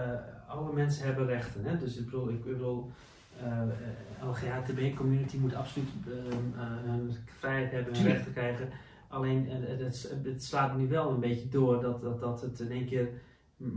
alle 0.49 0.73
mensen 0.73 1.05
hebben 1.05 1.27
rechten. 1.27 1.65
Hè? 1.65 1.79
Dus 1.79 1.97
ik 1.97 2.05
bedoel, 2.05 2.29
ik 2.29 2.45
bedoel 2.45 2.91
LGHTB-community 4.25 5.37
moet 5.39 5.55
absoluut 5.55 5.89
eh, 6.07 6.13
eh, 6.63 6.69
hun 6.85 7.13
vrijheid 7.39 7.71
hebben, 7.73 7.93
Tuurlijk. 7.93 8.15
rechten 8.15 8.33
krijgen. 8.33 8.69
Alleen 9.09 9.49
eh, 9.49 9.79
het, 9.79 10.15
het 10.25 10.45
slaat 10.45 10.77
nu 10.77 10.89
wel 10.89 11.11
een 11.11 11.21
beetje 11.21 11.49
door 11.49 11.81
dat, 11.83 12.03
dat, 12.03 12.21
dat 12.21 12.41
het 12.41 12.61
in 12.61 12.71
één 12.71 12.87
keer 12.87 13.09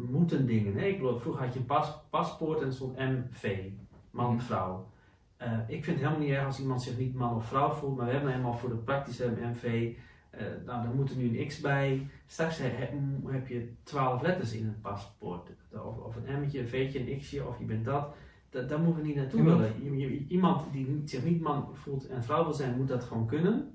moeten 0.09 0.45
dingen. 0.45 0.73
Hè? 0.75 0.85
Ik 0.85 0.97
bedoel, 0.97 1.17
vroeger 1.19 1.43
had 1.43 1.53
je 1.53 1.59
een 1.59 1.65
pas, 1.65 1.93
paspoort 2.09 2.61
en 2.61 2.73
stond 2.73 2.97
MV, 2.97 3.69
man, 4.11 4.33
Mhm. 4.35 4.43
vrouw. 4.43 4.91
Eh, 5.37 5.59
ik 5.67 5.83
vind 5.83 5.85
het 5.99 6.05
helemaal 6.05 6.19
niet 6.27 6.29
erg 6.37 6.45
als 6.45 6.59
iemand 6.59 6.81
zich 6.81 6.97
niet 6.97 7.13
man 7.15 7.35
of 7.35 7.45
vrouw 7.47 7.71
voelt, 7.71 7.97
maar 7.97 8.05
we 8.05 8.11
hebben 8.11 8.33
eenmaal 8.33 8.57
voor 8.57 8.69
de 8.69 8.75
praktische 8.75 9.31
MV, 9.51 9.93
eh 10.29 10.45
nou, 10.65 10.83
daar 10.83 10.93
moet 10.95 11.09
er 11.09 11.17
nu 11.17 11.39
een 11.39 11.47
X 11.47 11.59
bij. 11.59 12.07
Straks 12.25 12.57
he- 12.57 12.67
he- 12.67 13.31
heb 13.31 13.47
je 13.47 13.73
twaalf 13.83 14.21
letters 14.21 14.53
in 14.53 14.65
het 14.65 14.81
paspoort. 14.81 15.49
Of, 15.71 15.97
of 15.97 16.15
een 16.15 16.41
M'tje, 16.41 16.59
een 16.59 16.67
V'tje, 16.67 17.11
een 17.11 17.17
X'je, 17.19 17.47
of 17.47 17.59
je 17.59 17.65
bent 17.65 17.85
dat. 17.85 18.15
Da- 18.53 18.61
daar 18.61 18.79
moeten 18.79 19.01
we 19.01 19.07
niet 19.07 19.15
naartoe 19.17 19.43
willen. 19.43 20.25
Iemand 20.27 20.61
die 20.71 21.01
zich 21.05 21.23
niet 21.23 21.41
man 21.41 21.67
voelt 21.73 22.07
en 22.07 22.23
vrouw 22.23 22.43
wil 22.43 22.53
zijn, 22.53 22.77
moet 22.77 22.87
dat 22.87 23.03
gewoon 23.03 23.27
kunnen. 23.27 23.71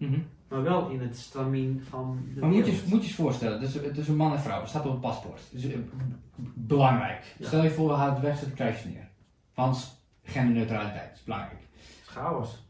Maar 0.48 0.62
wel 0.62 0.88
in 0.90 1.00
het 1.00 1.16
stramien 1.18 1.82
van 1.88 2.18
de 2.34 2.40
Maar 2.40 2.48
moet 2.50 2.66
je, 2.66 2.72
moet 2.86 3.00
je 3.00 3.06
eens 3.06 3.14
voorstellen, 3.14 3.60
dus, 3.60 3.72
dus 3.82 4.08
een 4.08 4.16
man 4.16 4.32
en 4.32 4.40
vrouw, 4.40 4.58
dat 4.60 4.68
staat 4.68 4.86
op 4.86 4.92
een 4.94 5.00
paspoort. 5.00 5.40
Dus, 5.52 5.64
eh, 5.64 5.78
belangrijk. 6.54 7.34
Ja. 7.38 7.46
Stel 7.46 7.62
je 7.62 7.70
voor, 7.70 7.88
we 7.88 7.94
halen 7.94 8.14
het 8.14 8.22
weg, 8.22 8.36
zet 8.38 8.46
het 8.46 8.54
kruisje 8.54 8.88
neer. 8.88 9.08
Want 9.54 10.00
genderneutraliteit 10.22 11.12
is 11.14 11.24
belangrijk. 11.24 11.60
Chaos. 12.04 12.66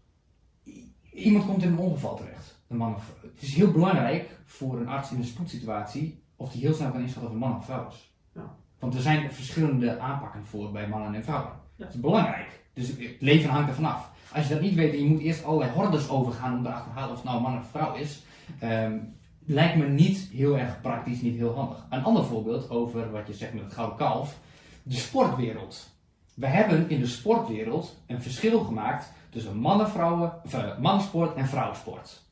I- 0.66 0.92
Iemand 1.12 1.46
komt 1.46 1.62
in 1.62 1.68
een 1.72 1.78
ongeval 1.78 2.16
terecht. 2.16 2.60
Een 2.68 2.76
man 2.76 2.94
of 2.94 3.04
vrouw. 3.04 3.30
Het 3.30 3.42
is 3.42 3.54
heel 3.54 3.72
belangrijk 3.72 4.38
voor 4.44 4.80
een 4.80 4.88
arts 4.88 5.10
in 5.10 5.18
een 5.18 5.24
spoedsituatie 5.24 6.22
of 6.36 6.52
die 6.52 6.60
heel 6.60 6.74
snel 6.74 6.90
kan 6.90 7.00
inschatten 7.00 7.26
of 7.28 7.32
een 7.32 7.40
man 7.48 7.56
of 7.56 7.64
vrouw 7.64 7.86
is. 7.88 8.12
Ja. 8.34 8.56
Want 8.78 8.94
er 8.94 9.00
zijn 9.00 9.32
verschillende 9.32 9.98
aanpakken 9.98 10.44
voor 10.44 10.72
bij 10.72 10.88
mannen 10.88 11.14
en 11.14 11.24
vrouwen. 11.24 11.52
Dat 11.78 11.88
is 11.88 12.00
belangrijk. 12.00 12.60
Dus 12.74 12.88
het 12.88 13.16
leven 13.18 13.50
hangt 13.50 13.68
ervan 13.68 13.84
af. 13.84 14.10
Als 14.32 14.46
je 14.46 14.54
dat 14.54 14.62
niet 14.62 14.74
weet 14.74 14.92
en 14.92 14.98
je 14.98 15.08
moet 15.08 15.20
eerst 15.20 15.44
allerlei 15.44 15.70
hordes 15.70 16.08
overgaan 16.08 16.58
om 16.58 16.66
erachter 16.66 16.92
te 16.92 16.98
halen 16.98 17.10
of 17.10 17.16
het 17.16 17.24
nou 17.24 17.36
een 17.36 17.42
man 17.42 17.58
of 17.58 17.70
vrouw 17.70 17.94
is, 17.94 18.22
ehm, 18.58 18.98
lijkt 19.44 19.76
me 19.76 19.86
niet 19.86 20.28
heel 20.32 20.58
erg 20.58 20.80
praktisch, 20.80 21.20
niet 21.20 21.36
heel 21.36 21.54
handig. 21.54 21.86
Een 21.90 22.02
ander 22.02 22.24
voorbeeld 22.24 22.70
over 22.70 23.10
wat 23.10 23.26
je 23.26 23.34
zegt 23.34 23.54
met 23.54 23.62
het 23.62 23.72
gouden 23.72 23.96
kalf, 23.96 24.38
de 24.82 24.94
sportwereld. 24.94 25.96
We 26.34 26.46
hebben 26.46 26.90
in 26.90 27.00
de 27.00 27.06
sportwereld 27.06 28.02
een 28.06 28.22
verschil 28.22 28.60
gemaakt 28.60 29.12
tussen 29.30 29.56
mannen, 29.56 29.90
vrouwen, 29.90 30.32
eh, 30.50 30.78
mannensport 30.78 31.36
en 31.36 31.46
vrouwensport. 31.46 32.22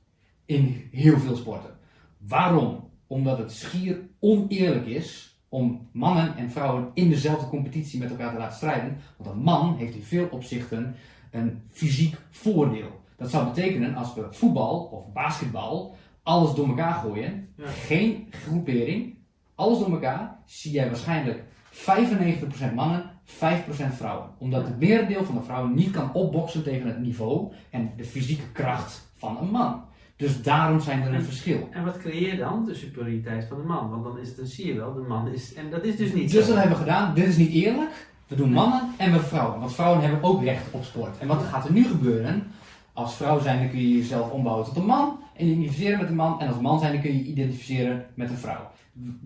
In 0.44 0.88
heel 0.92 1.18
veel 1.18 1.36
sporten. 1.36 1.78
Waarom? 2.18 2.90
Omdat 3.06 3.38
het 3.38 3.52
schier 3.52 4.00
oneerlijk 4.20 4.86
is 4.86 5.35
om 5.56 5.88
mannen 5.92 6.36
en 6.36 6.50
vrouwen 6.50 6.90
in 6.94 7.08
dezelfde 7.08 7.48
competitie 7.48 7.98
met 8.00 8.10
elkaar 8.10 8.32
te 8.32 8.38
laten 8.38 8.56
strijden. 8.56 8.96
Want 9.16 9.30
een 9.30 9.42
man 9.42 9.76
heeft 9.76 9.94
in 9.94 10.02
veel 10.02 10.28
opzichten 10.30 10.94
een 11.30 11.62
fysiek 11.70 12.16
voordeel. 12.30 13.00
Dat 13.16 13.30
zou 13.30 13.44
betekenen 13.46 13.94
als 13.94 14.14
we 14.14 14.26
voetbal 14.30 14.78
of 14.92 15.12
basketbal 15.12 15.96
alles 16.22 16.54
door 16.54 16.68
elkaar 16.68 16.94
gooien, 16.94 17.48
Ja. 17.56 17.66
geen 17.66 18.26
groepering, 18.30 19.14
alles 19.54 19.78
door 19.78 19.90
elkaar, 19.90 20.38
zie 20.44 20.72
jij 20.72 20.86
waarschijnlijk 20.86 21.44
95% 21.70 22.74
mannen, 22.74 23.10
5% 23.24 23.94
vrouwen. 23.96 24.28
Omdat 24.38 24.66
het 24.66 24.78
merendeel 24.78 25.24
van 25.24 25.34
de 25.34 25.42
vrouwen 25.42 25.74
niet 25.74 25.90
kan 25.90 26.12
opboksen 26.14 26.62
tegen 26.62 26.86
het 26.86 26.98
niveau 27.00 27.52
en 27.70 27.90
de 27.96 28.04
fysieke 28.04 28.52
kracht 28.52 29.08
van 29.16 29.38
een 29.40 29.50
man. 29.50 29.84
Dus 30.16 30.42
daarom 30.42 30.80
zijn 30.80 31.00
er 31.02 31.08
een 31.08 31.14
En- 31.14 31.24
verschil. 31.24 31.68
En 31.70 31.84
wat 31.84 31.98
creëer 31.98 32.32
je 32.32 32.36
dan? 32.38 32.64
De 32.64 32.74
superioriteit 32.74 33.44
van 33.44 33.56
de 33.56 33.62
man. 33.66 33.90
Want 33.90 34.04
dan 34.04 34.18
is 34.18 34.28
het, 34.28 34.36
dan 34.36 34.46
zie 34.46 34.66
je 34.66 34.74
wel, 34.74 34.94
de 34.94 35.00
man 35.08 35.28
is. 35.28 35.54
En 35.54 35.70
dat 35.70 35.84
is 35.84 35.96
dus 35.96 36.12
niet 36.12 36.30
Dus 36.32 36.44
zo. 36.44 36.50
dat 36.52 36.58
hebben 36.60 36.76
we 36.78 36.84
gedaan. 36.84 37.14
Dit 37.14 37.26
is 37.26 37.36
niet 37.36 37.52
eerlijk. 37.52 38.08
We 38.26 38.36
doen 38.36 38.52
mannen 38.52 38.82
en 38.96 39.12
we 39.12 39.20
vrouwen. 39.20 39.58
Want 39.60 39.74
vrouwen 39.74 40.00
hebben 40.02 40.22
ook 40.22 40.42
recht 40.42 40.70
op 40.70 40.84
sport. 40.84 41.18
En 41.18 41.26
wat 41.26 41.42
gaat 41.42 41.64
er 41.66 41.72
nu 41.72 41.84
gebeuren? 41.84 42.46
Als 42.92 43.14
vrouw 43.16 43.40
zijn, 43.40 43.58
dan 43.58 43.70
kun 43.70 43.78
je 43.80 43.96
jezelf 43.96 44.30
ombouwen 44.30 44.64
tot 44.66 44.76
een 44.76 44.84
man. 44.86 45.18
En 45.36 45.46
je 45.46 45.52
identificeren 45.52 45.98
met 46.00 46.08
een 46.08 46.14
man. 46.16 46.40
En 46.40 46.48
als 46.48 46.60
man 46.60 46.78
zijn, 46.78 46.92
dan 46.92 47.00
kun 47.02 47.12
je 47.12 47.18
je 47.18 47.24
identificeren 47.30 48.06
met 48.14 48.30
een 48.30 48.36
vrouw. 48.36 48.70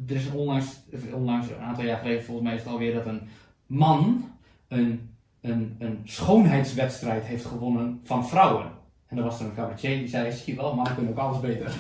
Er 0.09 0.15
is 0.17 0.31
onlangs, 0.31 0.81
onlangs, 1.13 1.49
een 1.49 1.57
aantal 1.65 1.85
jaar 1.85 1.99
geleden, 1.99 2.25
volgens 2.25 2.47
mij 2.47 2.57
is 2.57 2.63
het 2.63 2.73
alweer, 2.73 2.95
dat 2.95 3.07
een 3.07 3.21
man 3.67 4.25
een, 4.69 5.11
een, 5.41 5.77
een 5.79 5.99
schoonheidswedstrijd 6.05 7.25
heeft 7.25 7.45
gewonnen 7.45 8.01
van 8.05 8.29
vrouwen. 8.29 8.67
En 9.11 9.17
dan 9.17 9.25
was 9.25 9.41
er 9.41 9.47
een 9.47 9.55
cabaretier 9.55 9.99
die 9.99 10.09
zei, 10.09 10.35
je 10.47 10.55
wel, 10.55 10.75
mannen 10.75 10.95
kunnen 10.95 11.13
ook 11.13 11.19
alles 11.19 11.41
beter. 11.41 11.75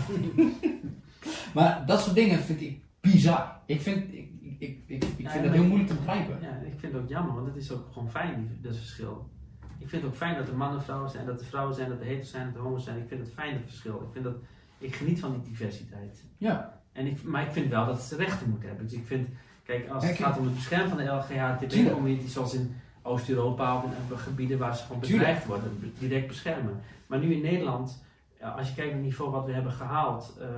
maar 1.55 1.87
dat 1.87 2.01
soort 2.01 2.14
dingen 2.14 2.39
vind 2.39 2.61
ik 2.61 2.81
bizar. 3.01 3.61
Ik 3.66 3.81
vind, 3.81 4.12
ik, 4.12 4.31
ik, 4.41 4.78
ik, 4.87 5.05
ik, 5.05 5.05
Ja, 5.16 5.31
vind 5.31 5.45
dat 5.45 5.53
heel 5.53 5.64
moeilijk 5.64 5.89
te 5.89 5.95
begrijpen. 5.95 6.39
Ja, 6.41 6.49
ik 6.49 6.78
vind 6.78 6.93
het 6.93 7.03
ook 7.03 7.09
jammer, 7.09 7.35
want 7.35 7.47
het 7.47 7.57
is 7.57 7.72
ook 7.72 7.93
gewoon 7.93 8.11
fijn, 8.11 8.59
dat 8.62 8.76
verschil. 8.76 9.31
Ik 9.78 9.89
vind 9.89 10.03
het 10.03 10.11
ook 10.11 10.16
fijn 10.16 10.37
dat 10.37 10.49
er 10.49 10.57
mannen 10.57 10.78
en 10.78 10.85
vrouwen 10.85 11.11
zijn, 11.11 11.26
dat 11.26 11.41
er 11.41 11.47
vrouwen 11.47 11.74
zijn, 11.74 11.89
dat 11.89 12.01
er 12.01 12.05
hetero's 12.05 12.31
zijn, 12.31 12.47
dat 12.47 12.55
er 12.55 12.61
homo's 12.61 12.85
zijn. 12.85 12.97
Ik 12.97 13.09
vind 13.09 13.20
het 13.20 13.33
fijn, 13.33 13.55
dat 13.55 13.62
verschil. 13.66 14.01
Ik, 14.07 14.12
vind 14.12 14.24
dat, 14.24 14.37
ik 14.78 14.95
geniet 14.95 15.20
van 15.20 15.33
die 15.33 15.51
diversiteit. 15.51 16.24
Ja. 16.39 16.81
En 16.93 17.07
ik, 17.07 17.22
maar 17.22 17.47
ik 17.47 17.53
vind 17.53 17.70
wel 17.70 17.87
dat 17.87 18.01
ze 18.01 18.16
rechten 18.16 18.51
moeten 18.51 18.68
hebben. 18.68 18.87
Dus 18.87 18.95
ik 18.95 19.07
vind, 19.07 19.28
kijk, 19.62 19.89
als 19.89 20.07
het 20.07 20.16
gaat 20.16 20.39
om 20.39 20.45
het 20.45 20.55
beschermen 20.55 20.89
van 20.89 20.99
de. 20.99 21.05
LGHTB-community, 21.05 22.28
zoals 22.28 22.55
in 22.55 22.74
Oost-Europa 23.03 23.76
of 23.76 23.84
in 23.84 24.18
gebieden 24.18 24.59
waar 24.59 24.76
ze 24.76 24.82
gewoon 24.82 25.01
Tuurlijk. 25.01 25.18
bedreigd 25.18 25.46
worden, 25.46 25.92
direct 25.98 26.26
beschermen. 26.26 26.80
Maar 27.07 27.18
nu 27.18 27.34
in 27.34 27.42
Nederland, 27.42 28.05
als 28.57 28.68
je 28.68 28.74
kijkt 28.74 28.90
naar 28.90 29.01
het 29.01 29.11
niveau 29.11 29.30
wat 29.30 29.46
we 29.46 29.53
hebben 29.53 29.72
gehaald, 29.72 30.36
eh, 30.40 30.48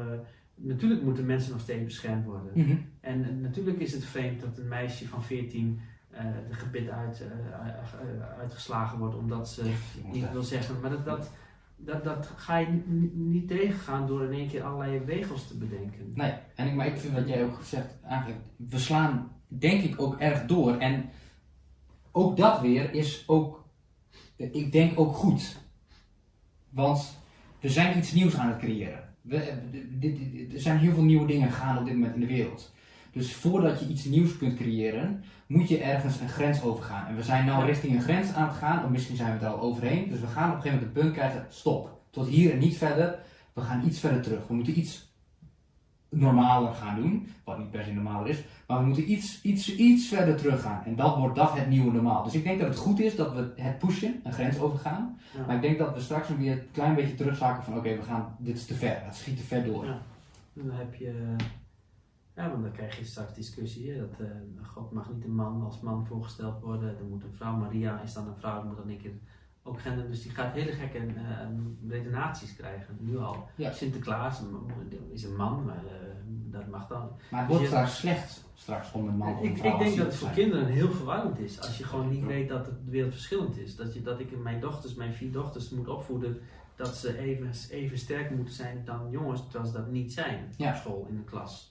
natuurlijk 0.55 1.03
moeten 1.03 1.27
mensen 1.27 1.53
nog 1.53 1.61
steeds 1.61 1.85
beschermd 1.85 2.25
worden. 2.25 2.51
Mhm. 2.55 2.77
En 3.01 3.41
natuurlijk 3.41 3.79
is 3.79 3.93
het 3.93 4.05
vreemd 4.05 4.41
dat 4.41 4.59
een 4.59 4.69
meisje 4.69 5.09
van 5.09 5.23
14 5.23 5.81
eh 6.11 6.25
de 6.49 6.55
gebit 6.55 6.91
uit, 6.91 7.23
eh, 7.23 8.39
uitgeslagen 8.39 8.99
wordt 8.99 9.17
omdat 9.17 9.49
ze 9.49 9.63
niet 10.13 10.33
wil 10.33 10.43
zeggen. 10.43 10.81
Maar 10.81 10.91
dat, 10.91 11.05
dat, 11.05 11.31
dat, 11.77 12.05
dat 12.05 12.31
ga 12.37 12.59
je 12.59 12.67
niet, 12.87 13.15
niet 13.15 13.49
tegengaan 13.49 14.07
door 14.07 14.25
in 14.25 14.33
één 14.33 14.49
keer 14.49 14.63
allerlei 14.63 15.05
regels 15.07 15.49
te 15.49 15.57
bedenken. 15.57 16.13
Nee, 16.15 16.33
en 16.55 16.67
ik, 16.67 16.75
maar 16.75 16.87
ik 16.87 16.99
vind 16.99 17.15
wat 17.15 17.29
jij 17.29 17.45
ook 17.45 17.59
zegt, 17.63 17.99
eigenlijk, 18.05 18.41
we 18.57 18.79
slaan 18.79 19.31
denk 19.49 19.83
ik 19.83 20.01
ook 20.01 20.19
erg 20.19 20.45
door. 20.45 20.77
En 20.77 21.11
ook 22.13 22.37
dat 22.37 22.61
weer 22.61 22.95
is 22.95 23.25
ook, 23.27 23.65
ik 24.37 24.73
denk 24.73 24.99
ook 25.01 25.15
goed. 25.15 25.57
Want 26.71 27.19
we 27.61 27.69
zijn 27.69 27.99
iets 27.99 28.13
nieuws 28.13 28.37
aan 28.37 28.49
het 28.49 28.59
creëren. 28.59 29.15
We, 29.21 29.37
er 30.55 30.61
zijn 30.61 30.79
heel 30.79 30.93
veel 30.95 31.03
nieuwe 31.03 31.27
dingen 31.27 31.51
gaande 31.51 31.81
op 31.81 31.87
dit 31.87 31.95
moment 31.95 32.15
in 32.15 32.21
de 32.21 32.27
wereld. 32.27 32.73
Dus 33.13 33.35
voordat 33.35 33.81
je 33.81 33.89
iets 33.89 34.05
nieuws 34.05 34.37
kunt 34.37 34.57
creëren, 34.57 35.25
moet 35.47 35.69
je 35.69 35.79
ergens 35.79 36.21
een 36.21 36.29
grens 36.29 36.63
overgaan. 36.63 37.07
En 37.07 37.17
we 37.17 37.23
zijn 37.23 37.45
nu 37.45 37.51
Ja. 37.51 37.65
richting 37.65 37.95
een 37.95 38.03
grens 38.03 38.33
aan 38.33 38.49
het 38.49 38.57
gaan, 38.57 38.85
of 38.85 38.91
misschien 38.91 39.17
zijn 39.17 39.39
we 39.39 39.45
er 39.45 39.53
al 39.53 39.61
overheen. 39.61 40.09
Dus 40.09 40.21
we 40.21 40.27
gaan 40.27 40.51
op 40.51 40.57
een 40.57 40.63
gegeven 40.63 40.79
moment 40.79 40.97
een 40.97 41.03
punt 41.03 41.15
krijgen, 41.15 41.47
stop. 41.51 42.01
Tot 42.11 42.27
hier 42.29 42.53
en 42.53 42.59
niet 42.59 42.77
verder. 42.77 43.19
We 43.53 43.61
gaan 43.61 43.87
iets 43.87 44.01
verder 44.01 44.23
terug. 44.23 44.47
We 44.47 44.55
moeten 44.55 44.79
iets 44.79 45.12
normaler 46.13 46.73
gaan 46.73 46.97
doen, 46.97 47.29
wat 47.45 47.59
niet 47.59 47.71
per 47.71 47.85
se 47.85 47.93
normaal 47.93 48.25
is, 48.25 48.45
maar 48.67 48.79
we 48.79 48.87
moeten 48.87 49.11
iets, 49.11 49.43
iets, 49.43 49.77
iets 49.77 50.09
verder 50.09 50.37
teruggaan. 50.37 50.85
En 50.85 50.97
dan 50.97 51.19
wordt 51.19 51.37
dat 51.37 51.59
het 51.59 51.69
nieuwe 51.69 51.93
normaal. 51.93 52.23
Dus 52.23 52.35
ik 52.35 52.45
denk 52.45 52.61
dat 52.61 52.69
het 52.69 52.79
goed 52.79 53.01
is 53.01 53.17
dat 53.17 53.35
we 53.35 53.53
het 53.57 53.79
pushen, 53.79 54.21
een 54.25 54.33
grens 54.33 54.59
overgaan. 54.59 55.19
Ja. 55.37 55.47
Maar 55.47 55.55
ik 55.55 55.63
denk 55.63 55.79
dat 55.79 55.95
we 55.95 56.01
straks 56.01 56.29
weer 56.29 56.53
een 56.53 56.71
klein 56.73 56.95
beetje 56.95 57.15
terugzakken 57.15 57.65
van 57.65 57.77
oké, 57.77 57.97
we 57.97 58.03
gaan, 58.03 58.37
dit 58.39 58.57
is 58.57 58.67
te 58.67 58.75
ver, 58.75 59.05
het 59.05 59.15
schiet 59.15 59.37
te 59.37 59.43
ver 59.43 59.65
door. 59.65 59.85
Ja. 59.85 59.99
Dan 60.53 60.71
heb 60.71 60.95
je, 60.95 61.37
ja, 62.35 62.51
want 62.51 62.63
dan 62.63 62.73
krijg 62.73 62.99
je 62.99 63.05
straks 63.05 63.35
discussie. 63.35 63.91
Hè, 63.91 63.99
dat 63.99 64.21
eh, 64.21 64.27
God 64.63 64.93
mag 64.93 65.13
niet 65.13 65.25
een 65.25 65.35
man 65.35 65.63
als 65.63 65.81
man 65.81 66.07
voorgesteld 66.07 66.61
worden. 66.61 66.99
Er 66.99 67.05
moet 67.11 67.23
een 67.23 67.33
vrouw, 67.33 67.57
Maria 67.57 68.01
is 68.01 68.13
dan 68.13 68.29
een 68.29 68.37
vrouw, 68.37 68.61
die 68.61 68.69
moet 68.69 68.79
dan 68.79 68.89
een 68.89 68.99
keer 68.99 69.19
ook 69.63 69.81
gender. 69.81 70.07
Dus 70.09 70.23
die 70.23 70.31
gaat 70.33 70.53
hele 70.55 70.73
gekke 70.73 70.99
eh, 70.99 71.47
redenaties 71.89 72.57
krijgen, 72.57 72.97
nu 73.01 73.19
al. 73.19 73.49
Ja. 73.55 73.73
Sinterklaas 73.73 74.41
is 75.13 75.23
een 75.25 75.37
man, 75.37 75.65
maar 75.65 75.77
eh, 75.77 75.93
dat 76.27 76.67
mag 76.69 76.87
dan. 76.87 77.11
Maar 77.31 77.41
het 77.41 77.49
wordt 77.51 77.67
straks 77.67 77.97
slecht 77.99 78.45
straks 78.55 78.93
om 78.93 79.09
een 79.09 79.17
man 79.17 79.33
of 79.35 79.41
een 79.41 79.45
Ik, 79.51 79.57
vrouw 79.59 79.73
ik 79.73 79.79
denk 79.79 79.89
dat 79.97 79.99
te 79.99 80.03
het 80.11 80.15
voor 80.15 80.29
zijn. 80.29 80.41
kinderen 80.41 80.67
heel 80.67 80.91
verwarrend 80.91 81.39
is. 81.39 81.61
Als 81.61 81.79
je 81.79 81.85
gewoon 81.85 82.09
niet 82.09 82.25
weet 82.25 82.49
dat 82.49 82.65
de 82.65 82.73
wereld 82.85 83.13
verschillend 83.13 83.57
is. 83.59 83.77
Dat, 83.77 83.95
je, 83.95 84.03
dat 84.03 84.21
ik 84.21 84.39
mijn 84.43 84.61
dochters, 84.61 84.95
mijn 84.95 85.13
vier 85.13 85.33
dochters 85.33 85.71
moet 85.71 85.89
opvoeden 85.89 86.41
dat 86.77 86.97
ze 86.97 87.19
even, 87.19 87.51
even 87.71 87.99
sterk 87.99 88.31
moeten 88.31 88.55
zijn 88.55 88.83
dan 88.85 89.11
jongens, 89.11 89.43
terwijl 89.43 89.67
ze 89.67 89.77
dat 89.77 89.91
niet 89.91 90.13
zijn 90.13 90.53
Ja. 90.57 90.71
op 90.71 90.77
school, 90.77 91.07
in 91.09 91.17
de 91.17 91.25
klas. 91.25 91.71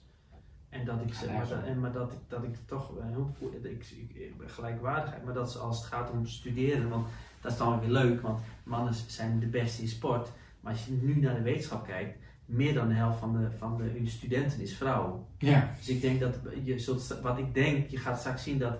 En 0.68 0.84
dat 0.84 1.00
ik, 1.00 1.14
ze, 1.14 1.26
Ja, 1.26 1.32
maar, 1.32 1.48
dat, 1.48 1.62
en, 1.64 1.80
maar 1.80 1.92
dat 1.92 2.12
ik, 2.12 2.18
dat 2.28 2.42
ik 2.42 2.56
toch 2.66 2.98
eh, 2.98 3.04
heel 3.06 3.34
goed- 3.38 3.54
ik, 3.54 3.64
ik, 3.64 4.14
ik- 4.14 4.34
gelijkwaardigheid, 4.46 5.24
maar 5.24 5.34
dat 5.34 5.52
ze 5.52 5.58
als 5.58 5.76
het 5.78 5.86
gaat 5.86 6.10
om 6.10 6.26
studeren, 6.26 6.88
want 6.88 7.06
dat 7.42 7.52
is 7.52 7.58
dan 7.58 7.80
weer 7.80 7.90
leuk, 7.90 8.20
want 8.20 8.40
mannen 8.62 8.94
zijn 9.06 9.38
de 9.40 9.46
beste 9.46 9.82
in 9.82 9.88
sport. 9.88 10.28
Maar 10.60 10.72
als 10.72 10.84
je 10.84 10.92
nu 10.92 11.20
naar 11.20 11.34
de 11.34 11.42
wetenschap 11.42 11.86
kijkt, 11.86 12.18
meer 12.44 12.74
dan 12.74 12.88
de 12.88 12.94
helft 12.94 13.18
van 13.18 13.32
de, 13.32 13.50
van 13.58 13.76
de 13.76 14.10
studenten 14.10 14.60
is 14.60 14.76
vrouw. 14.76 15.26
Ja, 15.38 15.74
Dus 15.76 15.88
ik 15.88 16.00
denk 16.00 16.20
dat 16.20 16.34
je 16.64 16.78
zult, 16.78 17.18
wat 17.22 17.38
ik 17.38 17.54
denk, 17.54 17.88
je 17.88 17.96
gaat 17.96 18.18
straks 18.18 18.42
zien 18.42 18.58
dat, 18.58 18.78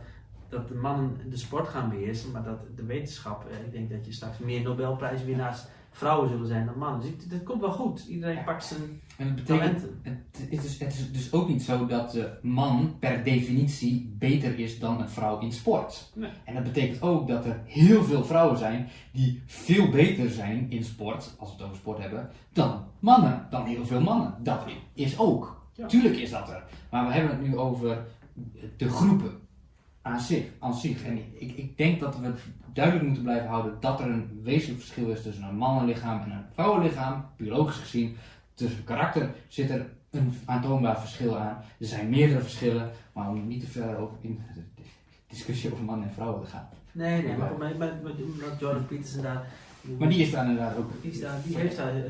dat 0.48 0.68
de 0.68 0.74
mannen 0.74 1.30
de 1.30 1.36
sport 1.36 1.68
gaan 1.68 1.88
beheersen, 1.88 2.30
maar 2.30 2.42
dat 2.42 2.60
de 2.76 2.84
wetenschap, 2.84 3.46
eh, 3.50 3.60
ik 3.66 3.72
denk 3.72 3.90
dat 3.90 4.06
je 4.06 4.12
straks 4.12 4.38
meer 4.38 4.62
Nobelprijswinnaars 4.62 5.60
vrouwen 5.92 6.28
zullen 6.28 6.46
zijn 6.46 6.66
dan 6.66 6.78
mannen. 6.78 7.00
Dus 7.00 7.10
ik, 7.10 7.30
dat 7.30 7.42
komt 7.42 7.60
wel 7.60 7.72
goed. 7.72 8.06
Iedereen 8.08 8.34
Ja. 8.36 8.42
pakt 8.42 8.64
zijn 8.64 9.00
en 9.16 9.26
het 9.26 9.34
betekent 9.34 9.78
talenten. 9.78 10.00
Het 10.02 10.50
is, 10.50 10.62
dus, 10.62 10.78
het 10.78 10.92
is 10.92 11.12
dus 11.12 11.32
ook 11.32 11.48
niet 11.48 11.62
zo 11.62 11.86
dat 11.86 12.10
de 12.10 12.38
man 12.42 12.96
per 12.98 13.24
definitie 13.24 14.14
beter 14.18 14.58
is 14.58 14.78
dan 14.78 15.00
een 15.00 15.08
vrouw 15.08 15.38
in 15.40 15.52
sport. 15.52 16.10
Nee. 16.14 16.30
En 16.44 16.54
dat 16.54 16.62
betekent 16.62 17.02
ook 17.02 17.28
dat 17.28 17.44
er 17.44 17.60
heel 17.64 18.04
veel 18.04 18.24
vrouwen 18.24 18.58
zijn 18.58 18.88
die 19.12 19.42
veel 19.46 19.90
beter 19.90 20.30
zijn 20.30 20.70
in 20.70 20.84
sport, 20.84 21.34
als 21.38 21.48
we 21.50 21.54
het 21.56 21.64
over 21.64 21.76
sport 21.76 21.98
hebben, 21.98 22.30
dan 22.52 22.84
mannen. 22.98 23.46
Dan 23.50 23.66
heel 23.66 23.86
veel 23.86 24.00
mannen. 24.00 24.34
Dat 24.42 24.60
is 24.94 25.18
ook. 25.18 25.60
Ja. 25.74 25.86
Tuurlijk 25.86 26.16
is 26.16 26.30
dat 26.30 26.48
er. 26.50 26.64
Maar 26.90 27.06
we 27.06 27.12
hebben 27.12 27.30
het 27.38 27.46
nu 27.48 27.56
over 27.56 28.04
de 28.76 28.88
groepen 28.88 29.40
aan 30.02 30.20
zich. 30.20 30.44
Aan 30.58 30.74
zich. 30.74 31.04
En 31.04 31.18
ik, 31.18 31.56
ik 31.56 31.76
denk 31.76 32.00
dat 32.00 32.18
we 32.18 32.32
duidelijk 32.72 33.06
moeten 33.06 33.24
blijven 33.24 33.48
houden 33.48 33.76
dat 33.80 34.00
er 34.00 34.06
een 34.06 34.40
wezenlijk 34.42 34.80
verschil 34.80 35.08
is 35.08 35.22
tussen 35.22 35.44
een 35.44 35.56
mannenlichaam 35.56 36.20
en 36.20 36.30
een 36.30 36.44
vrouwenlichaam, 36.54 37.24
biologisch 37.36 37.76
gezien. 37.76 38.16
Tussen 38.54 38.84
karakter 38.84 39.30
zit 39.48 39.70
er 39.70 39.86
een 40.10 40.34
aantoonbaar 40.44 41.00
verschil 41.00 41.38
aan. 41.38 41.62
Er 41.78 41.86
zijn 41.86 42.08
meerdere 42.08 42.40
verschillen, 42.40 42.90
maar 43.12 43.28
om 43.28 43.46
niet 43.48 43.60
te 43.60 43.66
ver 43.66 43.96
over 43.96 44.16
in 44.20 44.40
de 44.54 44.62
discussie 45.26 45.72
over 45.72 45.84
mannen 45.84 46.08
en 46.08 46.14
vrouwen 46.14 46.44
te 46.44 46.50
gaan. 46.50 46.68
Nee, 46.92 47.22
nee, 47.22 47.36
maar, 47.36 47.52
maar, 47.58 47.76
maar, 47.76 47.92
maar 48.02 48.12
Jordan 48.58 48.86
Peterson 48.86 49.22
daar... 49.22 49.46
Maar 49.98 50.08
die 50.08 50.18
is 50.22 50.30
daar 50.30 50.44
inderdaad 50.44 50.76
ook. 50.76 50.90
Die, 51.02 51.10
is 51.10 51.20
daar, 51.20 51.38
die 51.46 51.56
heeft 51.56 51.76
daar 51.76 51.96
eh, 51.96 52.02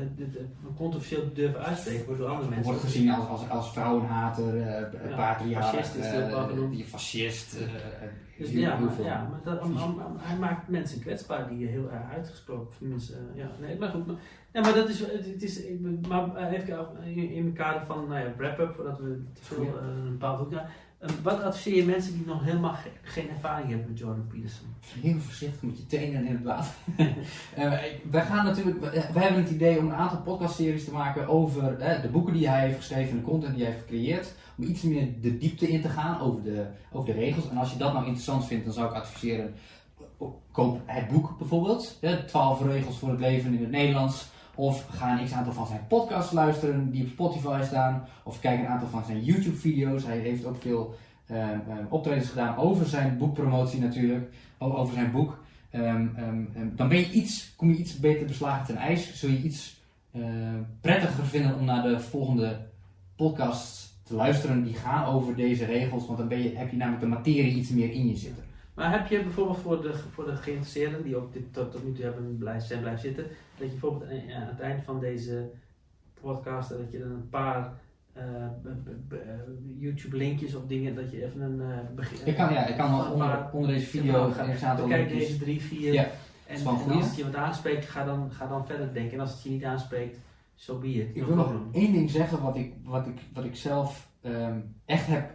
controversieel 0.77 1.23
durven 1.33 1.63
uitspreken, 1.63 2.05
wordt 2.05 2.19
door 2.19 2.29
andere 2.29 2.49
mensen... 2.49 2.65
Wordt 2.65 2.81
gezien 2.81 3.09
als, 3.09 3.27
als, 3.27 3.49
als 3.49 3.71
vrouwenhater, 3.71 4.57
eh 4.61 4.81
Ja, 5.09 5.15
patriarch, 5.15 5.65
fascist 5.69 5.95
is 5.95 6.05
eh, 6.05 6.69
die 6.71 6.83
fascist. 6.83 7.53
eh, 7.53 7.61
Dus 8.37 8.49
heel- 8.49 8.59
ja, 8.59 8.77
heel 8.77 8.85
maar, 8.85 9.01
ja, 9.05 9.27
maar 9.31 9.39
dat, 9.43 9.63
om- 9.63 9.77
om- 9.77 10.01
om- 10.01 10.17
hij 10.17 10.37
maakt 10.37 10.67
mensen 10.67 10.99
kwetsbaar 10.99 11.49
die 11.49 11.67
heel 11.67 11.89
erg 11.91 12.11
uitgesproken, 12.15 12.75
eh, 12.81 13.17
ja, 13.35 13.49
nee, 13.61 13.77
maar 13.77 13.89
goed. 13.89 14.07
Maar, 14.07 14.15
ja, 14.51 14.61
maar 14.61 14.73
dat 14.73 14.89
is, 14.89 14.99
het, 14.99 15.43
is 15.43 15.61
maar 16.07 16.35
eh, 16.35 16.51
even 16.59 16.87
in, 17.03 17.29
in 17.31 17.45
het 17.45 17.55
kader 17.55 17.85
van, 17.85 18.07
nou 18.07 18.19
ja, 18.25 18.33
wrap-up, 18.37 18.73
voordat 18.75 18.99
we 18.99 19.23
te 19.33 19.43
veel 19.43 19.63
eh, 19.79 19.87
een 20.03 20.11
bepaald 20.11 20.39
hoek 20.39 20.53
gaan. 20.53 20.65
Eh, 21.03 21.09
wat 21.23 21.41
adviseer 21.41 21.75
je 21.75 21.85
mensen 21.85 22.13
die 22.17 22.25
nog 22.25 22.43
helemaal 22.43 22.73
ge- 22.73 22.89
geen 23.01 23.29
ervaring 23.29 23.69
hebben 23.69 23.87
met 23.89 23.99
Jordan 23.99 24.27
Peterson? 24.27 24.67
Heel 25.01 25.19
voorzichtig 25.19 25.61
met 25.61 25.77
je 25.77 25.85
tenen 25.85 26.25
in 26.25 26.33
het 26.33 26.43
water. 26.43 26.71
Wij 28.11 28.21
gaan 28.25 28.45
natuurlijk, 28.45 28.79
we 29.13 29.19
hebben 29.19 29.43
het 29.43 29.51
idee 29.51 29.77
om 29.79 29.85
een 29.85 29.93
aantal 29.95 30.21
podcastseries 30.21 30.85
te 30.85 30.91
maken 30.91 31.27
over 31.27 31.79
eh, 31.79 32.01
de 32.01 32.07
boeken 32.07 32.33
die 32.33 32.49
hij 32.49 32.65
heeft 32.65 32.77
geschreven 32.77 33.11
en 33.11 33.17
de 33.17 33.23
content 33.23 33.53
die 33.55 33.63
hij 33.63 33.71
heeft 33.73 33.85
gecreëerd. 33.85 34.33
Om 34.57 34.63
iets 34.63 34.81
meer 34.81 35.07
de 35.21 35.37
diepte 35.37 35.67
in 35.69 35.81
te 35.81 35.89
gaan 35.89 36.19
over 36.21 36.43
de, 36.43 36.65
over 36.91 37.13
de 37.13 37.19
regels. 37.19 37.49
En 37.49 37.57
als 37.57 37.71
je 37.71 37.77
dat 37.77 37.93
nou 37.93 38.05
interessant 38.05 38.45
vindt, 38.45 38.65
dan 38.65 38.73
zou 38.73 38.89
ik 38.89 38.95
adviseren, 38.95 39.53
koop 40.51 40.81
het 40.85 41.07
boek 41.07 41.37
bijvoorbeeld. 41.37 41.99
12 42.27 42.61
regels 42.65 42.97
voor 42.97 43.09
het 43.09 43.19
leven 43.19 43.53
in 43.53 43.61
het 43.61 43.71
Nederlands. 43.71 44.25
Of 44.55 44.85
ga 44.89 45.19
een 45.19 45.25
x 45.25 45.31
aantal 45.31 45.53
van 45.53 45.67
zijn 45.67 45.87
podcasts 45.87 46.31
luisteren 46.31 46.91
die 46.91 47.03
op 47.03 47.09
Spotify 47.09 47.61
staan. 47.63 48.07
Of 48.23 48.39
kijk 48.39 48.59
een 48.59 48.67
aantal 48.67 48.87
van 48.87 49.03
zijn 49.05 49.23
YouTube 49.23 49.55
video's. 49.55 50.03
Hij 50.03 50.17
heeft 50.17 50.45
ook 50.45 50.61
veel 50.61 50.95
ehm, 51.27 51.59
ehm, 51.69 51.85
optredens 51.89 52.29
gedaan 52.29 52.57
over 52.57 52.85
zijn 52.85 53.17
boekpromotie 53.17 53.79
natuurlijk. 53.79 54.33
Over 54.57 54.93
zijn 54.93 55.11
boek. 55.11 55.43
Ehm, 55.69 56.07
dan 56.75 56.87
ben 56.87 56.97
je 56.97 57.11
iets, 57.11 57.53
kom 57.55 57.69
je 57.69 57.77
iets 57.77 57.99
beter 57.99 58.27
beslagen 58.27 58.65
ten 58.65 58.77
ijs. 58.77 59.19
Zul 59.19 59.29
je 59.29 59.41
iets 59.41 59.81
eh, 60.11 60.21
prettiger 60.81 61.25
vinden 61.25 61.59
om 61.59 61.65
naar 61.65 61.83
de 61.83 61.99
volgende 61.99 62.59
podcasts 63.15 63.93
te 64.03 64.13
luisteren 64.13 64.63
die 64.63 64.73
gaan 64.73 65.05
over 65.05 65.35
deze 65.35 65.65
regels. 65.65 66.05
Want 66.05 66.17
dan 66.17 66.27
ben 66.27 66.43
je, 66.43 66.55
heb 66.55 66.71
je 66.71 66.77
namelijk 66.77 67.03
de 67.03 67.09
materie 67.09 67.55
iets 67.55 67.69
meer 67.69 67.91
in 67.91 68.07
je 68.07 68.15
zitten. 68.15 68.43
Maar 68.73 68.91
heb 68.91 69.07
je 69.07 69.23
bijvoorbeeld 69.23 69.59
voor 69.59 69.81
de, 69.81 69.93
voor 70.11 70.25
de 70.25 70.35
geïnteresseerden, 70.35 71.03
die 71.03 71.15
ook 71.15 71.33
dit 71.33 71.53
tot, 71.53 71.71
tot 71.71 71.83
nu 71.83 71.91
toe 71.91 72.03
hebben 72.03 72.37
blijven, 72.37 72.67
zijn 72.67 72.79
blijven 72.79 73.01
zitten, 73.01 73.23
dat 73.57 73.67
je 73.67 73.71
bijvoorbeeld 73.71 74.11
aan 74.11 74.47
het 74.47 74.59
eind 74.59 74.83
van 74.83 74.99
deze 74.99 75.49
podcast, 76.21 76.69
dat 76.69 76.91
je 76.91 76.99
dan 76.99 77.11
een 77.11 77.29
paar 77.29 77.73
eh, 78.13 78.43
eh, 78.43 78.49
YouTube 79.79 80.17
linkjes 80.17 80.55
of 80.55 80.65
dingen, 80.67 80.95
dat 80.95 81.11
je 81.11 81.25
even 81.25 81.41
een 81.41 81.59
uh, 81.59 81.77
begin... 81.95 82.27
Ik 82.27 82.35
kan, 82.35 82.53
ja, 82.53 82.65
ik 82.65 82.77
kan 82.77 82.97
wel 82.97 83.11
onder, 83.11 83.49
onder 83.51 83.69
deze 83.69 83.85
video 83.85 84.31
aantal 84.63 84.87
Bekijk 84.87 85.09
linkjes. 85.09 85.27
deze 85.27 85.39
drie, 85.39 85.61
vier. 85.61 85.93
Ja, 85.93 86.07
en, 86.47 86.65
als 86.65 86.85
het 86.85 87.15
je 87.15 87.23
wat 87.23 87.35
aanspreekt, 87.35 87.85
ga 87.85 88.05
dan, 88.05 88.31
ga 88.31 88.47
dan 88.47 88.65
verder 88.65 88.93
denken. 88.93 89.13
En 89.13 89.19
als 89.19 89.31
het 89.31 89.43
je 89.43 89.49
niet 89.49 89.63
aanspreekt, 89.63 90.19
zo 90.55 90.73
so 90.73 90.79
be 90.79 90.87
it. 90.87 91.15
Ik 91.15 91.23
wil 91.23 91.35
nog 91.35 91.53
één 91.71 91.93
ding 91.93 92.09
zeggen 92.09 92.41
wat 92.41 92.55
ik, 92.55 92.73
wat 92.83 93.07
ik, 93.07 93.21
wat 93.33 93.43
ik 93.43 93.55
zelf 93.55 94.09
ehm, 94.21 94.59
echt 94.85 95.07
heb 95.07 95.31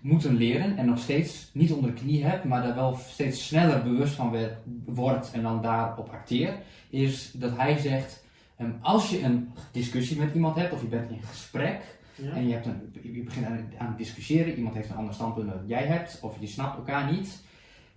moeten 0.00 0.34
leren 0.36 0.76
en 0.76 0.86
nog 0.86 0.98
steeds 0.98 1.50
niet 1.52 1.72
onder 1.72 1.94
de 1.94 2.00
knie 2.00 2.24
heb, 2.24 2.44
maar 2.44 2.62
daar 2.62 2.74
wel 2.74 2.98
steeds 3.08 3.46
sneller 3.46 3.82
bewust 3.82 4.14
van 4.14 4.30
werd, 4.30 4.58
wordt 4.84 5.30
en 5.30 5.42
dan 5.42 5.62
daarop 5.62 6.08
acteer, 6.08 6.54
is 6.90 7.32
dat 7.32 7.56
hij 7.56 7.78
zegt, 7.78 8.24
ehm, 8.56 8.70
als 8.80 9.10
je 9.10 9.22
een 9.22 9.52
discussie 9.72 10.18
met 10.18 10.34
iemand 10.34 10.56
hebt 10.56 10.72
of 10.72 10.80
je 10.80 10.86
bent 10.86 11.10
in 11.10 11.22
gesprek 11.22 11.98
Ja? 12.14 12.30
en 12.30 12.46
je, 12.46 12.52
hebt 12.52 12.66
een, 12.66 12.92
je 13.02 13.22
begint 13.22 13.46
aan, 13.46 13.72
aan 13.78 13.88
het 13.88 13.98
discussiëren, 13.98 14.56
iemand 14.56 14.74
heeft 14.74 14.90
een 14.90 14.96
ander 14.96 15.14
standpunt 15.14 15.48
dan 15.50 15.66
jij 15.66 15.86
hebt 15.86 16.18
of 16.20 16.40
je 16.40 16.46
snapt 16.46 16.76
elkaar 16.76 17.12
niet, 17.12 17.42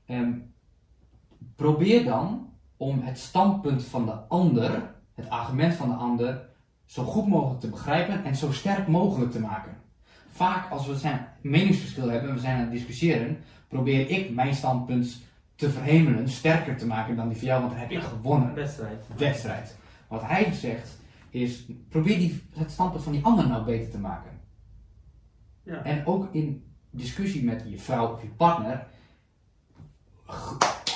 ehm, 0.05 0.31
probeer 1.55 2.05
dan 2.05 2.53
om 2.77 3.01
het 3.01 3.19
standpunt 3.19 3.83
van 3.83 4.05
de 4.05 4.11
ander, 4.11 4.95
het 5.13 5.29
argument 5.29 5.73
van 5.73 5.89
de 5.89 5.95
ander, 5.95 6.49
zo 6.85 7.03
goed 7.03 7.27
mogelijk 7.27 7.59
te 7.59 7.69
begrijpen 7.69 8.23
en 8.23 8.35
zo 8.35 8.51
sterk 8.51 8.87
mogelijk 8.87 9.31
te 9.31 9.39
maken. 9.39 9.82
Vaak 10.34 10.71
als 10.71 10.88
we 10.88 10.95
zijn 10.95 11.27
meningsverschil 11.41 12.09
hebben 12.09 12.29
en 12.29 12.36
we 12.36 12.41
zijn 12.41 12.55
aan 12.55 12.61
het 12.61 12.71
discussiëren, 12.71 13.38
probeer 13.67 14.09
ik 14.09 14.34
mijn 14.34 14.53
standpunt 14.53 15.21
te 15.55 15.69
verhemelen, 15.69 16.29
sterker 16.29 16.77
te 16.77 16.86
maken 16.86 17.15
dan 17.15 17.27
die 17.27 17.38
van 17.38 17.47
jou, 17.47 17.59
want 17.59 17.71
dan 17.71 17.81
heb 17.81 17.91
ik 17.91 18.01
gewonnen. 18.01 18.53
Wedstrijd. 18.53 19.05
Wedstrijd. 19.17 19.77
Wat 20.07 20.21
hij 20.21 20.53
zegt 20.53 20.99
is, 21.29 21.65
probeer 21.89 22.17
die, 22.17 22.41
het 22.53 22.71
standpunt 22.71 23.03
van 23.03 23.11
die 23.11 23.23
ander 23.23 23.47
nou 23.47 23.65
beter 23.65 23.89
te 23.89 23.99
maken. 23.99 24.31
Ja. 25.63 25.84
En 25.84 26.05
ook 26.05 26.34
in 26.34 26.63
discussie 26.89 27.43
met 27.43 27.63
je 27.67 27.79
vrouw 27.79 28.13
of 28.13 28.21
je 28.21 28.27
partner, 28.27 28.88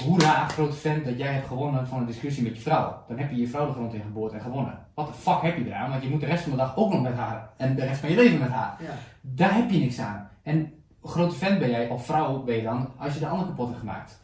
hoera, 0.03 0.47
grote 0.47 0.75
fan 0.75 1.03
dat 1.03 1.17
jij 1.17 1.33
hebt 1.33 1.47
gewonnen 1.47 1.87
van 1.87 1.99
een 1.99 2.05
discussie 2.05 2.43
met 2.43 2.55
je 2.55 2.61
vrouw. 2.61 3.03
Dan 3.07 3.17
heb 3.17 3.31
je 3.31 3.37
je 3.37 3.47
vrouw 3.47 3.67
de 3.67 3.73
grond 3.73 3.93
in 3.93 4.01
geboord 4.01 4.33
en 4.33 4.41
gewonnen. 4.41 4.85
Wat 4.93 5.07
de 5.07 5.13
fuck 5.13 5.41
heb 5.41 5.57
je 5.57 5.65
eraan? 5.65 5.89
Want 5.89 6.03
je 6.03 6.09
moet 6.09 6.19
de 6.19 6.25
rest 6.25 6.43
van 6.43 6.51
de 6.51 6.57
dag 6.57 6.77
ook 6.77 6.91
nog 6.91 7.01
met 7.01 7.13
haar. 7.13 7.49
En 7.57 7.75
de 7.75 7.85
rest 7.85 7.99
van 7.99 8.09
je 8.09 8.15
leven 8.15 8.39
met 8.39 8.49
haar. 8.49 8.77
Ja. 8.81 8.93
Daar 9.21 9.55
heb 9.55 9.69
je 9.69 9.79
niks 9.79 9.99
aan. 9.99 10.29
En 10.43 10.73
grote 11.03 11.35
fan 11.35 11.59
ben 11.59 11.69
jij, 11.69 11.89
of 11.89 12.05
vrouw 12.05 12.43
ben 12.43 12.55
je 12.55 12.63
dan, 12.63 12.91
als 12.97 13.13
je 13.13 13.19
de 13.19 13.27
ander 13.27 13.47
kapot 13.47 13.67
hebt 13.67 13.79
gemaakt. 13.79 14.19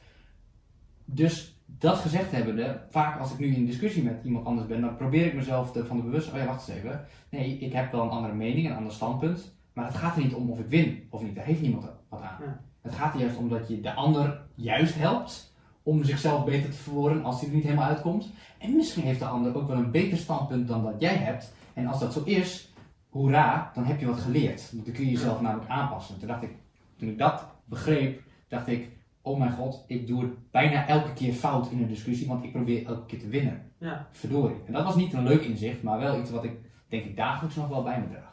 Dus 1.05 1.57
dat 1.66 1.97
gezegd 1.97 2.32
hebbende, 2.32 2.82
vaak 2.89 3.20
als 3.20 3.32
ik 3.32 3.39
nu 3.39 3.47
in 3.47 3.53
een 3.53 3.66
discussie 3.66 4.03
met 4.03 4.24
iemand 4.24 4.45
anders 4.45 4.68
ben, 4.68 4.82
dan 4.82 4.95
probeer 4.95 5.26
ik 5.26 5.34
mezelf 5.34 5.76
ervan 5.76 5.97
te 5.97 6.03
bewust, 6.03 6.32
oh 6.32 6.38
ja, 6.38 6.45
wacht 6.45 6.68
eens 6.68 6.78
even. 6.78 7.05
Nee, 7.30 7.57
ik 7.57 7.74
heb 7.74 7.91
wel 7.91 8.01
een 8.01 8.09
andere 8.09 8.34
mening, 8.34 8.70
een 8.70 8.76
ander 8.76 8.93
standpunt. 8.93 9.55
Maar 9.74 9.86
het 9.86 9.95
gaat 9.95 10.16
er 10.16 10.24
niet 10.24 10.34
om 10.34 10.49
of 10.49 10.59
ik 10.59 10.68
win 10.68 11.07
of 11.09 11.22
niet. 11.22 11.36
Daar 11.36 11.45
heeft 11.45 11.61
niemand 11.61 11.86
wat 12.09 12.22
aan. 12.22 12.38
Ja. 12.39 12.59
Het 12.84 12.95
gaat 12.95 13.13
er 13.13 13.19
juist 13.19 13.38
om 13.38 13.49
dat 13.49 13.67
je 13.67 13.81
de 13.81 13.93
ander 13.93 14.41
juist 14.55 14.95
helpt 14.95 15.53
om 15.84 16.03
zichzelf 16.03 16.45
beter 16.45 16.69
te 16.69 16.75
verwoorden 16.75 17.23
als 17.23 17.39
hij 17.39 17.49
er 17.49 17.55
niet 17.55 17.63
helemaal 17.63 17.88
uitkomt. 17.88 18.29
En 18.57 18.75
misschien 18.75 19.03
heeft 19.03 19.19
de 19.19 19.25
ander 19.25 19.57
ook 19.57 19.67
wel 19.67 19.77
een 19.77 19.91
beter 19.91 20.17
standpunt 20.17 20.67
dan 20.67 20.84
dat 20.84 20.95
jij 20.97 21.15
hebt. 21.15 21.53
En 21.73 21.88
als 21.88 21.99
dat 21.99 22.13
zo 22.13 22.23
is, 22.23 22.73
hoera, 23.09 23.71
dan 23.73 23.86
heb 23.86 23.99
je 23.99 24.05
wat 24.05 24.19
geleerd. 24.19 24.71
Want 24.71 24.86
dan 24.86 24.93
kun 24.93 25.05
je 25.05 25.11
jezelf 25.11 25.41
namelijk 25.41 25.69
aanpassen. 25.69 26.19
Toen 26.19 26.27
dacht 26.27 26.43
ik, 26.43 26.55
toen 26.95 27.09
ik 27.09 27.17
dat 27.17 27.45
begreep, 27.65 28.21
dacht 28.47 28.67
ik, 28.67 28.89
oh 29.21 29.39
mijn 29.39 29.51
god, 29.51 29.84
ik 29.88 30.07
doe 30.07 30.21
het 30.21 30.51
bijna 30.51 30.88
elke 30.88 31.13
keer 31.13 31.34
fout 31.34 31.71
in 31.71 31.81
een 31.81 31.88
discussie, 31.88 32.27
want 32.27 32.43
ik 32.43 32.51
probeer 32.51 32.86
elke 32.86 33.05
keer 33.05 33.19
te 33.19 33.27
winnen. 33.27 33.71
Ja. 33.77 34.07
Verdorie. 34.11 34.57
En 34.65 34.73
dat 34.73 34.84
was 34.84 34.95
niet 34.95 35.13
een 35.13 35.23
leuk 35.23 35.41
inzicht, 35.41 35.84
maar 35.84 35.99
wel 35.99 36.19
iets 36.19 36.31
wat 36.31 36.43
ik 36.43 36.57
denk 36.88 37.05
ik 37.05 37.15
dagelijks 37.15 37.55
nog 37.55 37.67
wel 37.67 37.84
bij 37.84 37.99
me 37.99 38.07
draag. 38.09 38.32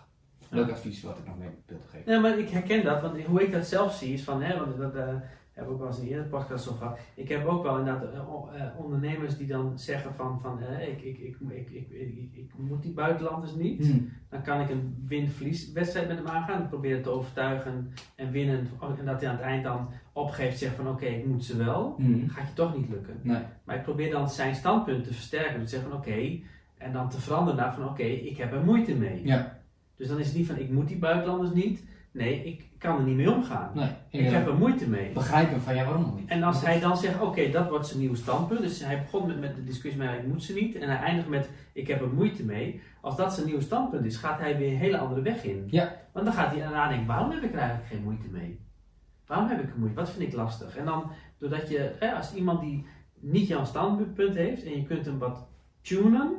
Leuk 0.51 0.71
advies 0.71 1.03
wat 1.03 1.19
ik 1.19 1.27
nog 1.27 1.39
mee 1.39 1.49
wil 1.67 1.79
geven. 1.91 2.13
Ja, 2.13 2.21
maar 2.21 2.39
ik 2.39 2.49
herken 2.49 2.85
dat, 2.85 3.01
want 3.03 3.23
hoe 3.23 3.43
ik 3.43 3.53
dat 3.53 3.67
zelf 3.67 3.95
zie 3.95 4.13
is 4.13 4.25
van, 4.25 4.43
hè, 4.43 4.59
want 4.59 4.77
dat 4.79 4.95
eh, 4.95 5.15
heb 5.53 5.65
ik 5.65 5.71
ook 5.71 5.79
wel 5.79 5.87
eens 5.87 5.97
in 5.99 6.03
een 6.05 6.09
eerder 6.11 6.27
podcast 6.27 6.69
over 6.69 6.81
gehad. 6.83 6.99
Ik 7.15 7.29
heb 7.29 7.47
ook 7.47 7.63
wel 7.63 7.79
inderdaad 7.79 8.13
eh, 8.13 8.19
eh, 8.19 8.79
ondernemers 8.79 9.37
die 9.37 9.47
dan 9.47 9.79
zeggen 9.79 10.15
van, 10.15 10.41
van 10.41 10.61
eh, 10.63 10.89
ik, 10.89 11.03
ik, 11.03 11.19
ik, 11.19 11.37
ik, 11.49 11.71
ik, 11.71 11.91
ik, 11.91 12.31
ik- 12.33 12.51
moet 12.59 12.83
die 12.83 12.93
buitenlanders 12.93 13.55
niet. 13.55 13.87
Hm. 13.87 13.99
Dan 14.29 14.43
kan 14.43 14.61
ik 14.61 14.71
een 14.71 15.05
win-verlies 15.07 15.73
wedstrijd 15.73 16.09
met 16.09 16.17
hem 16.17 16.27
aangaan. 16.27 16.63
Ik 16.63 16.69
probeer 16.69 16.95
het 16.95 17.03
te 17.03 17.11
overtuigen 17.11 17.93
en 18.15 18.31
winnen. 18.31 18.69
En 18.99 19.05
dat 19.05 19.21
hij 19.21 19.31
aan 19.31 19.37
het 19.37 19.45
eind 19.45 19.65
dan 19.65 19.89
opgeeft, 20.13 20.59
zegt 20.59 20.75
van 20.75 20.89
oké, 20.89 21.07
ik 21.07 21.27
moet 21.27 21.45
ze 21.45 21.57
wel. 21.57 21.95
Hm. 21.99 22.29
Gaat 22.29 22.49
je 22.49 22.55
toch 22.55 22.77
niet 22.77 22.89
lukken. 22.89 23.21
Nee. 23.23 23.43
Maar 23.65 23.77
ik 23.77 23.83
probeer 23.83 24.11
dan 24.11 24.31
zijn 24.31 24.55
standpunt 24.55 25.05
te 25.05 25.13
versterken. 25.15 25.61
Dus 25.61 25.71
te 25.71 25.77
zeggen 25.77 25.91
van 25.91 25.99
oké, 25.99 26.39
en 26.79 26.93
dan 26.93 27.09
te 27.09 27.21
veranderen 27.21 27.61
naar 27.61 27.75
van 27.75 27.89
oké, 27.89 28.03
ik 28.03 28.37
heb 28.37 28.53
er 28.53 28.65
moeite 28.65 28.95
mee. 28.95 29.25
Ja. 29.25 29.59
Dus 30.01 30.09
dan 30.09 30.19
is 30.19 30.27
het 30.27 30.37
niet 30.37 30.47
van 30.47 30.59
ik 30.59 30.71
moet 30.71 30.89
die 30.89 30.99
buitenlanders 30.99 31.53
niet. 31.53 31.85
Nee, 32.11 32.45
ik 32.45 32.65
kan 32.79 32.99
er 32.99 33.05
niet 33.05 33.17
mee 33.17 33.33
omgaan. 33.33 33.71
Nee. 33.75 33.91
Ik 34.11 34.31
heb 34.31 34.47
er 34.47 34.55
moeite 34.55 34.89
mee. 34.89 35.13
begrijpen 35.13 35.61
van 35.61 35.75
ja, 35.75 35.85
waarom 35.85 36.15
niet? 36.17 36.29
En 36.29 36.43
als 36.43 36.65
hij 36.65 36.81
dan 36.81 36.97
zegt, 36.97 37.21
oké, 37.21 37.51
dat 37.51 37.69
wordt 37.69 37.87
zijn 37.87 37.99
nieuwe 37.99 38.17
standpunt. 38.17 38.61
Dus 38.61 38.85
hij 38.85 39.03
begon 39.03 39.27
met, 39.27 39.41
met 39.41 39.55
de 39.55 39.65
discussie 39.65 40.03
met 40.03 40.19
ik 40.19 40.27
moet 40.27 40.43
ze 40.43 40.53
niet. 40.53 40.75
En 40.75 40.89
hij 40.89 40.99
eindigt 40.99 41.29
met 41.29 41.51
ik 41.73 41.89
heb 41.89 42.01
er 42.01 42.09
moeite 42.09 42.45
mee. 42.45 42.81
Als 43.01 43.17
dat 43.17 43.35
zijn 43.35 43.47
nieuwe 43.47 43.61
standpunt 43.63 44.05
is, 44.05 44.17
gaat 44.17 44.39
hij 44.39 44.59
weer 44.59 44.71
een 44.71 44.77
hele 44.77 44.99
andere 44.99 45.23
weg 45.23 45.45
in. 45.45 45.67
Ja. 45.71 45.97
Want 46.13 46.25
dan 46.25 46.35
gaat 46.35 46.51
hij 46.51 46.61
daarna 46.61 46.89
denken, 46.89 47.07
waarom 47.07 47.31
heb 47.31 47.43
ik 47.43 47.53
er 47.53 47.59
eigenlijk 47.59 47.89
geen 47.89 48.03
moeite 48.03 48.29
mee? 48.29 48.61
Waarom 49.27 49.49
heb 49.49 49.63
ik 49.63 49.71
er 49.71 49.79
moeite? 49.79 49.97
Wat 49.97 50.11
vind 50.11 50.29
ik 50.29 50.35
lastig? 50.35 50.77
En 50.77 50.85
dan, 50.85 51.11
doordat 51.39 51.69
je, 51.69 52.13
als 52.17 52.35
iemand 52.35 52.61
die 52.61 52.87
niet 53.15 53.49
jouw 53.49 53.65
standpunt 53.65 54.35
heeft 54.35 54.65
en 54.65 54.77
je 54.77 54.85
kunt 54.85 55.07
hem 55.07 55.19
wat 55.19 55.47
tunen, 55.83 56.33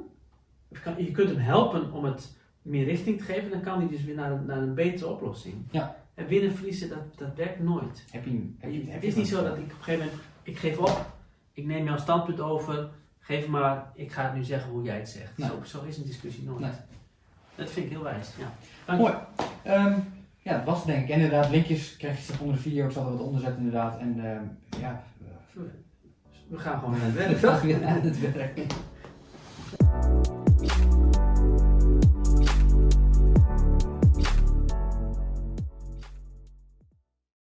je 0.98 1.12
kunt 1.12 1.30
hem 1.30 1.40
helpen 1.40 1.92
om 1.92 2.04
het 2.04 2.40
meer 2.62 2.86
richting 2.86 3.18
te 3.18 3.24
geven, 3.24 3.50
dan 3.50 3.62
kan 3.62 3.80
hij 3.80 3.88
dus 3.90 4.04
weer 4.04 4.16
naar, 4.16 4.32
een- 4.32 4.46
naar 4.46 4.58
een 4.58 4.74
betere 4.74 5.10
oplossing. 5.10 5.56
Ja. 5.72 5.96
En 6.14 6.28
winnen 6.28 6.56
verliezen, 6.56 6.90
dat, 6.90 7.18
dat 7.18 7.36
werkt 7.36 7.60
nooit. 7.60 8.06
Heb 8.12 8.26
je, 8.26 8.50
heb 8.58 8.72
je, 8.72 8.78
heb 8.84 8.92
Het 8.94 9.02
je 9.02 9.08
is 9.08 9.16
niet 9.16 9.28
zo 9.28 9.44
dat 9.44 9.58
ik 9.58 9.64
op 9.64 9.70
een 9.70 9.76
gegeven 9.84 10.06
moment, 10.06 10.22
ik 10.44 10.58
geef 10.58 10.78
op, 10.78 11.06
ik 11.54 11.66
neem 11.66 11.86
jouw 11.86 11.98
standpunt 11.98 12.40
over, 12.40 12.90
geef 13.20 13.48
maar, 13.48 13.92
ik 13.96 14.12
ga 14.12 14.24
het 14.24 14.34
nu 14.36 14.44
zeggen 14.44 14.72
hoe 14.72 14.84
jij 14.84 14.98
het 14.98 15.10
zegt. 15.10 15.38
Nee. 15.38 15.48
Zo, 15.50 15.60
zo 15.64 15.84
is 15.88 15.98
een 15.98 16.06
discussie 16.06 16.44
nooit. 16.44 16.60
Nee. 16.60 16.72
Dat 17.56 17.70
vind 17.70 17.86
ik 17.86 17.92
heel 17.92 18.04
wijs, 18.04 18.30
ja. 18.40 18.52
Dank 18.86 19.00
Mooi. 19.00 19.14
Ehm, 19.64 20.00
Ja, 20.44 20.56
dat 20.58 20.66
was 20.66 20.78
het 20.78 20.86
denk 20.88 21.04
ik. 21.04 21.10
En 21.10 21.16
inderdaad, 21.22 21.50
linkjes 21.50 21.98
krijg 21.98 22.16
je 22.18 22.22
straks 22.24 22.42
onder 22.42 22.56
de 22.56 22.62
video. 22.62 22.86
Ik 22.86 22.92
zal 22.92 23.06
er 23.06 23.12
wat 23.12 23.22
onder 23.22 23.42
zetten 23.42 23.58
inderdaad. 23.58 24.00
En 24.00 24.26
ehm, 24.32 24.44
ja, 24.82 25.04
We 26.48 26.58
gaan 26.58 26.80
gewoon 26.80 26.92
naar 26.98 27.02
het 27.06 27.14
werk. 27.14 27.30
we 27.38 27.48
gaan 27.48 27.62
weer 27.68 27.86
aan 27.86 28.02
het 28.02 28.20
werk. 28.34 28.58